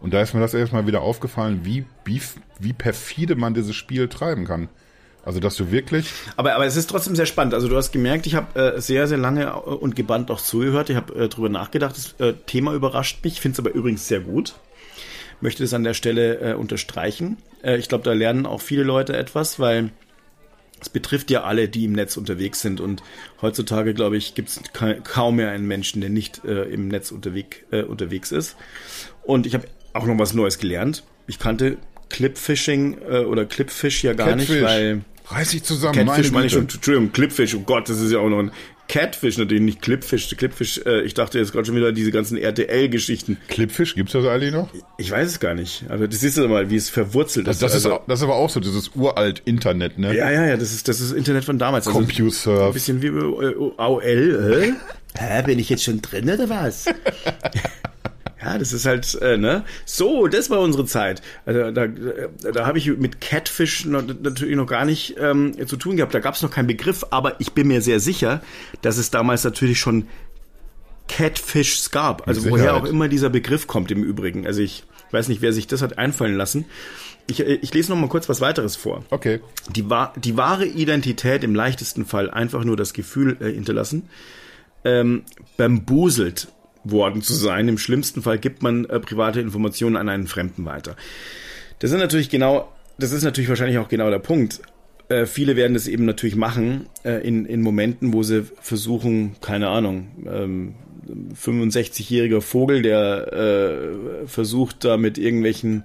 Und 0.00 0.14
da 0.14 0.22
ist 0.22 0.32
mir 0.34 0.40
das 0.40 0.54
erstmal 0.54 0.86
wieder 0.86 1.02
aufgefallen, 1.02 1.60
wie, 1.64 1.84
wie, 2.04 2.22
wie 2.58 2.72
perfide 2.72 3.34
man 3.34 3.52
dieses 3.54 3.74
Spiel 3.76 4.08
treiben 4.08 4.46
kann. 4.46 4.68
Also, 5.22 5.38
dass 5.38 5.54
du 5.56 5.70
wirklich, 5.70 6.06
Aber, 6.36 6.54
aber 6.54 6.64
es 6.64 6.76
ist 6.76 6.88
trotzdem 6.88 7.14
sehr 7.14 7.26
spannend. 7.26 7.52
Also 7.52 7.68
du 7.68 7.76
hast 7.76 7.92
gemerkt, 7.92 8.26
ich 8.26 8.34
habe 8.34 8.58
äh, 8.76 8.80
sehr, 8.80 9.06
sehr 9.06 9.18
lange 9.18 9.44
äh, 9.44 9.50
und 9.50 9.94
gebannt 9.94 10.30
auch 10.30 10.40
zugehört. 10.40 10.88
Ich 10.88 10.96
habe 10.96 11.14
äh, 11.14 11.28
drüber 11.28 11.50
nachgedacht. 11.50 11.94
Das 11.94 12.14
äh, 12.26 12.32
Thema 12.46 12.72
überrascht 12.72 13.22
mich. 13.22 13.38
Finde 13.38 13.54
es 13.54 13.58
aber 13.58 13.74
übrigens 13.74 14.08
sehr 14.08 14.20
gut. 14.20 14.54
Möchte 15.40 15.64
es 15.64 15.72
an 15.74 15.84
der 15.84 15.94
Stelle 15.94 16.40
äh, 16.40 16.54
unterstreichen. 16.54 17.38
Äh, 17.62 17.78
ich 17.78 17.88
glaube, 17.88 18.04
da 18.04 18.12
lernen 18.12 18.46
auch 18.46 18.60
viele 18.60 18.82
Leute 18.82 19.16
etwas, 19.16 19.58
weil 19.58 19.90
es 20.80 20.88
betrifft 20.88 21.30
ja 21.30 21.42
alle, 21.42 21.68
die 21.68 21.84
im 21.84 21.92
Netz 21.92 22.16
unterwegs 22.16 22.60
sind. 22.60 22.80
Und 22.80 23.02
heutzutage, 23.42 23.94
glaube 23.94 24.16
ich, 24.16 24.34
gibt 24.34 24.48
es 24.48 24.60
ka 24.72 24.94
kaum 24.94 25.36
mehr 25.36 25.50
einen 25.50 25.66
Menschen, 25.66 26.00
der 26.00 26.10
nicht 26.10 26.44
äh, 26.44 26.64
im 26.64 26.88
Netz 26.88 27.10
unterwegs, 27.10 27.58
äh, 27.70 27.82
unterwegs 27.82 28.32
ist. 28.32 28.56
Und 29.22 29.46
ich 29.46 29.54
habe 29.54 29.66
auch 29.92 30.06
noch 30.06 30.18
was 30.18 30.34
Neues 30.34 30.58
gelernt. 30.58 31.04
Ich 31.26 31.38
kannte 31.38 31.76
Clipfishing 32.08 32.98
äh, 33.08 33.18
oder 33.20 33.44
Clipfish 33.44 34.04
ja 34.04 34.14
gar 34.14 34.34
nicht, 34.36 34.48
Catfish. 34.48 34.64
weil 34.64 35.02
reiß 35.26 35.50
dich 35.50 35.62
zusammen, 35.62 36.06
Catfish 36.06 36.32
meine 36.32 36.46
ich 36.46 36.52
schon. 36.52 36.62
Entschuldigung, 36.62 37.12
Clipfish, 37.12 37.54
oh 37.54 37.60
Gott, 37.60 37.88
das 37.88 38.00
ist 38.00 38.10
ja 38.10 38.18
auch 38.18 38.28
noch 38.28 38.40
ein 38.40 38.50
Catfish, 38.90 39.38
natürlich 39.38 39.62
nicht 39.62 39.82
Clipfish. 39.82 40.34
Clipfish, 40.36 40.80
äh, 40.84 41.02
ich 41.02 41.14
dachte 41.14 41.38
jetzt 41.38 41.52
gerade 41.52 41.64
schon 41.64 41.76
wieder 41.76 41.92
diese 41.92 42.10
ganzen 42.10 42.36
RTL-Geschichten. 42.36 43.36
Clipfish, 43.48 43.94
gibt's 43.94 44.12
das 44.12 44.26
eigentlich 44.26 44.52
noch? 44.52 44.68
Ich 44.98 45.10
weiß 45.10 45.28
es 45.28 45.38
gar 45.38 45.54
nicht. 45.54 45.84
Aber 45.88 46.08
das 46.08 46.18
siehst 46.20 46.36
du 46.38 46.48
mal, 46.48 46.70
wie 46.70 46.76
es 46.76 46.90
verwurzelt 46.90 47.46
Das, 47.46 47.56
ist. 47.56 47.62
das, 47.62 47.74
ist, 47.76 47.84
also, 47.86 47.98
au- 47.98 48.04
das 48.08 48.18
ist 48.18 48.24
aber 48.24 48.34
auch 48.34 48.50
so, 48.50 48.58
dieses 48.58 48.88
uralt 48.96 49.42
Internet, 49.44 49.96
ne? 49.98 50.14
ja, 50.16 50.30
ja, 50.30 50.44
ja, 50.46 50.56
das 50.56 50.72
ist, 50.72 50.88
das 50.88 51.00
ist 51.00 51.12
Internet 51.12 51.44
von 51.44 51.58
damals. 51.58 51.86
Also, 51.86 52.00
ein 52.00 52.06
CompuServe. 52.08 52.72
bisschen 52.72 53.00
wie 53.00 53.06
äh, 53.06 53.72
AOL, 53.76 54.60
hä? 54.64 54.72
Hä, 55.18 55.42
bin 55.44 55.58
ich 55.60 55.68
jetzt 55.68 55.84
schon 55.84 56.02
drin 56.02 56.28
oder 56.28 56.48
was? 56.50 56.86
Ja, 58.42 58.56
das 58.58 58.72
ist 58.72 58.86
halt, 58.86 59.14
äh, 59.20 59.36
ne? 59.36 59.64
So, 59.84 60.26
das 60.26 60.48
war 60.48 60.60
unsere 60.60 60.86
Zeit. 60.86 61.20
Also, 61.44 61.70
da 61.70 61.86
da, 61.86 62.50
da 62.52 62.66
habe 62.66 62.78
ich 62.78 62.86
mit 62.96 63.20
Catfish 63.20 63.84
noch, 63.84 64.02
natürlich 64.02 64.56
noch 64.56 64.66
gar 64.66 64.84
nicht 64.84 65.16
ähm, 65.18 65.54
zu 65.66 65.76
tun 65.76 65.96
gehabt. 65.96 66.14
Da 66.14 66.20
gab 66.20 66.34
es 66.34 66.42
noch 66.42 66.50
keinen 66.50 66.66
Begriff, 66.66 67.04
aber 67.10 67.38
ich 67.40 67.52
bin 67.52 67.68
mir 67.68 67.82
sehr 67.82 68.00
sicher, 68.00 68.42
dass 68.82 68.96
es 68.96 69.10
damals 69.10 69.44
natürlich 69.44 69.78
schon 69.78 70.06
Catfish 71.08 71.90
gab. 71.90 72.26
Also 72.28 72.48
woher 72.48 72.76
auch 72.76 72.84
immer 72.84 73.08
dieser 73.08 73.30
Begriff 73.30 73.66
kommt 73.66 73.90
im 73.90 74.02
Übrigen. 74.02 74.46
Also 74.46 74.62
ich 74.62 74.84
weiß 75.10 75.28
nicht, 75.28 75.42
wer 75.42 75.52
sich 75.52 75.66
das 75.66 75.82
hat 75.82 75.98
einfallen 75.98 76.36
lassen. 76.36 76.64
Ich, 77.26 77.40
äh, 77.40 77.58
ich 77.62 77.74
lese 77.74 77.92
noch 77.92 77.98
mal 77.98 78.08
kurz 78.08 78.28
was 78.28 78.40
weiteres 78.40 78.76
vor. 78.76 79.04
Okay. 79.10 79.40
Die, 79.68 79.84
die 80.16 80.36
wahre 80.36 80.66
Identität 80.66 81.44
im 81.44 81.54
leichtesten 81.54 82.06
Fall 82.06 82.30
einfach 82.30 82.64
nur 82.64 82.76
das 82.76 82.92
Gefühl 82.92 83.36
äh, 83.40 83.52
hinterlassen, 83.52 84.08
ähm, 84.84 85.24
bambuselt 85.56 86.48
worden 86.84 87.22
zu 87.22 87.34
sein. 87.34 87.68
Im 87.68 87.78
schlimmsten 87.78 88.22
Fall 88.22 88.38
gibt 88.38 88.62
man 88.62 88.84
äh, 88.86 89.00
private 89.00 89.40
Informationen 89.40 89.96
an 89.96 90.08
einen 90.08 90.26
Fremden 90.26 90.64
weiter. 90.64 90.96
Das 91.78 91.90
ist 91.90 91.98
natürlich 91.98 92.30
genau, 92.30 92.70
das 92.98 93.12
ist 93.12 93.22
natürlich 93.22 93.48
wahrscheinlich 93.48 93.78
auch 93.78 93.88
genau 93.88 94.10
der 94.10 94.18
Punkt. 94.18 94.60
Äh, 95.08 95.26
viele 95.26 95.56
werden 95.56 95.74
das 95.74 95.88
eben 95.88 96.04
natürlich 96.04 96.36
machen 96.36 96.86
äh, 97.04 97.26
in, 97.26 97.44
in 97.44 97.62
Momenten, 97.62 98.12
wo 98.12 98.22
sie 98.22 98.44
versuchen, 98.60 99.36
keine 99.40 99.68
Ahnung, 99.68 100.08
ähm, 100.26 100.74
65-jähriger 101.34 102.40
Vogel, 102.40 102.82
der 102.82 103.32
äh, 103.32 104.26
versucht, 104.26 104.84
da 104.84 104.96
mit 104.96 105.18
irgendwelchen 105.18 105.84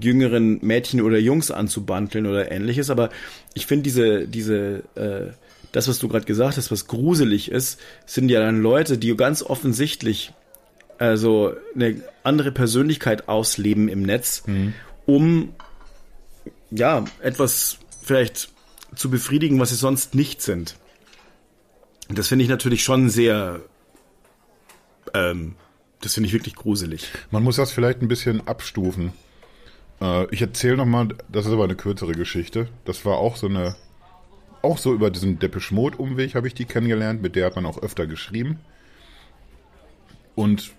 jüngeren 0.00 0.58
Mädchen 0.62 1.02
oder 1.02 1.18
Jungs 1.18 1.50
anzubandeln 1.50 2.26
oder 2.26 2.50
ähnliches. 2.50 2.88
Aber 2.88 3.10
ich 3.54 3.66
finde 3.66 3.82
diese, 3.84 4.26
diese, 4.26 4.84
äh, 4.94 5.32
das, 5.72 5.88
was 5.88 5.98
du 5.98 6.08
gerade 6.08 6.26
gesagt 6.26 6.56
hast, 6.56 6.70
was 6.70 6.86
gruselig 6.86 7.50
ist, 7.50 7.80
sind 8.06 8.28
ja 8.28 8.40
dann 8.40 8.62
Leute, 8.62 8.98
die 8.98 9.16
ganz 9.16 9.42
offensichtlich 9.42 10.32
also 10.98 11.54
eine 11.74 12.00
andere 12.22 12.52
Persönlichkeit 12.52 13.28
ausleben 13.28 13.88
im 13.88 14.02
Netz, 14.02 14.44
um 15.06 15.54
ja 16.70 17.04
etwas 17.20 17.78
vielleicht 18.02 18.50
zu 18.94 19.10
befriedigen, 19.10 19.58
was 19.58 19.70
sie 19.70 19.76
sonst 19.76 20.14
nicht 20.14 20.42
sind. 20.42 20.76
Das 22.08 22.28
finde 22.28 22.44
ich 22.44 22.50
natürlich 22.50 22.84
schon 22.84 23.08
sehr, 23.08 23.60
ähm, 25.14 25.54
das 26.00 26.14
finde 26.14 26.28
ich 26.28 26.34
wirklich 26.34 26.54
gruselig. 26.54 27.08
Man 27.30 27.42
muss 27.42 27.56
das 27.56 27.72
vielleicht 27.72 28.02
ein 28.02 28.08
bisschen 28.08 28.46
abstufen. 28.46 29.12
Äh, 30.00 30.26
ich 30.32 30.42
erzähle 30.42 30.76
nochmal, 30.76 31.08
das 31.30 31.46
ist 31.46 31.52
aber 31.52 31.64
eine 31.64 31.76
kürzere 31.76 32.12
Geschichte. 32.12 32.68
Das 32.84 33.04
war 33.04 33.16
auch 33.16 33.36
so 33.36 33.46
eine, 33.46 33.76
auch 34.62 34.78
so 34.78 34.94
über 34.94 35.10
diesen 35.10 35.38
Depeche 35.38 35.74
Mode 35.74 35.98
Umweg 35.98 36.34
habe 36.34 36.46
ich 36.46 36.54
die 36.54 36.64
kennengelernt, 36.64 37.22
mit 37.22 37.36
der 37.36 37.46
hat 37.46 37.56
man 37.56 37.66
auch 37.66 37.82
öfter 37.82 38.06
geschrieben. 38.06 38.60
Und 40.34 40.72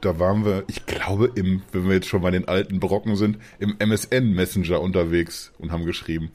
da 0.00 0.18
waren 0.18 0.44
wir, 0.44 0.64
ich 0.66 0.86
glaube, 0.86 1.30
im, 1.34 1.62
wenn 1.72 1.86
wir 1.86 1.94
jetzt 1.94 2.08
schon 2.08 2.22
bei 2.22 2.30
den 2.30 2.48
alten 2.48 2.80
Brocken 2.80 3.16
sind, 3.16 3.38
im 3.58 3.76
MSN 3.78 4.32
Messenger 4.32 4.80
unterwegs 4.80 5.52
und 5.58 5.72
haben 5.72 5.86
geschrieben. 5.86 6.30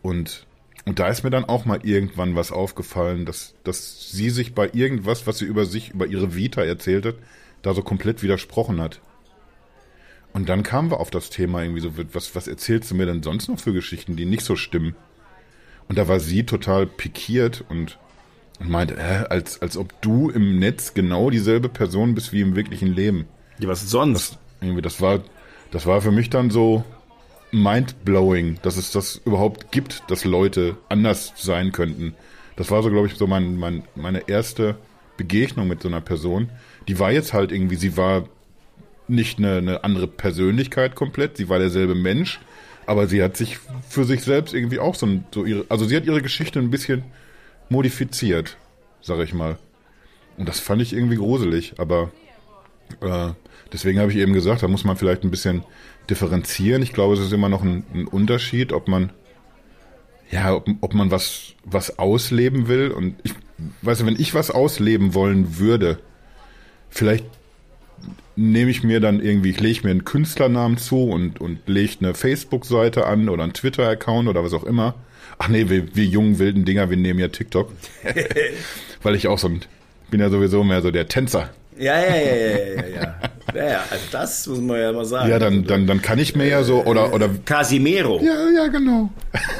Und, 0.00 0.46
und 0.84 0.98
da 0.98 1.08
ist 1.08 1.22
mir 1.22 1.30
dann 1.30 1.44
auch 1.44 1.64
mal 1.64 1.80
irgendwann 1.84 2.34
was 2.34 2.50
aufgefallen, 2.50 3.26
dass, 3.26 3.54
dass 3.64 4.10
sie 4.10 4.30
sich 4.30 4.54
bei 4.54 4.70
irgendwas, 4.72 5.26
was 5.26 5.38
sie 5.38 5.44
über 5.44 5.66
sich, 5.66 5.90
über 5.90 6.06
ihre 6.06 6.34
Vita 6.34 6.62
erzählt 6.62 7.04
hat, 7.06 7.16
da 7.62 7.74
so 7.74 7.82
komplett 7.82 8.22
widersprochen 8.22 8.80
hat. 8.80 9.00
Und 10.32 10.48
dann 10.48 10.62
kamen 10.62 10.90
wir 10.90 11.00
auf 11.00 11.10
das 11.10 11.28
Thema 11.28 11.62
irgendwie 11.62 11.82
so, 11.82 11.92
was, 12.14 12.34
was 12.34 12.48
erzählst 12.48 12.90
du 12.90 12.94
mir 12.94 13.06
denn 13.06 13.22
sonst 13.22 13.48
noch 13.48 13.60
für 13.60 13.74
Geschichten, 13.74 14.16
die 14.16 14.24
nicht 14.24 14.44
so 14.44 14.56
stimmen? 14.56 14.96
Und 15.88 15.98
da 15.98 16.08
war 16.08 16.20
sie 16.20 16.44
total 16.44 16.86
pikiert 16.86 17.64
und, 17.68 17.98
meinte, 18.60 18.96
äh, 18.96 19.26
als, 19.28 19.60
als 19.60 19.76
ob 19.76 20.00
du 20.02 20.30
im 20.30 20.58
Netz 20.58 20.94
genau 20.94 21.30
dieselbe 21.30 21.68
Person 21.68 22.14
bist 22.14 22.32
wie 22.32 22.40
im 22.40 22.56
wirklichen 22.56 22.94
Leben. 22.94 23.26
Ja, 23.58 23.68
was 23.68 23.88
sonst? 23.88 24.38
Irgendwie, 24.60 24.82
das 24.82 25.00
war, 25.00 25.20
das 25.70 25.86
war 25.86 26.00
für 26.00 26.12
mich 26.12 26.30
dann 26.30 26.50
so 26.50 26.84
mindblowing, 27.50 28.58
dass 28.62 28.76
es 28.76 28.92
das 28.92 29.20
überhaupt 29.24 29.72
gibt, 29.72 30.02
dass 30.08 30.24
Leute 30.24 30.76
anders 30.88 31.34
sein 31.36 31.72
könnten. 31.72 32.14
Das 32.56 32.70
war 32.70 32.82
so, 32.82 32.90
glaube 32.90 33.06
ich, 33.06 33.14
so 33.14 33.26
mein, 33.26 33.56
mein, 33.56 33.84
meine 33.94 34.28
erste 34.28 34.76
Begegnung 35.16 35.68
mit 35.68 35.82
so 35.82 35.88
einer 35.88 36.00
Person, 36.00 36.50
die 36.88 36.98
war 36.98 37.12
jetzt 37.12 37.32
halt 37.32 37.52
irgendwie, 37.52 37.76
sie 37.76 37.96
war 37.96 38.24
nicht 39.08 39.38
eine, 39.38 39.58
eine 39.58 39.84
andere 39.84 40.06
Persönlichkeit 40.06 40.94
komplett, 40.94 41.36
sie 41.36 41.48
war 41.48 41.58
derselbe 41.58 41.94
Mensch, 41.94 42.40
aber 42.86 43.06
sie 43.06 43.22
hat 43.22 43.36
sich 43.36 43.58
für 43.88 44.04
sich 44.04 44.22
selbst 44.22 44.54
irgendwie 44.54 44.78
auch 44.78 44.94
so, 44.94 45.06
ein, 45.06 45.24
so 45.32 45.44
ihre, 45.44 45.64
also 45.68 45.84
sie 45.84 45.96
hat 45.96 46.06
ihre 46.06 46.22
Geschichte 46.22 46.58
ein 46.58 46.70
bisschen 46.70 47.04
modifiziert, 47.68 48.56
sag 49.00 49.20
ich 49.20 49.32
mal. 49.32 49.58
Und 50.36 50.48
das 50.48 50.60
fand 50.60 50.82
ich 50.82 50.92
irgendwie 50.92 51.16
gruselig, 51.16 51.74
aber 51.78 52.10
äh, 53.00 53.30
deswegen 53.72 54.00
habe 54.00 54.10
ich 54.10 54.18
eben 54.18 54.32
gesagt, 54.32 54.62
da 54.62 54.68
muss 54.68 54.84
man 54.84 54.96
vielleicht 54.96 55.24
ein 55.24 55.30
bisschen 55.30 55.64
differenzieren. 56.10 56.82
Ich 56.82 56.92
glaube, 56.92 57.14
es 57.14 57.20
ist 57.20 57.32
immer 57.32 57.48
noch 57.48 57.62
ein, 57.62 57.84
ein 57.94 58.06
Unterschied, 58.06 58.72
ob 58.72 58.88
man 58.88 59.12
ja, 60.32 60.54
ob, 60.54 60.66
ob 60.80 60.94
man 60.94 61.10
was, 61.10 61.54
was 61.64 61.98
ausleben 61.98 62.66
will. 62.66 62.90
Und 62.90 63.16
ich 63.22 63.34
weiß 63.82 63.98
du, 63.98 64.06
wenn 64.06 64.18
ich 64.18 64.34
was 64.34 64.50
ausleben 64.50 65.14
wollen 65.14 65.58
würde, 65.58 65.98
vielleicht 66.88 67.26
nehme 68.36 68.70
ich 68.70 68.82
mir 68.82 69.00
dann 69.00 69.20
irgendwie, 69.20 69.50
ich 69.50 69.60
lege 69.60 69.80
mir 69.84 69.90
einen 69.90 70.04
Künstlernamen 70.04 70.78
zu 70.78 71.04
und, 71.04 71.40
und 71.40 71.60
lege 71.66 71.96
eine 72.00 72.14
Facebook-Seite 72.14 73.06
an 73.06 73.28
oder 73.28 73.42
einen 73.42 73.52
Twitter-Account 73.52 74.28
oder 74.28 74.42
was 74.42 74.52
auch 74.54 74.64
immer. 74.64 74.94
Ach 75.38 75.48
nee, 75.48 75.68
wir, 75.68 75.94
wir 75.94 76.04
jungen 76.04 76.38
wilden 76.38 76.64
Dinger, 76.64 76.90
wir 76.90 76.96
nehmen 76.96 77.18
ja 77.18 77.28
TikTok. 77.28 77.70
Weil 79.02 79.14
ich 79.16 79.28
auch 79.28 79.38
so 79.38 79.48
ein, 79.48 79.60
bin 80.10 80.20
ja 80.20 80.30
sowieso 80.30 80.64
mehr 80.64 80.82
so 80.82 80.90
der 80.90 81.08
Tänzer. 81.08 81.50
Ja, 81.78 81.96
ja, 82.00 82.16
ja, 82.16 82.16
ja, 82.16 82.56
ja, 82.74 82.86
ja. 83.02 83.14
Ja, 83.54 83.66
ja, 83.68 83.80
also 83.90 84.04
das 84.10 84.46
muss 84.46 84.60
man 84.60 84.80
ja 84.80 84.92
mal 84.92 85.04
sagen. 85.04 85.28
Ja, 85.28 85.38
dann, 85.38 85.64
dann, 85.64 85.86
dann 85.86 86.00
kann 86.00 86.18
ich 86.18 86.34
mir 86.34 86.46
ja 86.46 86.62
so, 86.62 86.84
oder, 86.84 87.12
oder. 87.12 87.28
Casimiro. 87.44 88.18
Ja, 88.22 88.48
ja, 88.50 88.66
genau. 88.68 89.10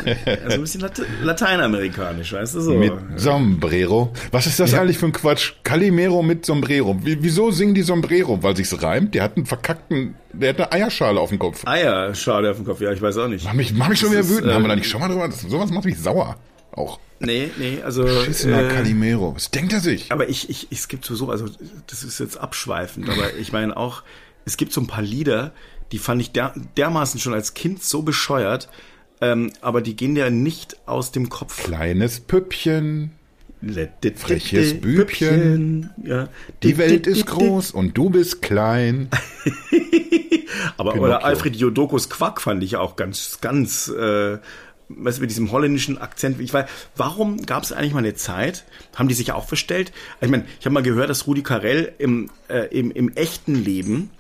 Also 0.05 0.55
ein 0.55 0.61
bisschen 0.63 0.81
Late 0.81 1.05
lateinamerikanisch, 1.23 2.33
weißt 2.33 2.55
du 2.55 2.61
so. 2.61 2.73
Mit 2.75 2.93
Sombrero. 3.17 4.13
Was 4.31 4.47
ist 4.47 4.59
das 4.61 4.73
Ja. 4.73 4.81
eigentlich 4.81 4.97
für 4.99 5.07
ein 5.07 5.13
Quatsch? 5.13 5.53
Calimero 5.63 6.23
mit 6.23 6.47
Sombrero. 6.47 6.97
Wie, 7.05 7.23
wieso 7.23 7.51
singen 7.51 7.75
die 7.75 7.83
Sombrero? 7.83 8.43
Weil 8.43 8.57
sich's 8.57 8.83
reimt? 8.83 9.15
Der 9.15 9.25
hat 9.25 9.37
einen 9.37 9.45
verkackten, 9.47 10.15
der 10.33 10.51
hat 10.51 10.59
eine 10.61 10.73
Eierschale 10.73 11.21
auf 11.21 11.29
dem 11.29 11.39
Kopf. 11.39 11.67
Eier, 11.67 12.15
schade 12.15 12.51
auf 12.51 12.57
dem 12.57 12.65
Kopf, 12.65 12.81
ja, 12.81 12.93
ich 12.93 13.03
weiß 13.03 13.19
auch 13.19 13.29
nicht. 13.29 13.45
Mach 13.45 13.53
mich, 13.53 13.75
mach 13.75 13.89
mich 13.89 13.99
schon 13.99 14.11
wieder 14.11 14.21
Das 14.21 14.31
ist, 14.31 14.39
wütend. 14.39 14.55
Haben 14.55 14.63
wir 14.65 14.69
da 14.69 14.75
äh, 14.75 14.77
nicht 14.79 14.89
schon 14.89 15.01
mal 15.01 15.09
drüber? 15.09 15.29
Das, 15.29 15.43
sowas 15.43 15.71
macht 15.71 15.85
mich 15.85 15.99
sauer. 15.99 16.37
Auch. 16.73 16.99
Nee, 17.21 17.51
nee, 17.59 17.81
also. 17.83 18.07
Schissener 18.25 18.65
äh, 18.65 18.69
Calimero. 18.69 19.35
Was 19.35 19.51
denkt 19.51 19.73
er 19.73 19.81
sich? 19.81 20.11
Aber 20.11 20.29
ich, 20.29 20.51
ich, 20.51 20.69
es 20.71 20.89
gibt 20.89 21.05
so, 21.05 21.31
also 21.31 21.47
das 21.87 22.03
ist 22.03 22.19
jetzt 22.19 22.37
abschweifend, 22.37 23.09
aber 23.09 23.35
ich 23.35 23.53
meine 23.53 23.77
auch, 23.77 24.03
es 24.45 24.57
gibt 24.57 24.73
so 24.73 24.81
ein 24.81 24.89
paar 24.89 25.03
Lieder, 25.03 25.53
die 25.93 25.99
fand 25.99 26.21
ich 26.21 26.33
der, 26.33 26.53
dermaßen 26.77 27.21
schon 27.21 27.35
als 27.35 27.55
Kind 27.55 27.85
so 27.85 28.03
bescheuert, 28.03 28.69
ähm, 29.21 29.53
aber 29.61 29.83
die 29.83 29.95
gehen 29.95 30.17
ja 30.17 30.31
nicht 30.31 30.77
aus 30.87 31.13
dem 31.13 31.29
Kopf. 31.29 31.63
Kleines 31.63 32.21
Püppchen. 32.21 33.13
Freches 34.17 34.81
Bübchen. 34.81 35.91
Ja. 36.03 36.29
Die 36.65 36.77
Welt 36.79 37.07
ist 37.07 37.27
groß 37.27 37.71
und 37.71 37.97
du 37.97 38.11
bist 38.11 38.43
klein. 38.43 39.09
Aber 40.77 40.93
Pinocchio. 40.93 41.17
oder 41.17 41.25
Alfred 41.25 41.57
Jodokus 41.57 42.11
Quack 42.11 42.41
fand 42.41 42.63
ich 42.65 42.77
auch 42.77 42.97
ganz, 42.97 43.39
ganz, 43.41 43.89
äh, 43.89 44.39
weißt 44.99 45.19
du, 45.19 45.23
mit 45.23 45.31
diesem 45.31 45.51
holländischen 45.53 45.99
Akzent. 45.99 46.41
Ich 46.41 46.53
weiß, 46.53 46.69
warum 46.97 47.45
gab 47.45 47.63
es 47.63 47.73
eigentlich 47.73 47.93
mal 47.93 48.01
eine 48.01 48.15
Zeit, 48.15 48.65
haben 48.95 49.09
die 49.09 49.15
sich 49.15 49.33
auch 49.33 49.47
verstellt? 49.47 49.93
Ich 50.21 50.29
meine, 50.29 50.45
ich 50.59 50.67
habe 50.67 50.75
mal 50.75 50.83
gehört, 50.83 51.11
dass 51.11 51.27
Rudi 51.27 51.43
Carell 51.43 51.93
im, 51.99 52.31
äh, 52.49 52.67
im, 52.77 52.91
im 52.91 53.11
echten 53.15 53.55
Leben 53.55 54.11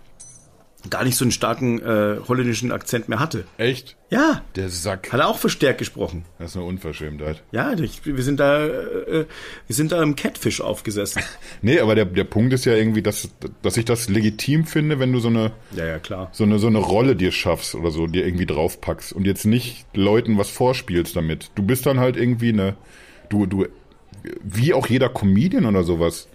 gar 0.90 1.04
nicht 1.04 1.16
so 1.16 1.24
einen 1.24 1.30
starken 1.32 1.80
äh, 1.80 2.16
holländischen 2.26 2.72
Akzent 2.72 3.08
mehr 3.08 3.20
hatte. 3.20 3.44
Echt? 3.56 3.96
Ja, 4.10 4.42
Der 4.56 4.68
Sack. 4.68 5.12
hat 5.12 5.20
er 5.20 5.28
auch 5.28 5.38
verstärkt 5.38 5.78
gesprochen. 5.78 6.24
Das 6.38 6.50
ist 6.50 6.56
eine 6.56 6.66
Unverschämtheit. 6.66 7.42
Ja, 7.52 7.72
ich, 7.74 8.04
wir 8.04 8.22
sind 8.22 8.40
da, 8.40 8.66
äh, 8.66 9.26
wir 9.66 9.74
sind 9.76 9.92
da 9.92 10.02
im 10.02 10.16
Catfish 10.16 10.60
aufgesessen. 10.60 11.22
Nee, 11.62 11.78
aber 11.80 11.94
der, 11.94 12.04
der 12.06 12.24
Punkt 12.24 12.52
ist 12.52 12.64
ja 12.64 12.74
irgendwie, 12.74 13.02
dass, 13.02 13.28
dass 13.62 13.76
ich 13.76 13.84
das 13.84 14.08
legitim 14.08 14.66
finde, 14.66 14.98
wenn 14.98 15.12
du 15.12 15.20
so 15.20 15.28
eine, 15.28 15.52
Ja, 15.76 15.86
ja, 15.86 15.98
klar. 15.98 16.28
so 16.32 16.44
eine, 16.44 16.58
so 16.58 16.66
eine 16.66 16.78
Rolle 16.78 17.14
dir 17.16 17.30
schaffst 17.32 17.74
oder 17.76 17.90
so, 17.90 18.06
dir 18.06 18.26
irgendwie 18.26 18.46
draufpackst 18.46 19.12
und 19.12 19.24
jetzt 19.24 19.44
nicht 19.46 19.86
Leuten 19.94 20.36
was 20.38 20.50
vorspielst 20.50 21.14
damit. 21.16 21.50
Du 21.54 21.62
bist 21.62 21.86
dann 21.86 22.00
halt 22.00 22.16
irgendwie 22.16 22.48
eine, 22.50 22.74
du, 23.28 23.46
du, 23.46 23.66
wie 24.42 24.74
auch 24.74 24.88
jeder 24.88 25.08
Comedian 25.08 25.64
oder 25.66 25.84
sowas. 25.84 26.28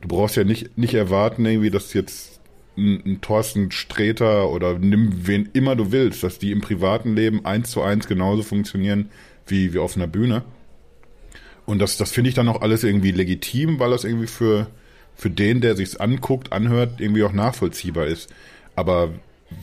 Du 0.00 0.08
brauchst 0.08 0.36
ja 0.36 0.44
nicht, 0.44 0.78
nicht 0.78 0.94
erwarten 0.94 1.44
irgendwie, 1.44 1.70
dass 1.70 1.92
jetzt 1.92 2.39
ein, 2.80 3.20
Thorsten 3.20 3.70
Sträter 3.70 4.50
oder 4.50 4.78
nimm 4.78 5.26
wen 5.26 5.48
immer 5.52 5.76
du 5.76 5.92
willst, 5.92 6.22
dass 6.22 6.38
die 6.38 6.52
im 6.52 6.60
privaten 6.60 7.14
Leben 7.14 7.44
eins 7.44 7.70
zu 7.70 7.82
eins 7.82 8.06
genauso 8.06 8.42
funktionieren 8.42 9.10
wie, 9.46 9.74
wie 9.74 9.78
auf 9.78 9.96
einer 9.96 10.06
Bühne. 10.06 10.42
Und 11.66 11.78
das, 11.78 11.96
das 11.96 12.10
finde 12.10 12.28
ich 12.28 12.34
dann 12.34 12.48
auch 12.48 12.62
alles 12.62 12.82
irgendwie 12.84 13.12
legitim, 13.12 13.78
weil 13.78 13.90
das 13.90 14.04
irgendwie 14.04 14.26
für, 14.26 14.66
für 15.14 15.30
den, 15.30 15.60
der 15.60 15.76
sich's 15.76 15.96
anguckt, 15.96 16.52
anhört, 16.52 17.00
irgendwie 17.00 17.22
auch 17.22 17.32
nachvollziehbar 17.32 18.06
ist. 18.06 18.32
Aber 18.74 19.10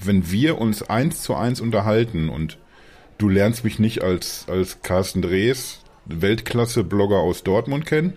wenn 0.04 0.32
wir 0.32 0.58
uns 0.60 0.84
eins 0.84 1.22
zu 1.22 1.36
eins 1.36 1.60
unterhalten 1.62 2.30
und 2.30 2.58
du 3.18 3.30
lernst 3.30 3.64
mich 3.64 3.80
nicht 3.80 4.04
als, 4.04 4.46
als 4.48 4.82
Carsten 4.84 5.22
Drees, 5.22 5.80
Weltklasse-Blogger 6.06 7.18
aus 7.18 7.44
Dortmund 7.44 7.86
kennen, 7.86 8.14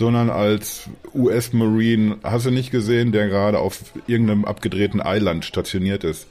sondern 0.00 0.30
als 0.30 0.88
US-Marine, 1.14 2.16
hast 2.22 2.46
du 2.46 2.50
nicht 2.50 2.70
gesehen, 2.70 3.12
der 3.12 3.28
gerade 3.28 3.58
auf 3.58 3.92
irgendeinem 4.06 4.46
abgedrehten 4.46 5.02
Eiland 5.02 5.44
stationiert 5.44 6.04
ist. 6.04 6.26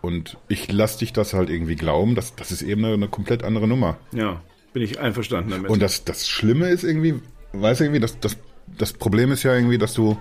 Und 0.00 0.38
ich 0.48 0.72
lass 0.72 0.96
dich 0.96 1.12
das 1.12 1.34
halt 1.34 1.50
irgendwie 1.50 1.76
glauben, 1.76 2.14
das, 2.14 2.34
das 2.34 2.50
ist 2.50 2.62
eben 2.62 2.82
eine, 2.82 2.94
eine 2.94 3.08
komplett 3.08 3.44
andere 3.44 3.68
Nummer. 3.68 3.98
Ja, 4.12 4.40
bin 4.72 4.82
ich 4.82 5.00
einverstanden 5.00 5.50
damit. 5.50 5.70
Und 5.70 5.82
das, 5.82 6.04
das 6.04 6.26
Schlimme 6.26 6.70
ist 6.70 6.82
irgendwie, 6.82 7.20
weißt 7.52 7.80
du 7.80 7.84
irgendwie, 7.84 8.00
das, 8.00 8.18
das, 8.20 8.38
das 8.78 8.94
Problem 8.94 9.32
ist 9.32 9.42
ja 9.42 9.54
irgendwie, 9.54 9.76
dass 9.76 9.92
du, 9.92 10.16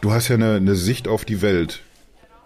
du 0.00 0.12
hast 0.12 0.28
ja 0.28 0.36
eine, 0.36 0.54
eine 0.54 0.76
Sicht 0.76 1.08
auf 1.08 1.24
die 1.24 1.42
Welt, 1.42 1.82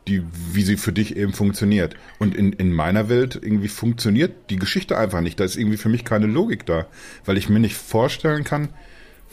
die, 0.08 0.22
wie 0.50 0.62
sie 0.62 0.78
für 0.78 0.94
dich 0.94 1.14
eben 1.14 1.34
funktioniert. 1.34 1.94
Und 2.18 2.34
in, 2.34 2.54
in 2.54 2.72
meiner 2.72 3.10
Welt 3.10 3.38
irgendwie 3.40 3.68
funktioniert 3.68 4.48
die 4.48 4.56
Geschichte 4.56 4.96
einfach 4.96 5.20
nicht. 5.20 5.38
Da 5.38 5.44
ist 5.44 5.56
irgendwie 5.56 5.76
für 5.76 5.90
mich 5.90 6.06
keine 6.06 6.26
Logik 6.26 6.64
da, 6.64 6.86
weil 7.26 7.36
ich 7.36 7.50
mir 7.50 7.60
nicht 7.60 7.76
vorstellen 7.76 8.44
kann, 8.44 8.70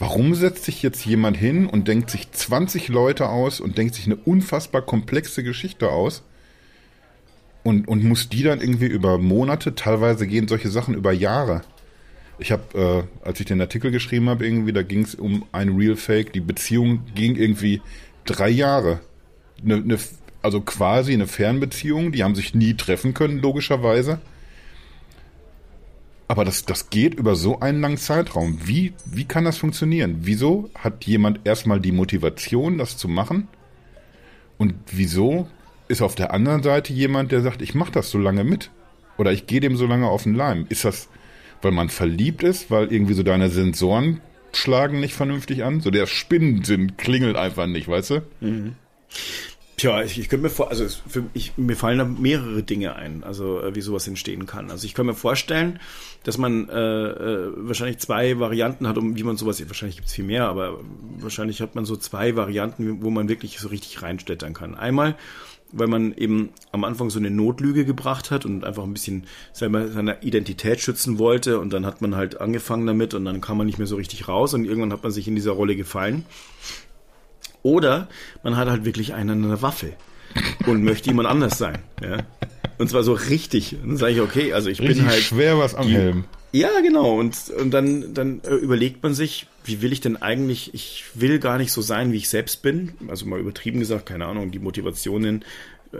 warum 0.00 0.34
setzt 0.34 0.64
sich 0.64 0.82
jetzt 0.82 1.04
jemand 1.04 1.36
hin 1.36 1.66
und 1.66 1.86
denkt 1.86 2.10
sich 2.10 2.32
20 2.32 2.88
Leute 2.88 3.28
aus 3.28 3.60
und 3.60 3.78
denkt 3.78 3.94
sich 3.94 4.06
eine 4.06 4.16
unfassbar 4.16 4.82
komplexe 4.82 5.44
Geschichte 5.44 5.90
aus 5.90 6.22
und, 7.62 7.86
und 7.86 8.02
muss 8.02 8.30
die 8.30 8.42
dann 8.42 8.62
irgendwie 8.62 8.86
über 8.86 9.18
Monate, 9.18 9.74
teilweise 9.74 10.26
gehen 10.26 10.48
solche 10.48 10.70
Sachen 10.70 10.94
über 10.94 11.12
Jahre. 11.12 11.60
Ich 12.38 12.50
habe, 12.50 13.06
äh, 13.22 13.26
als 13.26 13.38
ich 13.40 13.46
den 13.46 13.60
Artikel 13.60 13.90
geschrieben 13.90 14.30
habe, 14.30 14.46
irgendwie, 14.46 14.72
da 14.72 14.82
ging 14.82 15.02
es 15.02 15.14
um 15.14 15.44
ein 15.52 15.76
Real 15.76 15.96
Fake. 15.96 16.32
Die 16.32 16.40
Beziehung 16.40 17.04
ging 17.14 17.36
irgendwie 17.36 17.82
drei 18.24 18.48
Jahre. 18.48 19.00
Ne, 19.62 19.80
ne, 19.80 19.98
also 20.40 20.62
quasi 20.62 21.12
eine 21.12 21.26
Fernbeziehung. 21.26 22.12
Die 22.12 22.24
haben 22.24 22.34
sich 22.34 22.54
nie 22.54 22.72
treffen 22.72 23.12
können, 23.12 23.40
logischerweise. 23.40 24.20
Aber 26.30 26.44
das, 26.44 26.64
das 26.64 26.90
geht 26.90 27.14
über 27.14 27.34
so 27.34 27.58
einen 27.58 27.80
langen 27.80 27.96
Zeitraum. 27.96 28.60
Wie, 28.62 28.92
wie 29.04 29.24
kann 29.24 29.44
das 29.44 29.58
funktionieren? 29.58 30.18
Wieso 30.20 30.70
hat 30.76 31.04
jemand 31.04 31.40
erstmal 31.42 31.80
die 31.80 31.90
Motivation, 31.90 32.78
das 32.78 32.96
zu 32.96 33.08
machen? 33.08 33.48
Und 34.56 34.74
wieso 34.92 35.48
ist 35.88 36.02
auf 36.02 36.14
der 36.14 36.32
anderen 36.32 36.62
Seite 36.62 36.92
jemand, 36.92 37.32
der 37.32 37.40
sagt, 37.40 37.62
ich 37.62 37.74
mache 37.74 37.90
das 37.90 38.12
so 38.12 38.18
lange 38.18 38.44
mit? 38.44 38.70
Oder 39.18 39.32
ich 39.32 39.48
gehe 39.48 39.58
dem 39.58 39.76
so 39.76 39.86
lange 39.86 40.06
auf 40.08 40.22
den 40.22 40.36
Leim? 40.36 40.66
Ist 40.68 40.84
das, 40.84 41.08
weil 41.62 41.72
man 41.72 41.88
verliebt 41.88 42.44
ist, 42.44 42.70
weil 42.70 42.92
irgendwie 42.92 43.14
so 43.14 43.24
deine 43.24 43.50
Sensoren 43.50 44.20
schlagen 44.52 45.00
nicht 45.00 45.14
vernünftig 45.14 45.64
an? 45.64 45.80
So 45.80 45.90
der 45.90 46.06
Spinnensinn 46.06 46.96
klingelt 46.96 47.34
einfach 47.34 47.66
nicht, 47.66 47.88
weißt 47.88 48.10
du? 48.10 48.22
Tja, 49.80 50.02
ich, 50.02 50.18
ich 50.18 50.28
könnte 50.28 50.42
mir 50.42 50.50
vor, 50.50 50.68
also 50.68 50.86
für, 51.08 51.24
ich, 51.32 51.56
mir 51.56 51.74
fallen 51.74 51.96
da 51.96 52.04
mehrere 52.04 52.62
Dinge 52.62 52.96
ein, 52.96 53.24
also 53.24 53.62
äh, 53.62 53.74
wie 53.74 53.80
sowas 53.80 54.06
entstehen 54.06 54.44
kann. 54.44 54.70
Also 54.70 54.84
ich 54.84 54.92
kann 54.92 55.06
mir 55.06 55.14
vorstellen, 55.14 55.80
dass 56.22 56.36
man 56.36 56.68
äh, 56.68 56.74
äh, 56.74 57.52
wahrscheinlich 57.56 57.96
zwei 57.96 58.38
Varianten 58.38 58.86
hat, 58.86 58.98
um 58.98 59.16
wie 59.16 59.22
man 59.22 59.38
sowas, 59.38 59.66
wahrscheinlich 59.66 59.96
gibt's 59.96 60.12
viel 60.12 60.26
mehr, 60.26 60.48
aber 60.48 60.80
wahrscheinlich 61.18 61.62
hat 61.62 61.76
man 61.76 61.86
so 61.86 61.96
zwei 61.96 62.36
Varianten, 62.36 63.02
wo 63.02 63.08
man 63.08 63.30
wirklich 63.30 63.58
so 63.58 63.68
richtig 63.68 64.02
reinstettern 64.02 64.52
kann. 64.52 64.74
Einmal, 64.74 65.16
weil 65.72 65.86
man 65.86 66.12
eben 66.12 66.50
am 66.72 66.84
Anfang 66.84 67.08
so 67.08 67.18
eine 67.18 67.30
Notlüge 67.30 67.86
gebracht 67.86 68.30
hat 68.30 68.44
und 68.44 68.66
einfach 68.66 68.82
ein 68.82 68.92
bisschen 68.92 69.24
seine 69.54 70.18
Identität 70.20 70.80
schützen 70.80 71.18
wollte 71.18 71.58
und 71.58 71.72
dann 71.72 71.86
hat 71.86 72.02
man 72.02 72.16
halt 72.16 72.38
angefangen 72.38 72.86
damit 72.86 73.14
und 73.14 73.24
dann 73.24 73.40
kam 73.40 73.56
man 73.56 73.66
nicht 73.66 73.78
mehr 73.78 73.86
so 73.86 73.96
richtig 73.96 74.28
raus 74.28 74.52
und 74.52 74.66
irgendwann 74.66 74.92
hat 74.92 75.02
man 75.02 75.12
sich 75.12 75.26
in 75.26 75.36
dieser 75.36 75.52
Rolle 75.52 75.74
gefallen. 75.74 76.26
Oder 77.62 78.08
man 78.42 78.56
hat 78.56 78.68
halt 78.68 78.84
wirklich 78.84 79.14
einen 79.14 79.44
an 79.44 79.48
der 79.50 79.62
Waffe 79.62 79.92
und 80.66 80.82
möchte 80.84 81.08
jemand 81.10 81.28
anders 81.28 81.58
sein. 81.58 81.78
Ja? 82.02 82.18
Und 82.78 82.88
zwar 82.88 83.02
so 83.02 83.12
richtig. 83.12 83.76
Und 83.82 83.88
dann 83.90 83.96
sage 83.98 84.12
ich, 84.14 84.20
okay, 84.20 84.52
also 84.52 84.70
ich 84.70 84.80
Richtig 84.80 84.98
bin 84.98 85.06
halt. 85.08 85.20
schwer 85.20 85.58
was 85.58 85.74
am 85.74 85.86
die- 85.86 85.94
Helm. 85.94 86.24
Ja, 86.52 86.68
genau. 86.82 87.16
Und, 87.18 87.36
und 87.60 87.70
dann, 87.70 88.12
dann 88.12 88.40
überlegt 88.40 89.02
man 89.04 89.14
sich, 89.14 89.46
wie 89.64 89.82
will 89.82 89.92
ich 89.92 90.00
denn 90.00 90.16
eigentlich, 90.20 90.74
ich 90.74 91.04
will 91.14 91.38
gar 91.38 91.58
nicht 91.58 91.70
so 91.70 91.80
sein, 91.80 92.10
wie 92.12 92.16
ich 92.16 92.28
selbst 92.28 92.62
bin. 92.62 92.92
Also 93.06 93.24
mal 93.26 93.38
übertrieben 93.38 93.78
gesagt, 93.78 94.06
keine 94.06 94.26
Ahnung, 94.26 94.50
die 94.50 94.58
Motivationen 94.58 95.44
äh, 95.92 95.96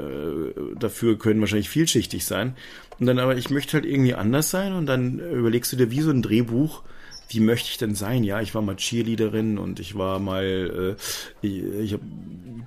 dafür 0.78 1.18
können 1.18 1.40
wahrscheinlich 1.40 1.68
vielschichtig 1.68 2.24
sein. 2.24 2.56
Und 2.98 3.06
dann 3.06 3.20
aber, 3.20 3.36
ich 3.36 3.50
möchte 3.50 3.74
halt 3.74 3.84
irgendwie 3.86 4.14
anders 4.14 4.50
sein 4.50 4.72
und 4.72 4.86
dann 4.86 5.20
überlegst 5.20 5.72
du 5.72 5.76
dir 5.76 5.90
wie 5.92 6.00
so 6.00 6.11
ein 6.11 6.22
Drehbuch, 6.22 6.82
wie 7.31 7.41
möchte 7.41 7.70
ich 7.70 7.78
denn 7.78 7.95
sein? 7.95 8.24
Ja, 8.24 8.41
ich 8.41 8.55
war 8.55 8.62
mal 8.62 8.76
Cheerleaderin 8.76 9.57
und 9.57 9.78
ich 9.78 9.97
war 9.97 10.18
mal, 10.18 10.97
äh, 11.43 11.47
ich, 11.47 11.62
ich 11.62 11.93
habe 11.93 12.03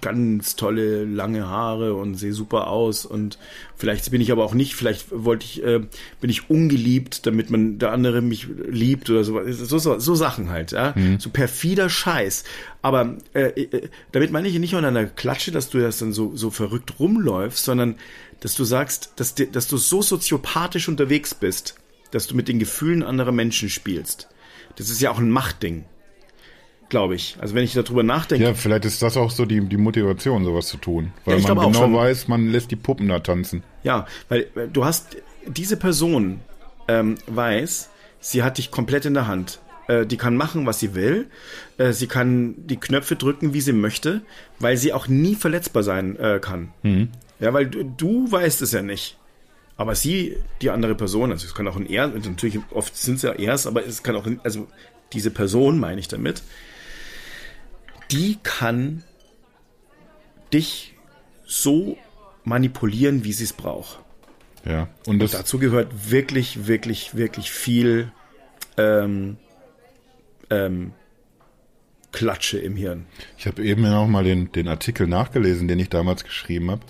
ganz 0.01 0.55
tolle 0.55 1.05
lange 1.05 1.47
Haare 1.47 1.93
und 1.93 2.16
sehe 2.16 2.34
super 2.34 2.68
aus 2.68 3.05
und 3.05 3.38
vielleicht 3.76 4.09
bin 4.11 4.22
ich 4.22 4.32
aber 4.32 4.43
auch 4.43 4.53
nicht, 4.53 4.76
vielleicht 4.76 5.07
wollte 5.11 5.45
ich, 5.45 5.64
äh, 5.64 5.80
bin 6.20 6.30
ich 6.30 6.49
ungeliebt, 6.49 7.26
damit 7.26 7.49
man 7.49 7.78
der 7.78 7.91
andere 7.91 8.22
mich 8.22 8.47
liebt 8.70 9.09
oder 9.09 9.24
so, 9.24 9.39
so, 9.51 9.78
so, 9.78 9.99
so 9.99 10.16
Sachen 10.16 10.49
halt, 10.49 10.72
ja, 10.72 10.93
mhm. 10.95 11.20
so 11.20 11.30
perfider 11.30 11.89
Scheiß. 11.89 12.45
Aber 12.82 13.18
äh, 13.34 13.49
äh, 13.49 13.89
damit 14.14 14.32
meine 14.32 14.47
ich 14.47 14.57
nicht 14.59 14.72
nur 14.72 14.80
an 14.80 14.86
einer 14.86 15.05
Klatsche, 15.05 15.51
dass 15.51 15.70
du 15.70 15.80
das 15.80 15.99
dann 15.99 16.14
so, 16.14 16.36
so 16.36 16.49
verrückt 16.51 16.99
rumläufst, 16.99 17.64
sondern 17.64 17.95
dass 18.39 18.55
du 18.55 18.64
sagst, 18.64 19.14
dass, 19.18 19.36
dass 19.36 19.68
du 19.68 19.78
so 19.78 20.01
soziopathisch 20.01 20.89
unterwegs 20.89 21.34
bist, 21.34 21.76
dass 22.11 22.28
du 22.28 22.36
mit 22.36 22.47
den 22.47 22.59
Gefühlen 22.59 23.03
anderer 23.03 23.32
Menschen 23.32 23.70
spielst. 23.70 24.28
Das 24.76 24.89
ist 24.89 25.01
ja 25.01 25.11
auch 25.11 25.19
ein 25.19 25.30
Machtding, 25.30 25.86
glaube 26.89 27.15
ich. 27.15 27.38
Also 27.39 27.55
wenn 27.55 27.63
ich 27.63 27.74
darüber 27.74 28.03
nachdenke. 28.03 28.43
Ja, 28.43 28.53
vielleicht 28.53 28.86
ist 28.86 29.01
das 29.01 29.17
auch 29.17 29.32
so 29.32 29.45
die, 29.45 29.61
die 29.61 29.78
Motivation, 29.78 30.43
sowas 30.43 30.67
zu 30.67 30.78
tun. 30.78 31.13
Weil 31.26 31.39
ja, 31.39 31.53
man 31.53 31.71
genau 31.71 31.93
weiß, 31.93 32.28
man 32.28 32.47
lässt 32.47 32.71
die 32.71 32.76
Puppen 32.76 33.07
da 33.07 33.19
tanzen. 33.19 33.63
Ja, 33.84 34.05
weil 34.30 34.47
du 34.71 34.86
hast, 34.86 35.17
diese 35.47 35.78
Person 35.78 36.39
ähm, 36.88 37.15
weiß, 37.28 37.89
sie 38.19 38.43
hat 38.43 38.57
dich 38.57 38.71
komplett 38.71 39.05
in 39.05 39.13
der 39.13 39.28
Hand. 39.28 39.59
Äh, 39.88 40.05
die 40.05 40.17
kann 40.17 40.36
machen, 40.36 40.65
was 40.65 40.80
sie 40.80 40.95
will. 40.95 41.28
Äh, 41.78 41.91
sie 41.93 42.07
kann 42.07 42.55
die 42.57 42.78
Knöpfe 42.78 43.15
drücken, 43.15 43.53
wie 43.53 43.61
sie 43.61 43.74
möchte, 43.74 44.21
weil 44.59 44.78
sie 44.78 44.93
auch 44.93 45.07
nie 45.07 45.36
verletzbar 45.36 45.84
sein 45.84 46.17
äh, 46.17 46.39
kann. 46.41 46.74
Mhm. 46.84 47.09
Ja, 47.39 47.53
weil 47.53 47.67
du, 47.67 47.84
du 47.84 48.32
weißt 48.32 48.61
es 48.61 48.71
ja 48.71 48.82
nicht. 48.82 49.17
Aber 49.76 49.95
sie, 49.95 50.38
die 50.61 50.69
andere 50.69 50.95
Person, 50.95 51.32
also 51.32 51.45
es 51.45 51.55
kann 51.55 51.67
auch 51.67 51.76
ein 51.76 51.88
Er, 51.88 52.07
natürlich 52.07 52.59
oft 52.71 52.95
sind 52.95 53.15
es 53.15 53.24
ja 53.24 53.34
Ers, 53.34 53.65
aber 53.65 53.86
es 53.86 54.03
kann 54.03 54.15
auch, 54.15 54.28
also 54.43 54.67
diese 55.13 55.32
Person 55.32 55.80
meine 55.80 55.99
ich 55.99 56.07
damit, 56.07 56.43
die 58.11 58.38
kann 58.43 59.03
dich 60.53 60.93
so 61.45 61.97
manipulieren, 62.43 63.24
wie 63.24 63.34
sie 63.34 63.45
es 63.45 63.53
braucht. 63.53 63.99
Ja, 64.65 64.88
und, 65.05 65.21
und 65.21 65.34
dazu 65.34 65.59
gehört 65.59 66.11
wirklich, 66.11 66.67
wirklich, 66.67 67.15
wirklich 67.15 67.51
viel 67.51 68.11
ähm, 68.78 69.38
ähm, 70.49 70.93
Klatsche 72.11 72.59
im 72.59 72.76
Hirn. 72.76 73.05
Ich 73.38 73.47
habe 73.47 73.63
eben 73.63 73.82
noch 73.82 74.07
mal 74.07 74.24
den, 74.24 74.51
den 74.51 74.67
Artikel 74.67 75.07
nachgelesen, 75.07 75.67
den 75.67 75.80
ich 75.80 75.89
damals 75.89 76.24
geschrieben 76.24 76.71
habe. 76.71 76.82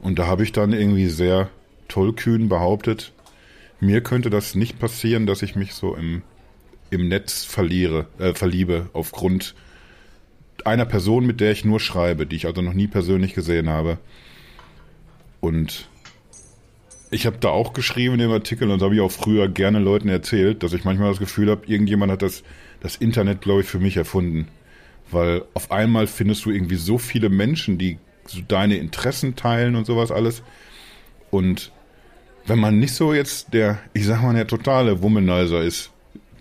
Und 0.00 0.18
da 0.18 0.26
habe 0.26 0.42
ich 0.42 0.52
dann 0.52 0.72
irgendwie 0.72 1.08
sehr 1.08 1.50
tollkühn 1.90 2.48
behauptet, 2.48 3.12
mir 3.80 4.02
könnte 4.02 4.30
das 4.30 4.54
nicht 4.54 4.78
passieren, 4.78 5.26
dass 5.26 5.42
ich 5.42 5.56
mich 5.56 5.74
so 5.74 5.94
im, 5.94 6.22
im 6.90 7.08
Netz 7.08 7.44
verliere, 7.44 8.06
äh, 8.18 8.34
verliebe 8.34 8.88
aufgrund 8.92 9.54
einer 10.66 10.84
Person, 10.84 11.26
mit 11.26 11.40
der 11.40 11.52
ich 11.52 11.64
nur 11.64 11.80
schreibe, 11.80 12.26
die 12.26 12.36
ich 12.36 12.46
also 12.46 12.60
noch 12.62 12.74
nie 12.74 12.86
persönlich 12.86 13.34
gesehen 13.34 13.68
habe. 13.68 13.98
Und 15.40 15.88
ich 17.10 17.26
habe 17.26 17.38
da 17.40 17.48
auch 17.48 17.72
geschrieben 17.72 18.14
in 18.14 18.20
dem 18.20 18.30
Artikel, 18.30 18.70
und 18.70 18.78
das 18.78 18.84
habe 18.84 18.94
ich 18.94 19.00
auch 19.00 19.10
früher 19.10 19.48
gerne 19.48 19.78
Leuten 19.78 20.08
erzählt, 20.08 20.62
dass 20.62 20.74
ich 20.74 20.84
manchmal 20.84 21.08
das 21.08 21.18
Gefühl 21.18 21.50
habe, 21.50 21.66
irgendjemand 21.66 22.12
hat 22.12 22.22
das, 22.22 22.44
das 22.80 22.96
Internet, 22.96 23.40
glaube 23.40 23.62
ich, 23.62 23.66
für 23.66 23.80
mich 23.80 23.96
erfunden. 23.96 24.48
Weil 25.10 25.42
auf 25.54 25.72
einmal 25.72 26.06
findest 26.06 26.44
du 26.44 26.50
irgendwie 26.50 26.76
so 26.76 26.98
viele 26.98 27.30
Menschen, 27.30 27.78
die 27.78 27.98
so 28.26 28.40
deine 28.46 28.76
Interessen 28.76 29.34
teilen 29.34 29.74
und 29.74 29.86
sowas 29.86 30.12
alles. 30.12 30.42
Und 31.30 31.72
wenn 32.46 32.58
man 32.58 32.78
nicht 32.78 32.94
so 32.94 33.14
jetzt 33.14 33.52
der, 33.52 33.78
ich 33.92 34.06
sag 34.06 34.22
mal, 34.22 34.34
der 34.34 34.46
totale 34.46 35.02
Womanizer 35.02 35.62
ist, 35.62 35.90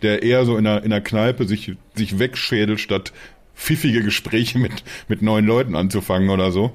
der 0.02 0.24
eher 0.24 0.46
so 0.46 0.58
in 0.58 0.64
der, 0.64 0.84
in 0.84 0.90
der 0.90 1.02
Kneipe 1.02 1.48
sich, 1.48 1.76
sich 1.96 2.20
wegschädelt, 2.20 2.80
statt 2.80 3.14
pfiffige 3.56 4.02
Gespräche 4.02 4.58
mit, 4.58 4.84
mit 5.08 5.22
neuen 5.22 5.46
Leuten 5.46 5.76
anzufangen 5.76 6.30
oder 6.30 6.52
so. 6.52 6.72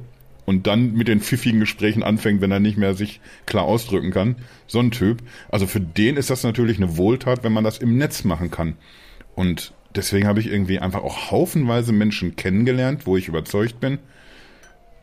Und 0.47 0.67
dann 0.67 0.93
mit 0.93 1.09
den 1.09 1.21
pfiffigen 1.21 1.61
Gesprächen 1.61 2.03
anfängt, 2.03 2.43
wenn 2.43 2.51
er 2.51 2.61
nicht 2.61 2.77
mehr 2.77 2.93
sich 2.93 3.21
klar 3.47 3.65
ausdrücken 3.65 4.11
kann. 4.11 4.37
So 4.67 4.79
ein 4.79 4.91
Typ. 4.91 5.23
Also 5.49 5.67
für 5.67 5.81
den 5.81 6.19
ist 6.19 6.29
das 6.29 6.43
natürlich 6.43 6.77
eine 6.77 6.99
Wohltat, 6.99 7.45
wenn 7.45 7.53
man 7.55 7.65
das 7.65 7.79
im 7.79 7.97
Netz 7.97 8.25
machen 8.25 8.51
kann. 8.51 8.77
Und 9.35 9.73
deswegen 9.97 10.27
habe 10.27 10.41
ich 10.41 10.47
irgendwie 10.49 10.81
einfach 10.81 11.03
auch 11.03 11.31
haufenweise 11.31 11.93
Menschen 11.93 12.37
kennengelernt, 12.37 13.07
wo 13.07 13.17
ich 13.17 13.29
überzeugt 13.29 13.81
bin, 13.81 13.99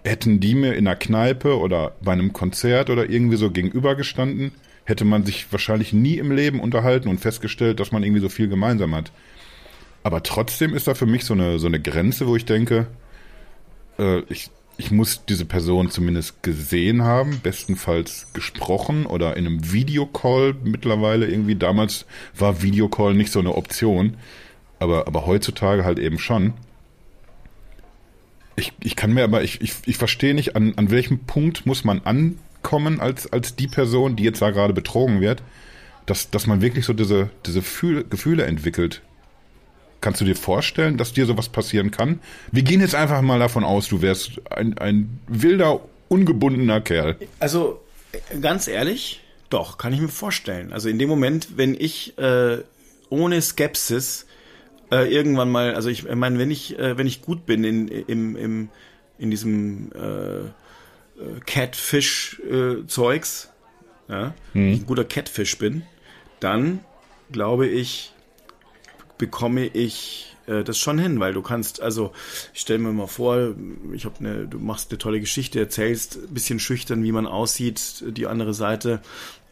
hätten 0.03 0.39
die 0.39 0.55
mir 0.55 0.73
in 0.73 0.87
einer 0.87 0.95
Kneipe 0.95 1.57
oder 1.59 1.93
bei 2.01 2.11
einem 2.11 2.33
Konzert 2.33 2.89
oder 2.89 3.09
irgendwie 3.09 3.37
so 3.37 3.51
gegenübergestanden, 3.51 4.51
hätte 4.85 5.05
man 5.05 5.25
sich 5.25 5.51
wahrscheinlich 5.51 5.93
nie 5.93 6.17
im 6.17 6.31
Leben 6.31 6.59
unterhalten 6.59 7.07
und 7.07 7.19
festgestellt, 7.19 7.79
dass 7.79 7.91
man 7.91 8.03
irgendwie 8.03 8.21
so 8.21 8.29
viel 8.29 8.47
gemeinsam 8.47 8.95
hat. 8.95 9.11
Aber 10.03 10.23
trotzdem 10.23 10.73
ist 10.73 10.87
da 10.87 10.95
für 10.95 11.05
mich 11.05 11.25
so 11.25 11.33
eine, 11.33 11.59
so 11.59 11.67
eine 11.67 11.79
Grenze, 11.79 12.27
wo 12.27 12.35
ich 12.35 12.45
denke, 12.45 12.87
äh, 13.99 14.21
ich, 14.29 14.49
ich 14.77 14.89
muss 14.89 15.23
diese 15.25 15.45
Person 15.45 15.91
zumindest 15.91 16.41
gesehen 16.41 17.03
haben, 17.03 17.39
bestenfalls 17.43 18.33
gesprochen 18.33 19.05
oder 19.05 19.37
in 19.37 19.45
einem 19.45 19.71
Videocall 19.71 20.55
mittlerweile 20.63 21.27
irgendwie. 21.27 21.55
Damals 21.55 22.07
war 22.35 22.63
Videocall 22.63 23.13
nicht 23.13 23.31
so 23.31 23.39
eine 23.39 23.53
Option, 23.53 24.17
aber, 24.79 25.05
aber 25.05 25.27
heutzutage 25.27 25.85
halt 25.85 25.99
eben 25.99 26.17
schon. 26.17 26.53
Ich, 28.55 28.73
ich 28.81 28.95
kann 28.95 29.13
mir 29.13 29.23
aber, 29.23 29.43
ich, 29.43 29.61
ich, 29.61 29.73
ich 29.85 29.97
verstehe 29.97 30.33
nicht, 30.33 30.55
an, 30.55 30.73
an 30.75 30.91
welchem 30.91 31.19
Punkt 31.19 31.65
muss 31.65 31.83
man 31.83 32.01
ankommen 32.01 32.99
als, 32.99 33.31
als 33.31 33.55
die 33.55 33.67
Person, 33.67 34.15
die 34.15 34.23
jetzt 34.23 34.41
da 34.41 34.51
gerade 34.51 34.73
betrogen 34.73 35.21
wird, 35.21 35.41
dass, 36.05 36.29
dass 36.29 36.47
man 36.47 36.61
wirklich 36.61 36.85
so 36.85 36.93
diese, 36.93 37.29
diese 37.45 37.61
Fühl, 37.61 38.03
Gefühle 38.03 38.45
entwickelt. 38.45 39.01
Kannst 40.01 40.19
du 40.19 40.25
dir 40.25 40.35
vorstellen, 40.35 40.97
dass 40.97 41.13
dir 41.13 41.25
sowas 41.25 41.49
passieren 41.49 41.91
kann? 41.91 42.19
Wir 42.51 42.63
gehen 42.63 42.81
jetzt 42.81 42.95
einfach 42.95 43.21
mal 43.21 43.39
davon 43.39 43.63
aus, 43.63 43.87
du 43.87 44.01
wärst 44.01 44.41
ein, 44.51 44.77
ein 44.79 45.19
wilder, 45.27 45.79
ungebundener 46.09 46.81
Kerl. 46.81 47.17
Also, 47.39 47.81
ganz 48.41 48.67
ehrlich, 48.67 49.21
doch, 49.51 49.77
kann 49.77 49.93
ich 49.93 50.01
mir 50.01 50.07
vorstellen. 50.07 50.73
Also 50.73 50.89
in 50.89 50.97
dem 50.97 51.09
Moment, 51.09 51.57
wenn 51.57 51.75
ich 51.75 52.17
äh, 52.17 52.59
ohne 53.09 53.41
Skepsis 53.41 54.25
äh, 54.91 55.11
irgendwann 55.11 55.49
mal, 55.49 55.73
also 55.75 55.89
ich 55.89 56.03
meine, 56.13 56.37
wenn 56.37 56.51
ich, 56.51 56.77
äh, 56.77 56.97
wenn 56.97 57.07
ich 57.07 57.21
gut 57.21 57.45
bin 57.45 57.63
in, 57.63 57.87
im, 57.87 58.35
im, 58.35 58.67
in 59.17 59.31
diesem 59.31 59.93
äh, 59.93 60.39
äh 60.39 60.49
Catfish-Zeugs, 61.45 63.49
äh, 64.09 64.11
ja, 64.11 64.33
hm. 64.53 64.73
ein 64.73 64.85
guter 64.85 65.05
Catfish 65.05 65.57
bin, 65.57 65.83
dann 66.39 66.81
glaube 67.31 67.67
ich, 67.67 68.13
bekomme 69.17 69.67
ich 69.67 70.35
äh, 70.47 70.63
das 70.63 70.77
schon 70.77 70.99
hin, 70.99 71.19
weil 71.19 71.33
du 71.33 71.41
kannst, 71.41 71.81
also 71.81 72.11
ich 72.53 72.61
stelle 72.61 72.79
mir 72.79 72.91
mal 72.91 73.07
vor, 73.07 73.55
ich 73.93 74.05
habe 74.05 74.19
eine, 74.19 74.47
du 74.47 74.59
machst 74.59 74.91
eine 74.91 74.97
tolle 74.97 75.19
Geschichte, 75.19 75.59
erzählst 75.59 76.17
ein 76.17 76.33
bisschen 76.33 76.59
schüchtern, 76.59 77.03
wie 77.03 77.11
man 77.11 77.27
aussieht, 77.27 78.03
die 78.05 78.27
andere 78.27 78.53
Seite 78.53 79.01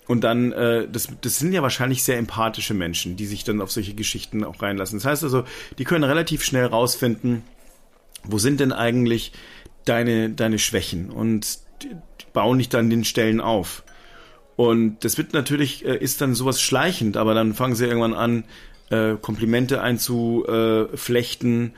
und 0.10 0.24
dann, 0.24 0.52
äh, 0.54 0.88
das, 0.92 1.08
das 1.22 1.38
sind 1.38 1.54
ja 1.54 1.62
wahrscheinlich 1.62 2.04
sehr 2.04 2.18
empathische 2.18 2.74
Menschen, 2.74 3.16
die 3.16 3.28
sich 3.28 3.44
dann 3.44 3.62
auf 3.62 3.72
solche 3.72 3.94
Geschichten 3.94 4.44
auch 4.44 4.60
reinlassen. 4.60 4.98
Das 4.98 5.06
heißt 5.06 5.24
also, 5.24 5.44
die 5.78 5.84
können 5.84 6.04
relativ 6.04 6.44
schnell 6.44 6.66
rausfinden, 6.66 7.44
wo 8.24 8.40
sind 8.40 8.60
denn 8.60 8.72
eigentlich 8.72 9.34
deine, 9.86 10.32
deine 10.32 10.58
Schwächen 10.58 11.12
und 11.12 11.60
die, 11.84 11.96
bauen 12.34 12.58
dich 12.58 12.70
dann 12.70 12.90
den 12.90 13.04
Stellen 13.04 13.40
auf. 13.40 13.84
Und 14.56 15.06
das 15.06 15.20
wird 15.20 15.34
natürlich, 15.34 15.86
äh, 15.86 15.96
ist 15.98 16.22
dann 16.22 16.34
sowas 16.34 16.60
schleichend, 16.60 17.16
aber 17.16 17.36
dann 17.36 17.54
fangen 17.54 17.76
sie 17.76 17.86
irgendwann 17.86 18.16
an, 18.16 18.46
äh, 18.90 19.14
Komplimente 19.22 19.84
einzuflechten 19.84 21.74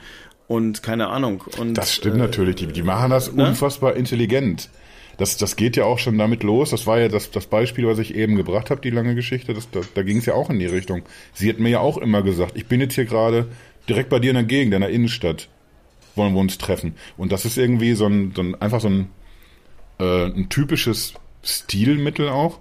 und 0.48 0.82
keine 0.82 1.08
Ahnung. 1.08 1.44
Und, 1.58 1.74
das 1.74 1.94
stimmt 1.94 2.16
äh, 2.16 2.20
natürlich, 2.20 2.56
die, 2.56 2.66
die 2.68 2.82
machen 2.82 3.10
das 3.10 3.30
ne? 3.30 3.46
unfassbar 3.46 3.94
intelligent 3.94 4.70
das, 5.18 5.36
das 5.36 5.56
geht 5.56 5.76
ja 5.76 5.84
auch 5.84 5.98
schon 5.98 6.18
damit 6.18 6.42
los. 6.42 6.70
Das 6.70 6.86
war 6.86 6.98
ja 7.00 7.08
das, 7.08 7.30
das 7.30 7.46
Beispiel, 7.46 7.86
was 7.86 7.98
ich 7.98 8.14
eben 8.14 8.36
gebracht 8.36 8.70
habe, 8.70 8.80
die 8.80 8.90
lange 8.90 9.14
Geschichte. 9.14 9.54
Das, 9.54 9.70
da 9.70 9.80
da 9.94 10.02
ging 10.02 10.18
es 10.18 10.26
ja 10.26 10.34
auch 10.34 10.50
in 10.50 10.58
die 10.58 10.66
Richtung. 10.66 11.02
Sie 11.32 11.48
hat 11.48 11.58
mir 11.58 11.70
ja 11.70 11.80
auch 11.80 11.98
immer 11.98 12.22
gesagt, 12.22 12.56
ich 12.56 12.66
bin 12.66 12.80
jetzt 12.80 12.94
hier 12.94 13.04
gerade 13.04 13.48
direkt 13.88 14.08
bei 14.08 14.18
dir 14.18 14.30
in 14.30 14.36
der 14.36 14.44
Gegend, 14.44 14.74
in 14.74 14.80
der 14.80 14.90
Innenstadt, 14.90 15.48
wollen 16.14 16.34
wir 16.34 16.40
uns 16.40 16.58
treffen. 16.58 16.94
Und 17.16 17.32
das 17.32 17.44
ist 17.44 17.58
irgendwie 17.58 17.94
so 17.94 18.06
ein, 18.06 18.32
so 18.34 18.42
ein 18.42 18.54
einfach 18.60 18.80
so 18.80 18.88
ein, 18.88 19.08
äh, 19.98 20.26
ein 20.26 20.48
typisches 20.48 21.14
Stilmittel 21.42 22.28
auch 22.28 22.60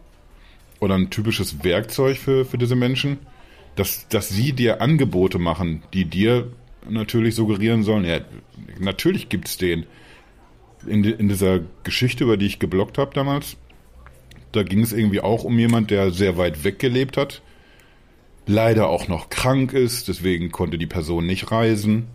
oder 0.79 0.95
ein 0.95 1.09
typisches 1.09 1.63
Werkzeug 1.63 2.17
für, 2.17 2.45
für 2.45 2.57
diese 2.57 2.75
Menschen, 2.75 3.19
dass, 3.75 4.07
dass 4.09 4.29
sie 4.29 4.53
dir 4.53 4.81
Angebote 4.81 5.39
machen, 5.39 5.83
die 5.93 6.05
dir 6.05 6.51
natürlich 6.89 7.35
suggerieren 7.35 7.83
sollen, 7.83 8.05
ja, 8.05 8.19
natürlich 8.79 9.29
gibt's 9.29 9.57
den 9.57 9.85
in, 10.87 11.03
in 11.03 11.29
dieser 11.29 11.59
Geschichte, 11.83 12.23
über 12.23 12.37
die 12.37 12.45
ich 12.45 12.59
geblockt 12.59 12.97
habe 12.97 13.13
damals, 13.13 13.57
da 14.51 14.63
ging 14.63 14.81
es 14.81 14.93
irgendwie 14.93 15.21
auch 15.21 15.43
um 15.43 15.57
jemand, 15.57 15.91
der 15.91 16.11
sehr 16.11 16.37
weit 16.37 16.63
weg 16.63 16.79
gelebt 16.79 17.17
hat, 17.17 17.41
leider 18.45 18.89
auch 18.89 19.07
noch 19.07 19.29
krank 19.29 19.73
ist, 19.73 20.07
deswegen 20.07 20.51
konnte 20.51 20.77
die 20.77 20.87
Person 20.87 21.25
nicht 21.25 21.51
reisen. 21.51 22.07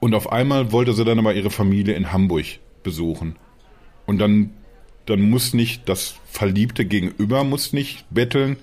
Und 0.00 0.14
auf 0.14 0.32
einmal 0.32 0.72
wollte 0.72 0.94
sie 0.94 1.04
dann 1.04 1.18
aber 1.18 1.34
ihre 1.34 1.50
Familie 1.50 1.94
in 1.94 2.12
Hamburg 2.12 2.46
besuchen. 2.82 3.36
Und 4.06 4.18
dann, 4.18 4.50
dann 5.06 5.20
muss 5.20 5.54
nicht 5.54 5.88
das 5.88 6.16
Verliebte 6.24 6.84
gegenüber 6.84 7.44
muss 7.44 7.72
nicht 7.72 8.04
betteln, 8.10 8.56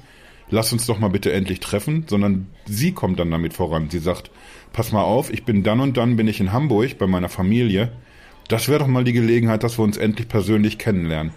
lass 0.50 0.74
uns 0.74 0.86
doch 0.86 1.00
mal 1.00 1.10
bitte 1.10 1.32
endlich 1.32 1.60
treffen, 1.60 2.06
sondern 2.08 2.48
sie 2.66 2.92
kommt 2.92 3.20
dann 3.20 3.32
damit 3.32 3.54
voran. 3.54 3.90
Sie 3.90 4.00
sagt, 4.00 4.32
pass 4.74 4.92
mal 4.92 5.04
auf, 5.04 5.32
ich 5.32 5.44
bin 5.44 5.64
dann 5.64 5.80
und 5.80 5.98
dann 5.98 6.18
bin 6.18 6.28
ich 6.28 6.40
in 6.40 6.52
Hamburg 6.52 6.98
bei 6.98 7.08
meiner 7.08 7.30
Familie. 7.30 7.92
Das 8.50 8.68
wäre 8.68 8.80
doch 8.80 8.88
mal 8.88 9.04
die 9.04 9.14
Gelegenheit, 9.14 9.64
dass 9.64 9.78
wir 9.78 9.84
uns 9.84 9.96
endlich 9.96 10.28
persönlich 10.28 10.78
kennenlernen. 10.80 11.32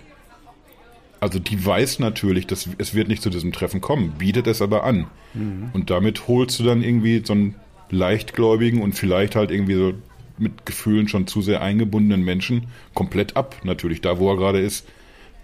Also 1.21 1.39
die 1.39 1.65
weiß 1.65 2.01
natürlich, 2.01 2.49
dass 2.49 2.69
es 2.79 2.95
wird 2.95 3.07
nicht 3.07 3.23
zu 3.23 3.31
diesem 3.31 3.53
Treffen 3.53 3.81
kommen, 3.81 4.15
bietet 4.19 4.49
es 4.49 4.61
aber 4.61 4.83
an. 4.83 5.07
Mhm. 5.35 5.71
Und 5.73 5.91
damit 5.91 6.27
holst 6.27 6.59
du 6.59 6.65
dann 6.65 6.83
irgendwie 6.83 7.23
so 7.25 7.35
einen 7.35 7.55
leichtgläubigen 7.91 8.83
und 8.83 8.95
vielleicht 8.95 9.37
halt 9.37 9.53
irgendwie 9.53 9.75
so 9.75 9.95
mit 10.39 10.67
Gefühlen 10.67 11.07
schon 11.07 11.27
zu 11.27 11.43
sehr 11.43 11.61
eingebundenen 11.61 12.25
Menschen 12.25 12.67
komplett 12.95 13.37
ab. 13.37 13.57
Natürlich 13.63 14.01
da, 14.01 14.19
wo 14.19 14.31
er 14.31 14.37
gerade 14.37 14.61
ist. 14.61 14.89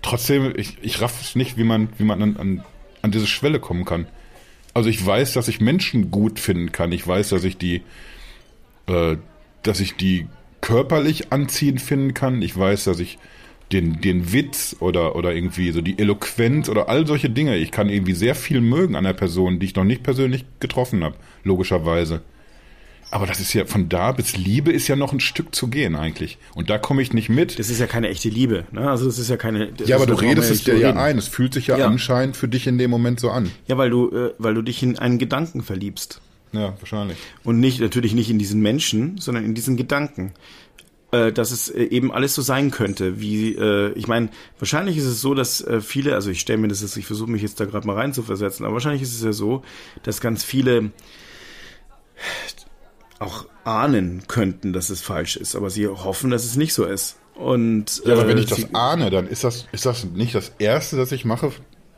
Trotzdem, 0.02 0.52
ich, 0.56 0.78
ich 0.80 1.00
raff 1.00 1.20
es 1.20 1.36
nicht, 1.36 1.58
wie 1.58 1.64
man, 1.64 1.90
wie 1.98 2.04
man 2.04 2.22
an, 2.22 2.36
an, 2.38 2.64
an 3.02 3.10
diese 3.10 3.26
Schwelle 3.26 3.60
kommen 3.60 3.84
kann. 3.84 4.06
Also 4.72 4.88
ich 4.88 5.04
weiß, 5.04 5.34
dass 5.34 5.48
ich 5.48 5.60
Menschen 5.60 6.10
gut 6.10 6.40
finden 6.40 6.72
kann. 6.72 6.92
Ich 6.92 7.06
weiß, 7.06 7.28
dass 7.28 7.44
ich 7.44 7.58
die, 7.58 7.82
äh, 8.86 9.16
dass 9.62 9.80
ich 9.80 9.96
die 9.96 10.26
körperlich 10.61 11.32
anziehend 11.32 11.80
finden 11.80 12.14
kann. 12.14 12.42
Ich 12.42 12.56
weiß, 12.56 12.84
dass 12.84 12.98
ich 13.00 13.18
den, 13.72 14.00
den 14.00 14.32
Witz 14.32 14.76
oder, 14.80 15.14
oder 15.16 15.34
irgendwie 15.34 15.72
so 15.72 15.80
die 15.80 15.98
Eloquenz 15.98 16.68
oder 16.68 16.88
all 16.88 17.06
solche 17.06 17.30
Dinge. 17.30 17.56
Ich 17.56 17.70
kann 17.70 17.88
irgendwie 17.88 18.14
sehr 18.14 18.34
viel 18.34 18.61
mögen 18.61 18.96
an 18.96 19.04
einer 19.04 19.14
Person, 19.14 19.59
die 19.59 19.66
ich 19.66 19.74
noch 19.74 19.84
nicht 19.84 20.02
persönlich 20.02 20.44
getroffen 20.61 21.04
habe, 21.04 21.16
logischerweise. 21.44 22.22
Aber 23.11 23.26
das 23.26 23.40
ist 23.40 23.54
ja 23.54 23.64
von 23.64 23.88
da 23.88 24.12
bis 24.12 24.36
Liebe 24.36 24.70
ist 24.70 24.86
ja 24.86 24.94
noch 24.94 25.12
ein 25.12 25.20
Stück 25.20 25.54
zu 25.54 25.68
gehen 25.68 25.96
eigentlich. 25.96 26.36
Und 26.54 26.68
da 26.68 26.76
komme 26.76 27.00
ich 27.00 27.14
nicht 27.14 27.30
mit. 27.30 27.59
Das 27.59 27.70
ist 27.70 27.80
ja 27.80 27.86
keine 27.86 28.09
echte 28.09 28.28
Liebe. 28.28 28.64
Ne? 28.70 28.88
Also 28.88 29.06
das 29.06 29.18
ist 29.18 29.30
ja 29.30 29.38
keine. 29.38 29.70
Ja, 29.86 29.96
aber 29.96 30.06
du 30.06 30.14
redest 30.14 30.50
es 30.50 30.64
dir 30.64 30.76
ja 30.76 30.94
ein. 30.94 31.16
Es 31.16 31.26
fühlt 31.26 31.54
sich 31.54 31.68
ja, 31.68 31.78
ja, 31.78 31.86
anscheinend 31.86 32.36
für 32.36 32.48
dich 32.48 32.66
in 32.66 32.76
dem 32.76 32.90
Moment 32.90 33.18
so 33.18 33.30
an. 33.30 33.50
Ja, 33.66 33.78
weil 33.78 33.88
du, 33.88 34.11
äh, 34.11 34.34
weil 34.38 34.54
du 34.54 34.62
dich 34.62 34.82
in 34.82 34.98
einen 34.98 35.18
Gedanken 35.18 35.62
verliebst. 35.62 36.20
Ja, 36.53 36.74
wahrscheinlich. 36.78 37.18
Und 37.44 37.61
nicht 37.61 37.80
natürlich 37.80 38.14
nicht 38.14 38.30
in 38.30 38.38
diesen 38.38 38.61
Menschen, 38.61 39.18
sondern 39.18 39.44
in 39.44 39.55
diesen 39.55 39.76
Gedanken 39.76 40.32
äh, 41.11 41.32
dass 41.32 41.53
es 41.53 41.70
äh, 41.70 41.84
eben 41.84 42.12
alles 42.12 42.34
so 42.34 42.42
sein 42.42 42.70
könnte, 42.70 43.20
wie 43.20 43.55
äh, 43.55 43.92
ich 43.94 44.09
meine, 44.09 44.28
wahrscheinlich 44.59 44.99
ist 44.99 45.07
es 45.07 45.20
so, 45.20 45.34
dass 45.34 45.62
äh, 45.62 45.80
viele, 45.80 46.14
also 46.14 46.30
ich 46.30 46.40
stelle 46.40 46.59
mir 46.59 46.68
das 46.68 46.82
jetzt, 46.82 46.96
ich 46.96 47.07
versuche 47.07 47.30
mich 47.30 47.40
jetzt 47.40 47.59
da 47.61 47.64
gerade 47.64 47.86
mal 47.86 47.96
rein 47.96 48.12
zu 48.12 48.22
versetzen, 48.22 48.64
aber 48.64 48.74
wahrscheinlich 48.74 49.03
ist 49.03 49.14
es 49.14 49.22
ja 49.22 49.32
so, 49.32 49.62
dass 50.03 50.20
ganz 50.20 50.44
viele 50.44 50.90
auch 53.18 53.46
ahnen 53.64 54.24
könnten, 54.28 54.72
dass 54.72 54.90
es 54.90 55.01
falsch 55.01 55.36
ist, 55.36 55.57
aber 55.57 55.70
sie 55.70 55.88
hoffen, 55.88 56.30
dass 56.30 56.44
es 56.44 56.57
nicht 56.57 56.74
so 56.74 56.84
ist. 56.84 57.16
Und 57.34 58.03
ja, 58.05 58.12
aber 58.12 58.24
äh, 58.24 58.28
wenn 58.28 58.38
ich 58.38 58.46
das 58.46 58.74
ahne, 58.74 59.11
dann 59.11 59.28
ist 59.28 59.44
das 59.44 59.66
ist 59.72 59.86
das 59.86 60.05
nicht 60.05 60.34
das 60.34 60.53
erste, 60.59 60.96
das 60.96 61.12
ich 61.12 61.24
mache, 61.24 61.53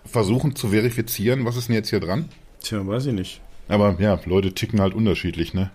versuchen 0.05 0.55
zu 0.55 0.69
verifizieren, 0.69 1.45
was 1.45 1.57
ist 1.57 1.69
denn 1.69 1.75
jetzt 1.75 1.91
hier 1.91 2.01
dran? 2.01 2.29
Tja, 2.63 2.87
weiß 2.87 3.07
ich 3.07 3.15
nicht. 3.15 3.41
Aber 3.71 3.97
ja, 4.01 4.19
Leute 4.25 4.53
ticken 4.53 4.81
halt 4.81 4.95
unterschiedlich, 4.95 5.55
ne? 5.55 5.71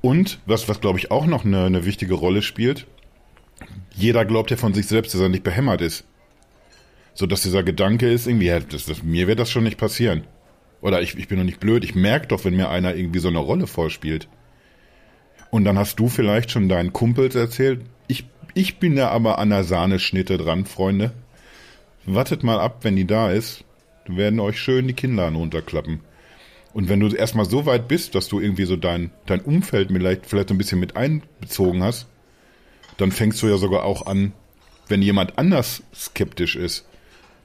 Und, 0.00 0.40
was, 0.44 0.68
was 0.68 0.80
glaube 0.80 0.98
ich 0.98 1.12
auch 1.12 1.24
noch 1.24 1.44
eine, 1.44 1.66
eine 1.66 1.84
wichtige 1.84 2.14
Rolle 2.14 2.42
spielt, 2.42 2.86
jeder 3.94 4.24
glaubt 4.24 4.50
ja 4.50 4.56
von 4.56 4.74
sich 4.74 4.86
selbst, 4.86 5.14
dass 5.14 5.20
er 5.20 5.28
nicht 5.28 5.44
behämmert 5.44 5.80
ist. 5.80 6.04
So 7.14 7.26
dass 7.26 7.42
dieser 7.42 7.62
Gedanke 7.62 8.10
ist, 8.10 8.26
irgendwie, 8.26 8.46
ja, 8.46 8.58
das, 8.58 8.86
das, 8.86 9.04
mir 9.04 9.28
wird 9.28 9.38
das 9.38 9.52
schon 9.52 9.62
nicht 9.62 9.78
passieren. 9.78 10.24
Oder 10.80 11.00
ich, 11.00 11.16
ich 11.16 11.28
bin 11.28 11.38
doch 11.38 11.44
nicht 11.44 11.60
blöd, 11.60 11.84
ich 11.84 11.94
merke 11.94 12.26
doch, 12.26 12.44
wenn 12.44 12.56
mir 12.56 12.70
einer 12.70 12.96
irgendwie 12.96 13.20
so 13.20 13.28
eine 13.28 13.38
Rolle 13.38 13.68
vorspielt. 13.68 14.28
Und 15.50 15.64
dann 15.64 15.78
hast 15.78 16.00
du 16.00 16.08
vielleicht 16.08 16.50
schon 16.50 16.68
deinen 16.68 16.92
Kumpels 16.92 17.36
erzählt, 17.36 17.82
ich, 18.08 18.24
ich 18.54 18.80
bin 18.80 18.96
da 18.96 19.10
aber 19.10 19.38
an 19.38 19.50
der 19.50 19.62
Sahneschnitte 19.62 20.38
dran, 20.38 20.66
Freunde. 20.66 21.12
Wartet 22.04 22.42
mal 22.42 22.58
ab, 22.58 22.78
wenn 22.82 22.96
die 22.96 23.06
da 23.06 23.30
ist. 23.30 23.64
Werden 24.06 24.40
euch 24.40 24.58
schön 24.58 24.88
die 24.88 24.94
Kinder 24.94 25.28
runterklappen. 25.28 26.00
Und 26.74 26.88
wenn 26.88 26.98
du 26.98 27.08
erstmal 27.14 27.44
so 27.44 27.66
weit 27.66 27.86
bist, 27.86 28.16
dass 28.16 28.26
du 28.26 28.40
irgendwie 28.40 28.64
so 28.64 28.74
dein, 28.74 29.12
dein 29.26 29.40
Umfeld 29.40 29.92
vielleicht, 29.92 30.26
vielleicht 30.26 30.50
ein 30.50 30.58
bisschen 30.58 30.80
mit 30.80 30.96
einbezogen 30.96 31.84
hast, 31.84 32.08
dann 32.96 33.12
fängst 33.12 33.40
du 33.42 33.46
ja 33.46 33.56
sogar 33.56 33.84
auch 33.84 34.06
an, 34.06 34.32
wenn 34.88 35.00
jemand 35.00 35.38
anders 35.38 35.84
skeptisch 35.94 36.56
ist. 36.56 36.86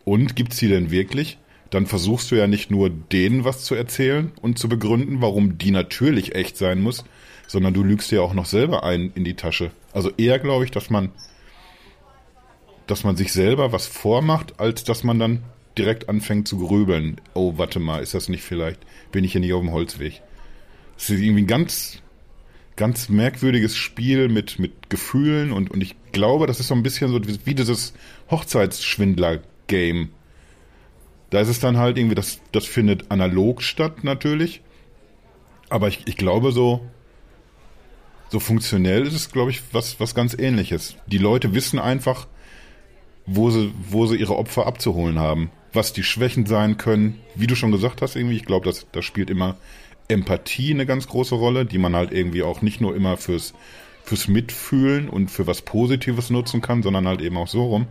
Und 0.04 0.36
gibt's 0.36 0.58
die 0.58 0.68
denn 0.68 0.90
wirklich? 0.90 1.38
Dann 1.70 1.86
versuchst 1.86 2.32
du 2.32 2.36
ja 2.36 2.48
nicht 2.48 2.72
nur 2.72 2.90
denen 2.90 3.46
was 3.46 3.64
zu 3.64 3.76
erzählen 3.76 4.32
und 4.42 4.58
zu 4.58 4.68
begründen, 4.68 5.22
warum 5.22 5.60
die 5.60 5.70
natürlich 5.70 6.34
echt 6.34 6.58
sein 6.58 6.82
muss, 6.82 7.06
sondern 7.46 7.76
du 7.76 7.84
lügst 7.84 8.10
dir 8.10 8.24
auch 8.24 8.34
noch 8.34 8.48
selber 8.48 8.84
ein 8.84 9.12
in 9.14 9.24
die 9.24 9.36
Tasche. 9.36 9.70
Also 9.94 10.10
eher 10.18 10.40
glaube 10.40 10.66
ich, 10.66 10.72
dass 10.72 10.90
man, 10.90 11.12
dass 12.88 13.04
man 13.04 13.16
sich 13.16 13.32
selber 13.32 13.72
was 13.72 13.86
vormacht, 13.86 14.60
als 14.60 14.84
dass 14.84 15.04
man 15.04 15.20
dann 15.20 15.44
direkt 15.80 16.10
anfängt 16.10 16.48
zu 16.48 16.60
grübeln. 16.60 17.20
Oh, 17.34 17.54
warte 17.58 17.80
mal, 17.80 18.04
ist 18.04 18.14
das 18.14 18.30
nicht 18.30 18.44
vielleicht, 18.44 18.82
bin 19.12 19.24
ich 19.24 19.32
hier 19.32 19.42
nicht 19.42 19.54
auf 19.54 19.62
dem 19.62 19.72
Holzweg? 19.72 20.22
Das 20.96 21.10
ist 21.10 21.22
irgendwie 21.22 21.44
ein 21.44 21.48
ganz, 21.48 22.02
ganz 22.76 23.10
merkwürdiges 23.10 23.76
Spiel 23.76 24.28
mit, 24.28 24.60
mit 24.60 24.90
Gefühlen 24.90 25.52
und, 25.52 25.72
und 25.72 25.82
ich 25.82 25.96
glaube, 26.12 26.46
das 26.46 26.60
ist 26.60 26.68
so 26.68 26.76
ein 26.76 26.84
bisschen 26.84 27.12
so 27.12 27.22
wie 27.46 27.56
dieses 27.56 27.94
Hochzeitsschwindler-Game. 28.30 30.10
Da 31.30 31.40
ist 31.40 31.48
es 31.48 31.60
dann 31.60 31.78
halt 31.78 31.98
irgendwie, 31.98 32.16
das, 32.16 32.42
das 32.52 32.66
findet 32.66 33.10
analog 33.10 33.62
statt 33.62 34.04
natürlich. 34.04 34.62
Aber 35.70 35.88
ich, 35.88 36.08
ich 36.08 36.18
glaube 36.18 36.52
so, 36.52 36.86
so 38.30 38.40
funktionell 38.40 39.08
ist 39.08 39.14
es, 39.14 39.32
glaube 39.32 39.52
ich, 39.52 39.62
was, 39.72 40.00
was 40.00 40.16
ganz 40.16 40.34
ähnliches. 40.38 40.96
Die 41.08 41.20
Leute 41.20 41.54
wissen 41.54 41.80
einfach, 41.80 42.28
wo 43.26 43.52
sie, 43.52 43.72
wo 43.90 44.08
sie 44.08 44.18
ihre 44.18 44.36
Opfer 44.36 44.66
abzuholen 44.66 45.20
haben 45.20 45.52
was 45.74 45.94
die 45.94 46.04
Schwächen 46.04 46.46
sein 46.46 46.78
können. 46.78 47.20
Wie 47.36 47.48
du 47.48 47.56
schon 47.56 47.72
gesagt 47.72 48.02
hast, 48.02 48.16
irgendwie, 48.16 48.36
ich 48.36 48.46
glaube, 48.46 48.66
das, 48.66 48.88
das 48.92 49.06
spielt 49.06 49.30
immer 49.30 49.58
Empathie 50.08 50.74
eine 50.74 50.86
ganz 50.86 51.08
große 51.08 51.36
Rolle, 51.36 51.66
die 51.66 51.78
man 51.78 51.96
halt 51.96 52.12
irgendwie 52.12 52.44
auch 52.44 52.62
nicht 52.62 52.82
nur 52.82 52.96
immer 52.96 53.18
fürs, 53.18 53.54
fürs 54.04 54.28
Mitfühlen 54.28 55.08
und 55.08 55.30
für 55.30 55.48
was 55.48 55.62
Positives 55.62 56.30
nutzen 56.30 56.62
kann, 56.62 56.82
sondern 56.82 57.08
halt 57.08 57.22
eben 57.22 57.38
auch 57.38 57.48
so 57.48 57.66
rum. 57.66 57.88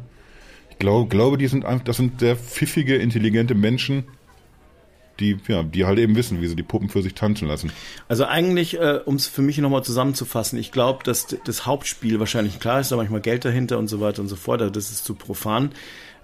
Ich 0.71 0.79
glaube, 0.79 1.09
glaube, 1.09 1.39
die 1.39 1.47
sind 1.47 1.65
einfach, 1.65 1.85
das 1.85 1.97
sind 1.97 2.21
sehr 2.21 2.37
pfiffige, 2.37 2.97
intelligente 2.97 3.55
Menschen, 3.55 4.05
die, 5.21 5.37
ja, 5.49 5.63
die 5.63 5.85
halt 5.85 5.99
eben 5.99 6.15
wissen, 6.15 6.41
wie 6.41 6.47
sie 6.47 6.57
die 6.57 6.63
Puppen 6.63 6.89
für 6.89 7.03
sich 7.03 7.15
tanzen 7.15 7.49
lassen. 7.49 7.73
Also 8.09 8.25
eigentlich, 8.25 8.79
äh, 8.79 9.01
um 9.05 9.17
es 9.17 9.27
für 9.27 9.43
mich 9.43 9.59
nochmal 9.59 9.83
zusammenzufassen, 9.83 10.59
ich 10.59 10.71
glaube, 10.71 11.03
dass 11.05 11.37
das 11.45 11.67
Hauptspiel 11.67 12.21
wahrscheinlich 12.21 12.61
klar 12.61 12.81
ist, 12.81 12.93
da 12.93 12.97
manchmal 12.97 13.21
Geld 13.21 13.45
dahinter 13.45 13.79
und 13.79 13.89
so 13.89 14.01
weiter 14.01 14.23
und 14.23 14.29
so 14.29 14.37
fort, 14.37 14.61
das 14.61 14.91
ist 14.91 15.05
zu 15.05 15.15
profan 15.15 15.71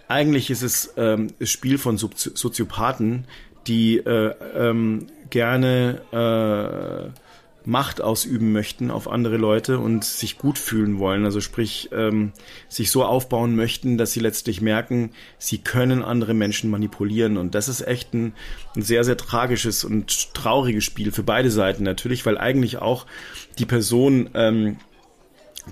eigentlich 0.08 0.50
ist 0.50 0.62
es 0.62 0.94
ähm, 0.96 1.28
das 1.38 1.50
Spiel 1.50 1.78
von 1.78 1.98
Soziopathen, 1.98 3.26
die 3.66 3.98
äh, 3.98 4.34
ähm, 4.54 5.06
gerne 5.30 6.00
äh, 6.12 7.20
Macht 7.66 8.02
ausüben 8.02 8.52
möchten 8.52 8.90
auf 8.90 9.08
andere 9.08 9.38
Leute 9.38 9.78
und 9.78 10.04
sich 10.04 10.36
gut 10.36 10.58
fühlen 10.58 10.98
wollen. 10.98 11.24
Also 11.24 11.40
sprich, 11.40 11.88
ähm, 11.92 12.32
sich 12.68 12.90
so 12.90 13.04
aufbauen 13.04 13.56
möchten, 13.56 13.96
dass 13.96 14.12
sie 14.12 14.20
letztlich 14.20 14.60
merken, 14.60 15.12
sie 15.38 15.58
können 15.58 16.02
andere 16.02 16.34
Menschen 16.34 16.70
manipulieren. 16.70 17.38
Und 17.38 17.54
das 17.54 17.68
ist 17.68 17.80
echt 17.80 18.12
ein, 18.12 18.34
ein 18.76 18.82
sehr, 18.82 19.02
sehr 19.02 19.16
tragisches 19.16 19.82
und 19.82 20.34
trauriges 20.34 20.84
Spiel 20.84 21.10
für 21.10 21.22
beide 21.22 21.50
Seiten 21.50 21.84
natürlich, 21.84 22.26
weil 22.26 22.36
eigentlich 22.36 22.76
auch 22.78 23.06
die 23.58 23.66
Person, 23.66 24.28
ähm, 24.34 24.76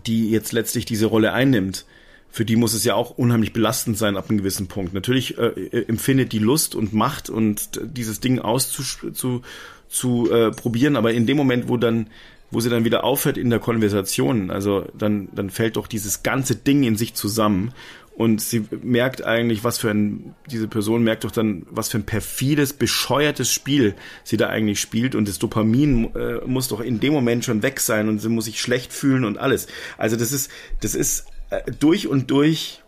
die 0.06 0.30
jetzt 0.30 0.52
letztlich 0.52 0.86
diese 0.86 1.06
Rolle 1.06 1.34
einnimmt, 1.34 1.84
für 2.32 2.44
die 2.44 2.56
muss 2.56 2.72
es 2.72 2.82
ja 2.82 2.94
auch 2.94 3.10
unheimlich 3.10 3.52
belastend 3.52 3.96
sein 3.98 4.16
ab 4.16 4.28
einem 4.28 4.38
gewissen 4.38 4.66
Punkt. 4.66 4.94
Natürlich 4.94 5.38
äh, 5.38 5.46
äh 5.46 5.84
empfindet 5.86 6.32
die 6.32 6.38
Lust 6.38 6.74
und 6.74 6.92
Macht 6.92 7.30
und 7.30 7.78
dieses 7.82 8.20
Ding 8.20 8.40
auszuprobieren, 8.40 9.14
zu, 9.14 9.42
zu, 9.88 10.32
äh, 10.32 10.50
probieren, 10.50 10.96
aber 10.96 11.12
in 11.12 11.26
dem 11.26 11.36
Moment, 11.36 11.68
wo 11.68 11.76
dann 11.76 12.08
wo 12.50 12.60
sie 12.60 12.68
dann 12.68 12.84
wieder 12.84 13.02
aufhört 13.02 13.38
in 13.38 13.48
der 13.48 13.60
Konversation, 13.60 14.50
also 14.50 14.84
dann, 14.92 15.28
dann 15.34 15.48
fällt 15.48 15.76
doch 15.76 15.86
dieses 15.86 16.22
ganze 16.22 16.54
Ding 16.54 16.82
in 16.82 16.96
sich 16.96 17.14
zusammen 17.14 17.72
und 18.14 18.42
sie 18.42 18.66
merkt 18.82 19.24
eigentlich, 19.24 19.64
was 19.64 19.78
für 19.78 19.90
ein, 19.90 20.34
diese 20.50 20.68
Person 20.68 21.02
merkt 21.02 21.24
doch 21.24 21.30
dann, 21.30 21.64
was 21.70 21.88
für 21.88 21.96
ein 21.96 22.04
perfides, 22.04 22.74
bescheuertes 22.74 23.50
Spiel 23.50 23.94
sie 24.22 24.36
da 24.36 24.48
eigentlich 24.48 24.80
spielt 24.80 25.14
und 25.14 25.28
das 25.28 25.38
Dopamin 25.38 26.14
äh, 26.14 26.46
muss 26.46 26.68
doch 26.68 26.80
in 26.80 27.00
dem 27.00 27.14
Moment 27.14 27.44
schon 27.46 27.62
weg 27.62 27.80
sein 27.80 28.10
und 28.10 28.18
sie 28.18 28.28
muss 28.28 28.44
sich 28.44 28.60
schlecht 28.60 28.92
fühlen 28.92 29.24
und 29.24 29.38
alles. 29.38 29.66
Also 29.96 30.16
das 30.16 30.32
ist, 30.32 30.50
das 30.82 30.94
ist 30.94 31.31
durch 31.78 32.08
und 32.08 32.30
durch 32.30 32.82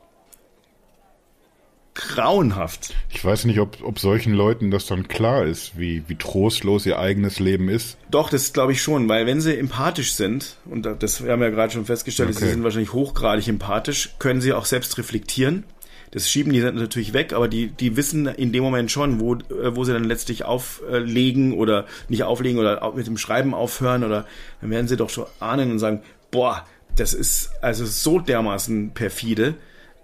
grauenhaft. 1.95 2.93
Ich 3.11 3.25
weiß 3.25 3.45
nicht, 3.45 3.61
ob, 3.61 3.79
ob 3.83 3.99
solchen 3.99 4.33
Leuten 4.33 4.71
das 4.71 4.87
dann 4.87 5.07
klar 5.07 5.45
ist, 5.45 5.79
wie, 5.79 6.03
wie 6.09 6.17
trostlos 6.17 6.87
ihr 6.87 6.99
eigenes 6.99 7.39
Leben 7.39 7.69
ist. 7.69 7.97
Doch, 8.11 8.31
das 8.31 8.53
glaube 8.53 8.73
ich 8.73 8.83
schon, 8.83 9.09
weil 9.09 9.27
wenn 9.27 9.41
sie 9.41 9.57
empathisch 9.57 10.15
sind, 10.15 10.57
und 10.65 10.87
das 10.87 11.21
haben 11.21 11.41
wir 11.41 11.49
ja 11.49 11.51
gerade 11.51 11.73
schon 11.73 11.87
festgestellt, 11.87 12.31
okay. 12.31 12.47
sie 12.47 12.51
sind 12.51 12.65
wahrscheinlich 12.65 12.93
hochgradig 12.93 13.47
empathisch, 13.47 14.15
können 14.19 14.41
sie 14.41 14.53
auch 14.53 14.65
selbst 14.65 14.99
reflektieren. 14.99 15.65
Das 16.11 16.29
schieben 16.31 16.53
die 16.53 16.61
natürlich 16.61 17.13
weg, 17.13 17.33
aber 17.33 17.49
die, 17.49 17.69
die 17.69 17.97
wissen 17.97 18.27
in 18.27 18.53
dem 18.53 18.63
Moment 18.63 18.91
schon, 18.91 19.19
wo, 19.19 19.35
äh, 19.35 19.75
wo 19.75 19.85
sie 19.85 19.93
dann 19.93 20.05
letztlich 20.05 20.45
auflegen 20.45 21.55
oder 21.55 21.87
nicht 22.09 22.23
auflegen 22.23 22.59
oder 22.61 22.93
mit 22.95 23.07
dem 23.07 23.19
Schreiben 23.19 23.53
aufhören 23.53 24.05
oder 24.05 24.27
dann 24.61 24.71
werden 24.71 24.87
sie 24.87 24.97
doch 24.97 25.11
schon 25.11 25.27
ahnen 25.41 25.73
und 25.73 25.81
sagen, 25.81 26.03
boah, 26.31 26.65
das 26.97 27.15
ist 27.15 27.51
also 27.61 27.87
so 27.87 28.19
dermaßen 28.19 28.91
perfide. 28.93 29.55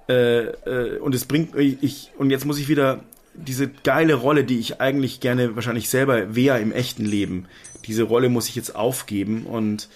Äh, 0.08 0.46
äh, 0.46 0.98
und 0.98 1.14
es 1.14 1.24
bringt 1.24 1.54
ich 1.56 2.10
und 2.18 2.30
jetzt 2.30 2.44
muss 2.44 2.58
ich 2.58 2.68
wieder 2.68 3.04
diese 3.34 3.68
geile 3.68 4.14
Rolle, 4.14 4.44
die 4.44 4.58
ich 4.58 4.80
eigentlich 4.80 5.20
gerne 5.20 5.54
wahrscheinlich 5.54 5.88
selber 5.88 6.34
wäre 6.34 6.60
im 6.60 6.72
echten 6.72 7.04
Leben, 7.04 7.46
diese 7.86 8.02
Rolle 8.02 8.28
muss 8.28 8.48
ich 8.48 8.56
jetzt 8.56 8.74
aufgeben 8.74 9.46
und 9.46 9.88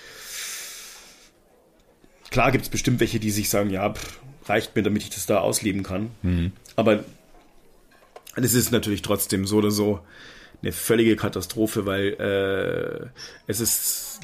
klar 2.30 2.52
gibt 2.52 2.64
es 2.64 2.70
bestimmt 2.70 3.00
welche, 3.00 3.18
die 3.18 3.30
sich 3.30 3.50
sagen, 3.50 3.70
ja, 3.70 3.92
pff, 3.92 4.20
reicht 4.46 4.76
mir, 4.76 4.82
damit 4.82 5.02
ich 5.02 5.10
das 5.10 5.26
da 5.26 5.38
ausleben 5.38 5.82
kann. 5.82 6.10
Mhm. 6.22 6.52
Aber 6.76 7.04
es 8.36 8.54
ist 8.54 8.72
natürlich 8.72 9.02
trotzdem 9.02 9.46
so 9.46 9.56
oder 9.56 9.70
so 9.70 10.00
eine 10.64 10.72
völlige 10.72 11.16
Katastrophe, 11.16 11.84
weil 11.86 12.14
äh, 12.14 13.06
es 13.46 13.60
ist 13.60 14.20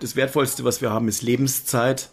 das 0.00 0.16
Wertvollste, 0.16 0.64
was 0.64 0.82
wir 0.82 0.90
haben, 0.90 1.08
ist 1.08 1.22
Lebenszeit. 1.22 2.10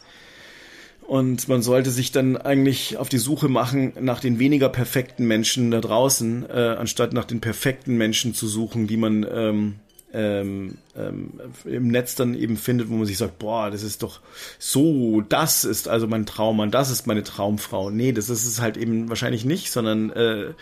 Und 1.02 1.48
man 1.48 1.64
sollte 1.64 1.90
sich 1.90 2.12
dann 2.12 2.38
eigentlich 2.38 2.98
auf 2.98 3.10
die 3.10 3.18
Suche 3.18 3.50
machen 3.50 3.94
nach 4.00 4.20
den 4.20 4.38
weniger 4.38 4.70
perfekten 4.70 5.26
Menschen 5.26 5.72
da 5.72 5.82
draußen, 5.82 6.48
äh, 6.50 6.76
anstatt 6.78 7.14
nach 7.14 7.26
den 7.26 7.42
perfekten 7.42 7.98
Menschen 7.98 8.36
zu 8.36 8.48
suchen, 8.48 8.86
die 8.86 8.98
man 8.98 9.26
ähm, 9.30 9.76
ähm, 10.14 10.78
ähm, 10.98 11.34
im 11.66 11.88
Netz 11.88 12.16
dann 12.16 12.34
eben 12.36 12.58
findet, 12.58 12.90
wo 12.90 12.96
man 12.96 13.06
sich 13.06 13.18
sagt, 13.18 13.40
boah, 13.40 13.70
das 13.70 13.84
ist 13.84 14.02
doch 14.04 14.22
so, 14.58 15.22
das 15.22 15.66
ist 15.66 15.88
also 15.88 16.08
mein 16.08 16.26
Traummann, 16.26 16.72
das 16.72 16.90
ist 16.90 17.06
meine 17.06 17.24
Traumfrau. 17.24 17.90
Nee, 17.90 18.12
das 18.12 18.30
ist 18.30 18.46
es 18.46 18.60
halt 18.60 18.78
eben 18.78 19.10
wahrscheinlich 19.10 19.46
nicht, 19.46 19.72
sondern 19.72 20.10
äh, 20.12 20.42
äh 20.42 20.54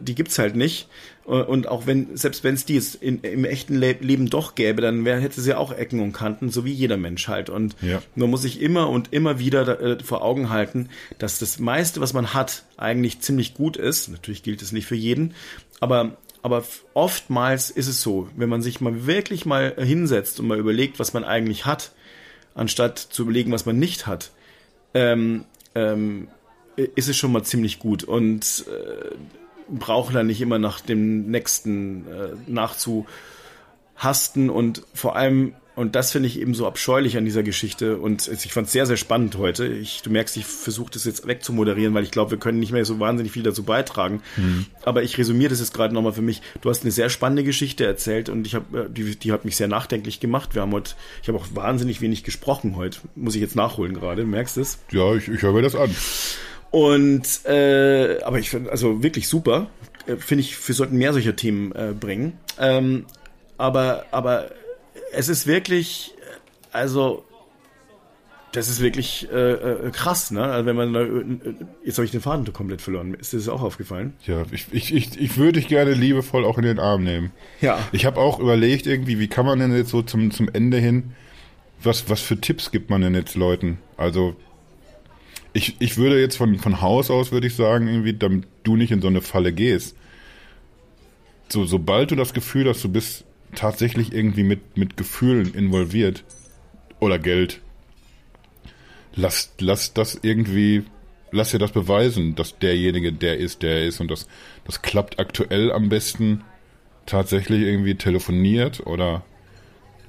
die 0.00 0.14
gibt's 0.14 0.38
halt 0.38 0.54
nicht. 0.54 0.88
Und 1.28 1.68
auch 1.68 1.86
wenn, 1.86 2.16
selbst 2.16 2.42
wenn 2.42 2.54
es 2.54 2.64
die 2.64 2.76
jetzt 2.76 2.94
in, 2.94 3.20
im 3.20 3.44
echten 3.44 3.74
Le 3.74 3.96
Leben 4.00 4.30
doch 4.30 4.54
gäbe, 4.54 4.80
dann 4.80 5.04
wär, 5.04 5.20
hätte 5.20 5.42
sie 5.42 5.52
auch 5.52 5.72
Ecken 5.72 6.00
und 6.00 6.14
Kanten, 6.14 6.48
so 6.48 6.64
wie 6.64 6.72
jeder 6.72 6.96
Mensch 6.96 7.28
halt. 7.28 7.50
Und 7.50 7.76
ja. 7.82 8.00
man 8.14 8.30
muss 8.30 8.40
sich 8.40 8.62
immer 8.62 8.88
und 8.88 9.12
immer 9.12 9.38
wieder 9.38 9.78
äh, 9.78 10.02
vor 10.02 10.22
Augen 10.22 10.48
halten, 10.48 10.88
dass 11.18 11.38
das 11.38 11.58
meiste, 11.58 12.00
was 12.00 12.14
man 12.14 12.32
hat, 12.32 12.64
eigentlich 12.78 13.20
ziemlich 13.20 13.52
gut 13.52 13.76
ist. 13.76 14.08
Natürlich 14.08 14.42
gilt 14.42 14.62
es 14.62 14.72
nicht 14.72 14.86
für 14.86 14.94
jeden, 14.94 15.34
aber 15.80 16.16
aber 16.48 16.64
oftmals 16.94 17.70
ist 17.70 17.88
es 17.88 18.00
so, 18.00 18.28
wenn 18.36 18.48
man 18.48 18.62
sich 18.62 18.80
mal 18.80 19.06
wirklich 19.06 19.44
mal 19.44 19.74
hinsetzt 19.78 20.40
und 20.40 20.46
mal 20.46 20.58
überlegt, 20.58 20.98
was 20.98 21.12
man 21.12 21.24
eigentlich 21.24 21.66
hat, 21.66 21.92
anstatt 22.54 22.98
zu 22.98 23.22
überlegen, 23.22 23.52
was 23.52 23.66
man 23.66 23.78
nicht 23.78 24.06
hat, 24.06 24.30
ähm, 24.94 25.44
ähm, 25.74 26.28
ist 26.76 27.08
es 27.08 27.16
schon 27.16 27.32
mal 27.32 27.42
ziemlich 27.42 27.78
gut. 27.78 28.02
Und 28.02 28.64
äh, 28.66 29.14
braucht 29.68 30.14
dann 30.14 30.28
nicht 30.28 30.40
immer 30.40 30.58
nach 30.58 30.80
dem 30.80 31.30
nächsten 31.30 32.06
äh, 32.06 32.30
nachzuhasten. 32.46 34.48
Und 34.48 34.84
vor 34.94 35.16
allem 35.16 35.54
und 35.78 35.94
das 35.94 36.10
finde 36.10 36.26
ich 36.26 36.40
eben 36.40 36.54
so 36.54 36.66
abscheulich 36.66 37.16
an 37.16 37.24
dieser 37.24 37.44
Geschichte. 37.44 37.98
Und 37.98 38.26
ich 38.26 38.52
fand 38.52 38.66
es 38.66 38.72
sehr, 38.72 38.84
sehr 38.84 38.96
spannend 38.96 39.38
heute. 39.38 39.64
Ich, 39.64 40.02
du 40.02 40.10
merkst, 40.10 40.36
ich 40.36 40.44
versuche 40.44 40.90
das 40.90 41.04
jetzt 41.04 41.24
wegzumoderieren, 41.24 41.94
weil 41.94 42.02
ich 42.02 42.10
glaube, 42.10 42.32
wir 42.32 42.38
können 42.38 42.58
nicht 42.58 42.72
mehr 42.72 42.84
so 42.84 42.98
wahnsinnig 42.98 43.30
viel 43.30 43.44
dazu 43.44 43.62
beitragen. 43.62 44.20
Mhm. 44.36 44.66
Aber 44.82 45.04
ich 45.04 45.16
resümiere 45.16 45.50
das 45.50 45.60
jetzt 45.60 45.72
gerade 45.72 45.94
nochmal 45.94 46.14
für 46.14 46.20
mich. 46.20 46.42
Du 46.62 46.68
hast 46.68 46.82
eine 46.82 46.90
sehr 46.90 47.10
spannende 47.10 47.44
Geschichte 47.44 47.86
erzählt 47.86 48.28
und 48.28 48.44
ich 48.44 48.56
habe, 48.56 48.86
äh, 48.86 48.90
die, 48.90 49.14
die 49.14 49.30
hat 49.30 49.44
mich 49.44 49.54
sehr 49.54 49.68
nachdenklich 49.68 50.18
gemacht. 50.18 50.56
Wir 50.56 50.62
haben 50.62 50.72
heute, 50.72 50.96
ich 51.22 51.28
habe 51.28 51.38
auch 51.38 51.46
wahnsinnig 51.54 52.00
wenig 52.00 52.24
gesprochen 52.24 52.74
heute. 52.74 52.98
Muss 53.14 53.36
ich 53.36 53.40
jetzt 53.40 53.54
nachholen 53.54 53.94
gerade. 53.94 54.24
Merkst 54.24 54.56
du 54.56 54.62
es? 54.62 54.80
Ja, 54.90 55.14
ich, 55.14 55.28
ich 55.28 55.42
höre 55.42 55.52
mir 55.52 55.62
das 55.62 55.76
an. 55.76 55.94
Und 56.72 57.44
äh, 57.44 58.20
aber 58.22 58.40
ich 58.40 58.50
finde, 58.50 58.72
also 58.72 59.04
wirklich 59.04 59.28
super. 59.28 59.68
Äh, 60.08 60.16
finde 60.16 60.42
ich, 60.42 60.66
wir 60.66 60.74
sollten 60.74 60.96
mehr 60.96 61.12
solcher 61.12 61.36
Themen 61.36 61.70
äh, 61.70 61.94
bringen. 61.98 62.32
Ähm, 62.58 63.06
aber, 63.58 64.06
aber 64.10 64.50
es 65.12 65.28
ist 65.28 65.46
wirklich, 65.46 66.14
also 66.72 67.24
das 68.52 68.68
ist 68.68 68.80
wirklich 68.80 69.28
äh, 69.30 69.52
äh, 69.52 69.90
krass, 69.90 70.30
ne? 70.30 70.42
Also 70.42 70.66
wenn 70.66 70.76
man 70.76 70.94
äh, 70.94 71.54
jetzt 71.84 71.98
habe 71.98 72.06
ich 72.06 72.10
den 72.10 72.20
Faden 72.20 72.50
komplett 72.52 72.80
verloren. 72.80 73.14
Ist 73.14 73.32
dir 73.32 73.36
das 73.36 73.48
auch 73.48 73.62
aufgefallen? 73.62 74.14
Ja, 74.26 74.44
ich, 74.50 74.66
ich, 74.72 74.94
ich, 74.94 75.20
ich 75.20 75.36
würde 75.36 75.52
dich 75.52 75.68
gerne 75.68 75.92
liebevoll 75.92 76.44
auch 76.44 76.56
in 76.56 76.64
den 76.64 76.78
Arm 76.78 77.04
nehmen. 77.04 77.30
Ja. 77.60 77.78
Ich 77.92 78.06
habe 78.06 78.18
auch 78.18 78.40
überlegt 78.40 78.86
irgendwie, 78.86 79.18
wie 79.18 79.28
kann 79.28 79.44
man 79.44 79.58
denn 79.58 79.76
jetzt 79.76 79.90
so 79.90 80.02
zum, 80.02 80.30
zum 80.30 80.48
Ende 80.48 80.78
hin, 80.78 81.12
was, 81.82 82.08
was 82.08 82.22
für 82.22 82.40
Tipps 82.40 82.70
gibt 82.70 82.88
man 82.90 83.02
denn 83.02 83.14
jetzt 83.14 83.34
Leuten? 83.34 83.78
Also 83.96 84.34
ich, 85.52 85.76
ich 85.78 85.96
würde 85.96 86.20
jetzt 86.20 86.36
von, 86.36 86.58
von 86.58 86.80
Haus 86.80 87.10
aus, 87.10 87.32
würde 87.32 87.46
ich 87.46 87.54
sagen, 87.54 87.86
irgendwie, 87.86 88.14
damit 88.14 88.46
du 88.62 88.76
nicht 88.76 88.92
in 88.92 89.02
so 89.02 89.08
eine 89.08 89.20
Falle 89.20 89.52
gehst. 89.52 89.94
So, 91.48 91.64
sobald 91.64 92.10
du 92.10 92.16
das 92.16 92.32
Gefühl 92.32 92.68
hast, 92.68 92.82
du 92.84 92.88
bist 92.88 93.24
tatsächlich 93.54 94.12
irgendwie 94.12 94.42
mit, 94.42 94.76
mit 94.76 94.96
Gefühlen 94.96 95.54
involviert 95.54 96.24
oder 97.00 97.18
Geld, 97.18 97.60
lass, 99.14 99.52
lass 99.58 99.94
das 99.94 100.18
irgendwie, 100.22 100.84
lass 101.30 101.50
dir 101.50 101.58
das 101.58 101.72
beweisen, 101.72 102.34
dass 102.34 102.58
derjenige 102.58 103.12
der 103.12 103.38
ist, 103.38 103.62
der 103.62 103.84
ist 103.84 104.00
und 104.00 104.10
das, 104.10 104.26
das 104.64 104.82
klappt 104.82 105.18
aktuell 105.18 105.72
am 105.72 105.88
besten 105.88 106.44
tatsächlich 107.06 107.62
irgendwie 107.62 107.94
telefoniert 107.94 108.86
oder 108.86 109.24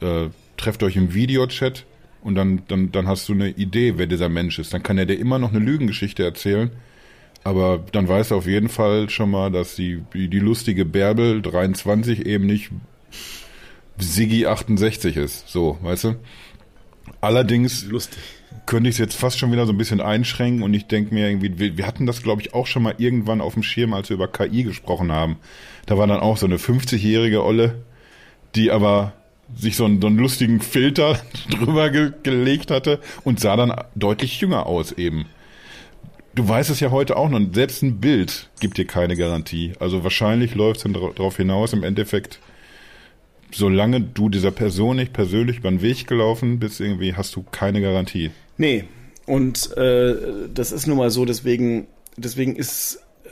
äh, 0.01 0.27
trefft 0.57 0.83
euch 0.83 0.95
im 0.95 1.13
Videochat 1.13 1.85
und 2.21 2.35
dann, 2.35 2.63
dann, 2.67 2.91
dann 2.91 3.07
hast 3.07 3.29
du 3.29 3.33
eine 3.33 3.49
Idee, 3.49 3.97
wer 3.97 4.07
dieser 4.07 4.29
Mensch 4.29 4.59
ist. 4.59 4.73
Dann 4.73 4.83
kann 4.83 4.97
er 4.97 5.05
dir 5.05 5.17
immer 5.17 5.39
noch 5.39 5.51
eine 5.51 5.59
Lügengeschichte 5.59 6.23
erzählen, 6.23 6.71
aber 7.43 7.83
dann 7.93 8.07
weißt 8.07 8.31
du 8.31 8.35
auf 8.35 8.47
jeden 8.47 8.69
Fall 8.69 9.09
schon 9.09 9.31
mal, 9.31 9.49
dass 9.51 9.75
die, 9.75 10.03
die 10.13 10.39
lustige 10.39 10.83
Bärbel 10.85 11.41
23 11.41 12.25
eben 12.25 12.45
nicht 12.45 12.71
Siggi 13.97 14.45
68 14.45 15.17
ist. 15.17 15.49
So, 15.49 15.77
weißt 15.81 16.05
du? 16.05 16.15
Allerdings 17.21 17.85
Lustig. 17.85 18.19
könnte 18.65 18.89
ich 18.89 18.95
es 18.95 18.99
jetzt 18.99 19.15
fast 19.15 19.39
schon 19.39 19.51
wieder 19.51 19.65
so 19.65 19.73
ein 19.73 19.77
bisschen 19.77 20.01
einschränken 20.01 20.63
und 20.63 20.73
ich 20.73 20.87
denke 20.87 21.13
mir 21.13 21.27
irgendwie, 21.27 21.59
wir, 21.59 21.77
wir 21.77 21.87
hatten 21.87 22.05
das 22.05 22.23
glaube 22.23 22.41
ich 22.41 22.53
auch 22.53 22.67
schon 22.67 22.83
mal 22.83 22.95
irgendwann 22.97 23.41
auf 23.41 23.53
dem 23.53 23.63
Schirm, 23.63 23.93
als 23.93 24.09
wir 24.09 24.15
über 24.15 24.27
KI 24.27 24.63
gesprochen 24.63 25.11
haben. 25.11 25.37
Da 25.85 25.97
war 25.97 26.07
dann 26.07 26.19
auch 26.19 26.37
so 26.37 26.45
eine 26.45 26.57
50-jährige 26.57 27.43
Olle, 27.43 27.83
die 28.55 28.71
aber 28.71 29.13
sich 29.55 29.75
so 29.75 29.85
einen, 29.85 29.99
so 29.99 30.07
einen 30.07 30.19
lustigen 30.19 30.61
Filter 30.61 31.19
drüber 31.49 31.89
ge 31.89 32.11
gelegt 32.23 32.71
hatte 32.71 32.99
und 33.23 33.39
sah 33.39 33.55
dann 33.55 33.73
deutlich 33.95 34.39
jünger 34.39 34.65
aus 34.65 34.91
eben. 34.91 35.25
Du 36.35 36.47
weißt 36.47 36.69
es 36.69 36.79
ja 36.79 36.91
heute 36.91 37.17
auch 37.17 37.27
noch, 37.27 37.41
selbst 37.53 37.81
ein 37.81 37.99
Bild 37.99 38.49
gibt 38.59 38.77
dir 38.77 38.85
keine 38.85 39.17
Garantie. 39.17 39.73
Also 39.79 40.03
wahrscheinlich 40.03 40.53
läuft 40.55 40.77
es 40.77 40.83
dann 40.83 40.93
darauf 40.93 41.37
hinaus, 41.37 41.73
im 41.73 41.83
Endeffekt 41.83 42.39
solange 43.51 44.01
du 44.01 44.29
dieser 44.29 44.51
Person 44.51 44.97
nicht 44.97 45.13
persönlich 45.13 45.57
über 45.57 45.69
den 45.69 45.81
Weg 45.81 46.07
gelaufen 46.07 46.59
bist, 46.59 46.79
irgendwie 46.79 47.15
hast 47.15 47.35
du 47.35 47.43
keine 47.43 47.81
Garantie. 47.81 48.31
Nee, 48.57 48.85
und 49.25 49.75
äh, 49.77 50.15
das 50.53 50.71
ist 50.71 50.87
nun 50.87 50.97
mal 50.97 51.11
so, 51.11 51.25
deswegen, 51.25 51.87
deswegen 52.17 52.55
ist 52.55 52.99
äh, 53.23 53.29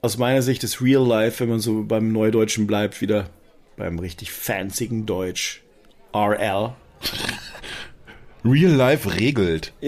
aus 0.00 0.18
meiner 0.18 0.42
Sicht 0.42 0.62
das 0.62 0.80
Real 0.80 1.06
Life, 1.06 1.40
wenn 1.40 1.48
man 1.48 1.60
so 1.60 1.84
beim 1.84 2.12
Neudeutschen 2.12 2.66
bleibt, 2.66 3.00
wieder 3.00 3.28
beim 3.76 3.98
richtig 3.98 4.32
fancyen 4.32 5.06
Deutsch. 5.06 5.62
RL. 6.14 6.74
Real 8.44 8.72
Life 8.72 9.14
regelt. 9.14 9.72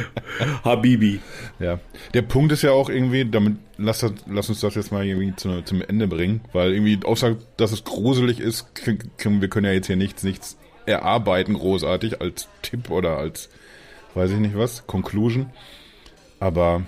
Habibi. 0.64 1.20
Ja. 1.58 1.80
Der 2.14 2.22
Punkt 2.22 2.52
ist 2.52 2.62
ja 2.62 2.72
auch 2.72 2.88
irgendwie, 2.88 3.24
damit 3.24 3.56
lass, 3.76 4.04
lass 4.26 4.48
uns 4.48 4.60
das 4.60 4.74
jetzt 4.74 4.92
mal 4.92 5.04
irgendwie 5.04 5.34
zu, 5.36 5.62
zum 5.62 5.82
Ende 5.82 6.08
bringen, 6.08 6.40
weil 6.52 6.72
irgendwie, 6.72 6.98
außer 7.04 7.36
dass 7.56 7.72
es 7.72 7.84
gruselig 7.84 8.40
ist, 8.40 8.66
wir 9.24 9.48
können 9.48 9.66
ja 9.66 9.72
jetzt 9.72 9.86
hier 9.86 9.96
nichts, 9.96 10.22
nichts 10.22 10.56
erarbeiten 10.86 11.54
großartig 11.54 12.20
als 12.20 12.48
Tipp 12.62 12.90
oder 12.90 13.18
als, 13.18 13.50
weiß 14.14 14.30
ich 14.30 14.38
nicht 14.38 14.56
was, 14.56 14.86
Conclusion. 14.86 15.50
Aber 16.40 16.82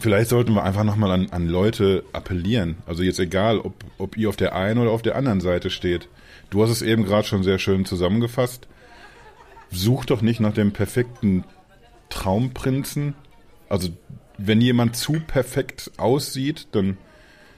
vielleicht 0.00 0.30
sollten 0.30 0.54
wir 0.54 0.64
einfach 0.64 0.84
nochmal 0.84 1.12
an, 1.12 1.30
an 1.30 1.46
Leute 1.46 2.04
appellieren. 2.12 2.78
Also 2.86 3.02
jetzt 3.02 3.20
egal, 3.20 3.58
ob, 3.58 3.74
ob 3.98 4.16
ihr 4.16 4.28
auf 4.28 4.36
der 4.36 4.54
einen 4.54 4.80
oder 4.80 4.90
auf 4.90 5.02
der 5.02 5.16
anderen 5.16 5.40
Seite 5.40 5.70
steht. 5.70 6.08
Du 6.50 6.62
hast 6.62 6.70
es 6.70 6.82
eben 6.82 7.04
gerade 7.04 7.26
schon 7.26 7.42
sehr 7.42 7.58
schön 7.58 7.84
zusammengefasst. 7.84 8.66
Such 9.70 10.04
doch 10.04 10.20
nicht 10.20 10.40
nach 10.40 10.52
dem 10.52 10.72
perfekten 10.72 11.44
Traumprinzen. 12.12 13.14
Also 13.68 13.88
wenn 14.36 14.60
jemand 14.60 14.96
zu 14.96 15.14
perfekt 15.26 15.90
aussieht, 15.96 16.68
dann, 16.72 16.98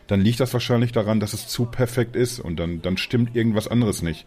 dann 0.07 0.21
liegt 0.21 0.39
das 0.41 0.53
wahrscheinlich 0.53 0.93
daran, 0.93 1.19
dass 1.19 1.33
es 1.33 1.49
zu 1.49 1.67
perfekt 1.67 2.15
ist 2.15 2.39
und 2.39 2.57
dann, 2.57 2.81
dann 2.81 2.97
stimmt 2.97 3.35
irgendwas 3.35 3.69
anderes 3.69 4.03
nicht. 4.03 4.27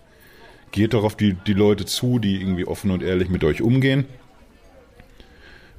Geht 0.72 0.94
doch 0.94 1.06
auf 1.06 1.16
die, 1.16 1.34
die 1.34 1.54
Leute 1.54 1.86
zu, 1.86 2.20
die 2.20 2.42
irgendwie 2.42 2.66
offen 2.66 2.92
und 2.92 3.04
ehrlich 3.04 3.30
mit 3.30 3.44
euch 3.46 3.62
umgehen. 3.62 4.06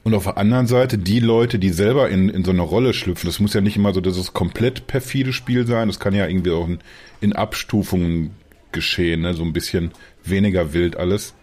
Und 0.03 0.15
auf 0.15 0.25
der 0.25 0.39
anderen 0.39 0.67
Seite 0.67 0.97
die 0.97 1.21
Leute, 1.21 1.59
die 1.59 1.69
selber 1.69 2.09
in, 2.09 2.31
in 2.31 2.43
so 2.43 2.53
eine 2.53 2.63
Rolle 2.63 2.95
schlüpfen. 2.95 3.29
Das 3.29 3.41
muss 3.41 3.53
ja 3.53 3.61
nicht 3.61 3.77
immer 3.77 3.93
so 3.93 4.01
dieses 4.01 4.33
komplett 4.33 4.87
perfide 4.87 5.35
Spiel 5.35 5.67
sein. 5.67 5.89
Das 5.89 6.01
kann 6.01 6.15
ja 6.15 6.27
irgendwie 6.27 6.53
auch 6.53 6.67
in, 6.67 6.79
in 7.21 7.35
Abstufungen 7.35 8.31
geschehen, 8.73 9.23
ne? 9.23 9.35
so 9.35 9.43
ein 9.43 9.53
bisschen 9.53 9.91
weniger 10.25 10.73
wild 10.73 10.97
alles. 10.97 11.35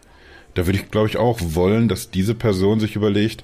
Da 0.55 0.65
würde 0.65 0.79
ich, 0.79 0.89
glaube 0.89 1.07
ich, 1.07 1.17
auch 1.17 1.39
wollen, 1.41 1.87
dass 1.87 2.09
diese 2.09 2.33
Person 2.33 2.79
sich 2.79 2.95
überlegt, 2.95 3.43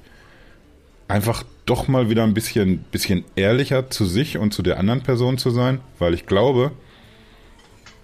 einfach 1.07 1.43
doch 1.65 1.87
mal 1.87 2.09
wieder 2.09 2.23
ein 2.23 2.33
bisschen, 2.33 2.79
bisschen 2.91 3.25
ehrlicher 3.35 3.89
zu 3.89 4.05
sich 4.05 4.37
und 4.37 4.53
zu 4.53 4.63
der 4.63 4.79
anderen 4.79 5.01
Person 5.01 5.37
zu 5.37 5.51
sein, 5.51 5.79
weil 5.99 6.13
ich 6.13 6.25
glaube, 6.25 6.71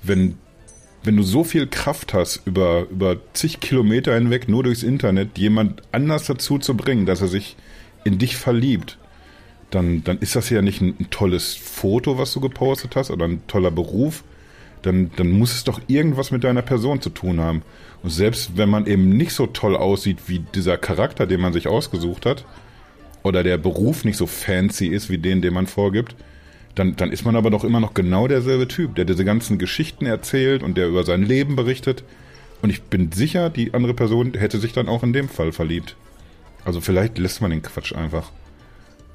wenn, 0.04 0.38
wenn 1.04 1.18
du 1.18 1.24
so 1.24 1.44
viel 1.44 1.68
Kraft 1.68 2.14
hast, 2.14 2.42
über, 2.46 2.88
über 2.90 3.18
zig 3.34 3.60
Kilometer 3.60 4.14
hinweg 4.14 4.48
nur 4.48 4.64
durchs 4.64 4.84
Internet 4.84 5.38
jemand 5.38 5.82
anders 5.92 6.26
dazu 6.26 6.60
zu 6.60 6.76
bringen, 6.76 7.06
dass 7.06 7.22
er 7.22 7.28
sich 7.28 7.56
in 8.04 8.18
dich 8.18 8.36
verliebt, 8.36 8.98
dann, 9.70 10.04
dann 10.04 10.20
ist 10.20 10.36
das 10.36 10.50
ja 10.50 10.62
nicht 10.62 10.82
ein, 10.82 10.96
ein 11.00 11.10
tolles 11.10 11.56
Foto, 11.56 12.18
was 12.18 12.34
du 12.34 12.40
gepostet 12.40 12.96
hast 12.96 13.12
oder 13.12 13.26
ein 13.26 13.46
toller 13.48 13.72
Beruf. 13.72 14.24
Dann, 14.82 15.12
dann 15.16 15.32
muss 15.32 15.54
es 15.54 15.64
doch 15.64 15.82
irgendwas 15.88 16.32
mit 16.32 16.44
deiner 16.44 16.62
Person 16.62 17.02
zu 17.02 17.10
tun 17.10 17.40
haben. 17.40 17.64
Und 18.04 18.12
selbst 18.12 18.58
wenn 18.58 18.70
man 18.70 18.86
eben 18.86 19.10
nicht 19.10 19.34
so 19.34 19.48
toll 19.48 19.76
aussieht 19.76 20.20
wie 20.28 20.40
dieser 20.40 20.78
Charakter, 20.78 21.26
den 21.26 21.42
man 21.42 21.54
sich 21.54 21.68
ausgesucht 21.68 22.26
hat, 22.26 22.46
oder 23.24 23.44
der 23.44 23.58
Beruf 23.58 24.06
nicht 24.06 24.18
so 24.18 24.28
fancy 24.28 24.88
ist 24.88 25.10
wie 25.10 25.18
den, 25.18 25.42
den 25.42 25.54
man 25.54 25.68
vorgibt, 25.68 26.16
dann, 26.76 26.96
dann 26.96 27.12
ist 27.12 27.26
man 27.26 27.36
aber 27.36 27.50
doch 27.50 27.64
immer 27.64 27.80
noch 27.80 27.94
genau 27.94 28.28
derselbe 28.28 28.68
Typ, 28.68 28.96
der 28.96 29.06
diese 29.06 29.26
ganzen 29.26 29.58
Geschichten 29.58 30.06
erzählt 30.06 30.64
und 30.64 30.78
der 30.78 30.88
über 30.88 31.04
sein 31.04 31.24
Leben 31.24 31.56
berichtet. 31.56 32.04
Und 32.62 32.70
ich 32.70 32.84
bin 32.84 33.12
sicher, 33.12 33.50
die 33.50 33.74
andere 33.74 33.94
Person 33.94 34.34
hätte 34.36 34.60
sich 34.60 34.74
dann 34.74 34.88
auch 34.88 35.04
in 35.04 35.14
dem 35.14 35.28
Fall 35.28 35.52
verliebt. 35.52 35.96
Also 36.64 36.82
vielleicht 36.82 37.18
lässt 37.18 37.42
man 37.42 37.52
den 37.52 37.62
Quatsch 37.62 37.94
einfach. 37.94 38.32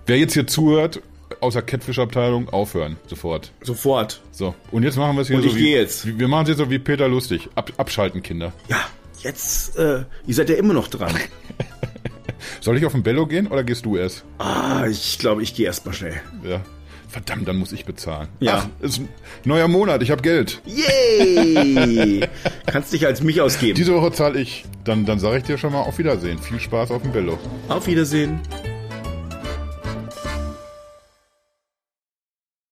Wer 0.07 0.19
jetzt 0.19 0.35
hier 0.35 0.47
zuhört, 0.47 1.01
außer 1.41 1.63
Catfish-Abteilung, 1.63 2.49
aufhören. 2.49 2.97
Sofort. 3.07 3.53
Sofort. 3.63 4.21
So. 4.31 4.55
Und 4.71 4.83
jetzt 4.83 4.97
machen 4.97 5.17
wir 5.17 5.23
es 5.23 5.29
hier 5.29 5.37
Und 5.37 5.43
so 5.43 5.49
ich 5.49 5.55
wie, 5.57 5.61
gehe 5.63 5.81
jetzt. 5.81 6.07
wie- 6.07 6.19
Wir 6.19 6.29
machen 6.29 6.43
es 6.45 6.49
jetzt 6.51 6.59
so 6.59 6.71
wie 6.71 6.79
Peter 6.79 7.09
Lustig. 7.09 7.49
Ab, 7.55 7.73
abschalten, 7.77 8.23
Kinder. 8.23 8.53
Ja, 8.69 8.81
jetzt, 9.23 9.77
äh, 9.79 10.05
ihr 10.27 10.35
seid 10.35 10.49
ja 10.51 10.57
immer 10.57 10.75
noch 10.75 10.89
dran. 10.89 11.15
Soll 12.61 12.77
ich 12.77 12.85
auf 12.87 12.93
den 12.93 13.03
Bello 13.03 13.27
gehen 13.27 13.47
oder 13.47 13.63
gehst 13.65 13.85
du 13.85 13.97
erst? 13.97 14.25
Ah, 14.39 14.87
ich 14.89 15.19
glaube, 15.19 15.43
ich 15.43 15.55
gehe 15.55 15.67
erst 15.67 15.87
mal 15.87 15.93
schnell. 15.93 16.21
Ja. 16.45 16.61
Verdammt, 17.09 17.47
dann 17.47 17.57
muss 17.57 17.73
ich 17.73 17.85
bezahlen. 17.85 18.29
Ja. 18.41 18.67
Ach, 18.81 18.85
ist 18.85 18.99
ein 19.01 19.09
neuer 19.45 19.69
Monat, 19.69 20.03
ich 20.03 20.11
habe 20.11 20.23
Geld. 20.23 20.63
Yay! 20.65 22.27
Kannst 22.67 22.93
dich 22.93 23.05
als 23.07 23.23
mich 23.23 23.41
ausgeben. 23.43 23.75
Diese 23.77 23.93
Woche 23.95 24.13
zahle 24.13 24.41
ich. 24.41 24.65
Dann, 24.85 25.05
dann 25.05 25.19
sage 25.19 25.37
ich 25.39 25.45
dir 25.45 25.59
schon 25.59 25.73
mal 25.73 25.83
auf 25.83 25.99
Wiedersehen. 25.99 26.39
Viel 26.39 26.59
Spaß 26.59 26.91
auf 26.91 27.03
dem 27.03 27.13
Bello. 27.13 27.39
Auf 27.69 27.87
Wiedersehen. 27.87 28.41